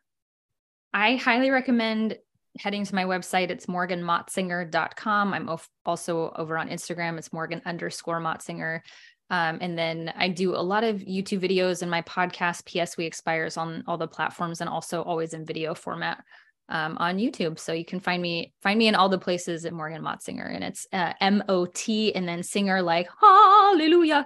I 0.93 1.15
highly 1.15 1.51
recommend 1.51 2.17
heading 2.59 2.84
to 2.84 2.95
my 2.95 3.05
website. 3.05 3.49
It's 3.49 3.67
morganmotsinger.com. 3.67 5.34
I'm 5.34 5.57
also 5.86 6.34
over 6.36 6.57
on 6.57 6.67
Instagram. 6.67 7.17
It's 7.17 7.32
morgan 7.32 7.61
underscore 7.65 8.19
motsinger. 8.19 8.82
Um, 9.30 9.59
and 9.61 9.78
then 9.78 10.11
I 10.17 10.28
do 10.28 10.53
a 10.53 10.57
lot 10.57 10.84
of 10.84 10.97
YouTube 10.97 11.39
videos 11.39 11.82
and 11.82 11.89
my 11.89 12.01
podcast, 12.01 12.65
PS 12.65 12.97
We 12.97 13.05
Expires, 13.05 13.55
on 13.55 13.86
all 13.88 13.97
the 13.97 14.05
platforms 14.05 14.59
and 14.59 14.69
also 14.69 15.01
always 15.01 15.34
in 15.34 15.45
video 15.45 15.74
format 15.74 16.22
um, 16.70 16.97
on 16.97 17.18
YouTube. 17.18 17.59
So 17.59 17.74
you 17.74 17.86
can 17.86 17.99
find 17.99 18.22
me 18.22 18.53
find 18.62 18.78
me 18.78 18.88
in 18.88 18.95
all 18.95 19.09
the 19.09 19.18
places 19.18 19.66
at 19.66 19.74
Morgan 19.74 20.01
Motsinger, 20.01 20.53
and 20.53 20.64
it's 20.64 20.88
uh, 20.93 21.14
M 21.22 21.43
O 21.49 21.66
T 21.66 22.14
and 22.16 22.28
then 22.28 22.43
singer 22.43 22.82
like 22.82 23.07
Hallelujah. 23.20 24.26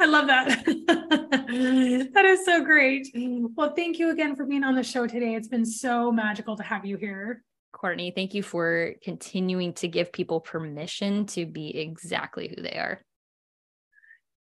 I 0.00 0.06
love 0.06 0.26
that. 0.26 0.64
that 2.14 2.24
is 2.24 2.44
so 2.44 2.64
great. 2.64 3.08
Well, 3.14 3.72
thank 3.74 3.98
you 3.98 4.10
again 4.10 4.36
for 4.36 4.44
being 4.44 4.64
on 4.64 4.74
the 4.74 4.82
show 4.82 5.06
today. 5.06 5.34
It's 5.34 5.48
been 5.48 5.64
so 5.66 6.10
magical 6.12 6.56
to 6.56 6.62
have 6.62 6.84
you 6.84 6.96
here. 6.96 7.42
Courtney, 7.72 8.10
thank 8.10 8.34
you 8.34 8.42
for 8.42 8.94
continuing 9.02 9.72
to 9.74 9.88
give 9.88 10.12
people 10.12 10.40
permission 10.40 11.26
to 11.26 11.46
be 11.46 11.76
exactly 11.78 12.48
who 12.48 12.62
they 12.62 12.76
are. 12.76 13.00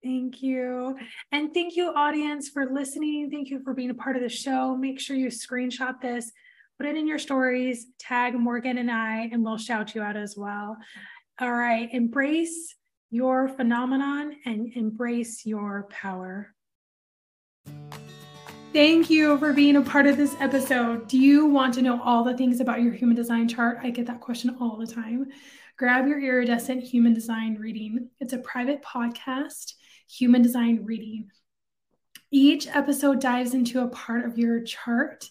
Thank 0.03 0.43
you. 0.43 0.97
And 1.33 1.53
thank 1.53 1.77
you, 1.77 1.93
audience, 1.95 2.49
for 2.49 2.67
listening. 2.67 3.31
Thank 3.31 3.51
you 3.51 3.61
for 3.65 3.75
being 3.75 3.91
a 3.91 3.95
part 3.95 4.17
of 4.17 4.23
the 4.23 4.29
show. 4.29 4.77
Make 4.77 5.01
sure 5.01 5.17
you 5.17 5.29
screenshot 5.29 6.01
this, 6.01 6.31
put 6.77 6.87
it 6.87 6.97
in 6.97 7.07
your 7.07 7.19
stories, 7.19 7.87
tag 7.99 8.35
Morgan 8.35 8.79
and 8.79 8.91
I, 8.91 9.29
and 9.33 9.43
we'll 9.45 9.59
shout 9.59 9.95
you 9.95 10.03
out 10.03 10.17
as 10.17 10.37
well. 10.37 10.77
All 11.41 11.53
right. 11.53 11.89
Embrace 11.93 12.75
your 13.11 13.49
phenomenon 13.49 14.37
and 14.45 14.73
embrace 14.75 15.47
your 15.47 15.89
power. 15.91 16.55
Thank 18.73 19.09
you 19.09 19.39
for 19.39 19.53
being 19.53 19.77
a 19.77 19.83
part 19.83 20.07
of 20.07 20.19
this 20.19 20.37
episode. 20.39 21.09
Do 21.09 21.19
you 21.19 21.47
want 21.47 21.73
to 21.75 21.83
know 21.83 22.03
all 22.03 22.25
the 22.25 22.37
things 22.37 22.61
about 22.61 22.83
your 22.83 22.93
human 22.93 23.17
design 23.17 23.49
chart? 23.49 23.79
I 23.83 23.91
get 23.91 24.07
that 24.07 24.21
question 24.21 24.57
all 24.61 24.77
the 24.77 24.87
time. 24.87 25.29
Grab 25.79 26.07
your 26.07 26.21
iridescent 26.21 26.83
human 26.83 27.15
design 27.15 27.57
reading. 27.59 28.11
It's 28.21 28.33
a 28.33 28.39
private 28.39 28.83
podcast, 28.83 29.75
human 30.09 30.43
design 30.43 30.85
reading. 30.85 31.31
Each 32.31 32.67
episode 32.67 33.21
dives 33.21 33.55
into 33.55 33.81
a 33.81 33.89
part 33.89 34.25
of 34.25 34.37
your 34.39 34.63
chart 34.63 35.31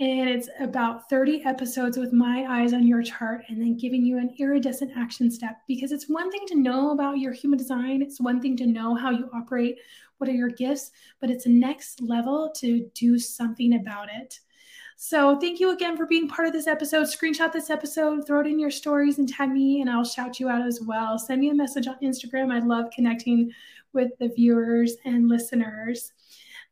and 0.00 0.28
it's 0.28 0.48
about 0.58 1.08
30 1.08 1.44
episodes 1.44 1.96
with 1.96 2.12
my 2.12 2.46
eyes 2.48 2.72
on 2.72 2.86
your 2.86 3.02
chart 3.02 3.42
and 3.48 3.60
then 3.60 3.76
giving 3.76 4.04
you 4.04 4.18
an 4.18 4.34
iridescent 4.38 4.90
action 4.96 5.30
step 5.30 5.58
because 5.68 5.92
it's 5.92 6.08
one 6.08 6.32
thing 6.32 6.46
to 6.48 6.56
know 6.56 6.90
about 6.90 7.18
your 7.18 7.32
human 7.32 7.58
design, 7.58 8.02
it's 8.02 8.20
one 8.20 8.40
thing 8.40 8.56
to 8.56 8.66
know 8.66 8.96
how 8.96 9.10
you 9.10 9.30
operate, 9.32 9.78
what 10.18 10.28
are 10.28 10.34
your 10.34 10.48
gifts, 10.48 10.90
but 11.20 11.30
it's 11.30 11.46
next 11.46 12.00
level 12.02 12.50
to 12.56 12.90
do 12.94 13.18
something 13.18 13.74
about 13.74 14.08
it. 14.12 14.40
So, 14.96 15.38
thank 15.38 15.60
you 15.60 15.70
again 15.70 15.96
for 15.96 16.06
being 16.06 16.28
part 16.28 16.46
of 16.46 16.52
this 16.52 16.68
episode. 16.68 17.04
Screenshot 17.04 17.52
this 17.52 17.68
episode, 17.68 18.26
throw 18.26 18.40
it 18.40 18.46
in 18.46 18.60
your 18.60 18.70
stories, 18.70 19.18
and 19.18 19.28
tag 19.28 19.50
me, 19.50 19.80
and 19.80 19.90
I'll 19.90 20.04
shout 20.04 20.38
you 20.38 20.48
out 20.48 20.62
as 20.64 20.80
well. 20.80 21.18
Send 21.18 21.40
me 21.40 21.50
a 21.50 21.54
message 21.54 21.88
on 21.88 21.98
Instagram. 22.00 22.52
I 22.52 22.60
love 22.60 22.90
connecting 22.94 23.52
with 23.92 24.12
the 24.18 24.28
viewers 24.28 24.94
and 25.04 25.28
listeners. 25.28 26.13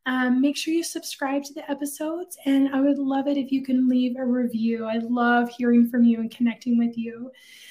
Um, 0.07 0.40
make 0.40 0.57
sure 0.57 0.74
you 0.74 0.82
subscribe 0.82 1.44
to 1.44 1.55
the 1.55 1.70
episodes, 1.70 2.36
and 2.44 2.74
I 2.74 2.80
would 2.80 2.98
love 2.98 3.28
it 3.28 3.36
if 3.36 3.53
you 3.53 3.62
can 3.62 3.88
leave 3.88 4.16
a 4.16 4.24
review. 4.24 4.84
I 4.84 4.96
love 4.96 5.48
hearing 5.48 5.88
from 5.88 6.05
you 6.05 6.18
and 6.18 6.30
connecting 6.30 6.76
with 6.76 6.98
you. 6.98 7.30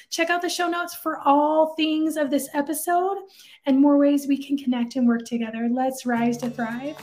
Check 0.10 0.30
out 0.30 0.42
the 0.42 0.50
show 0.50 0.68
notes 0.68 0.96
for 0.96 1.20
all 1.26 1.74
things 1.76 2.16
of 2.16 2.30
this 2.30 2.50
episode 2.54 3.18
and 3.66 3.80
more 3.80 3.98
ways 3.98 4.28
we 4.28 4.42
can 4.42 4.58
connect 4.58 4.96
and 4.96 5.08
work 5.08 5.26
together. 5.26 5.70
Let's 5.72 6.06
rise 6.06 6.38
to 6.38 6.50
thrive. 6.50 6.98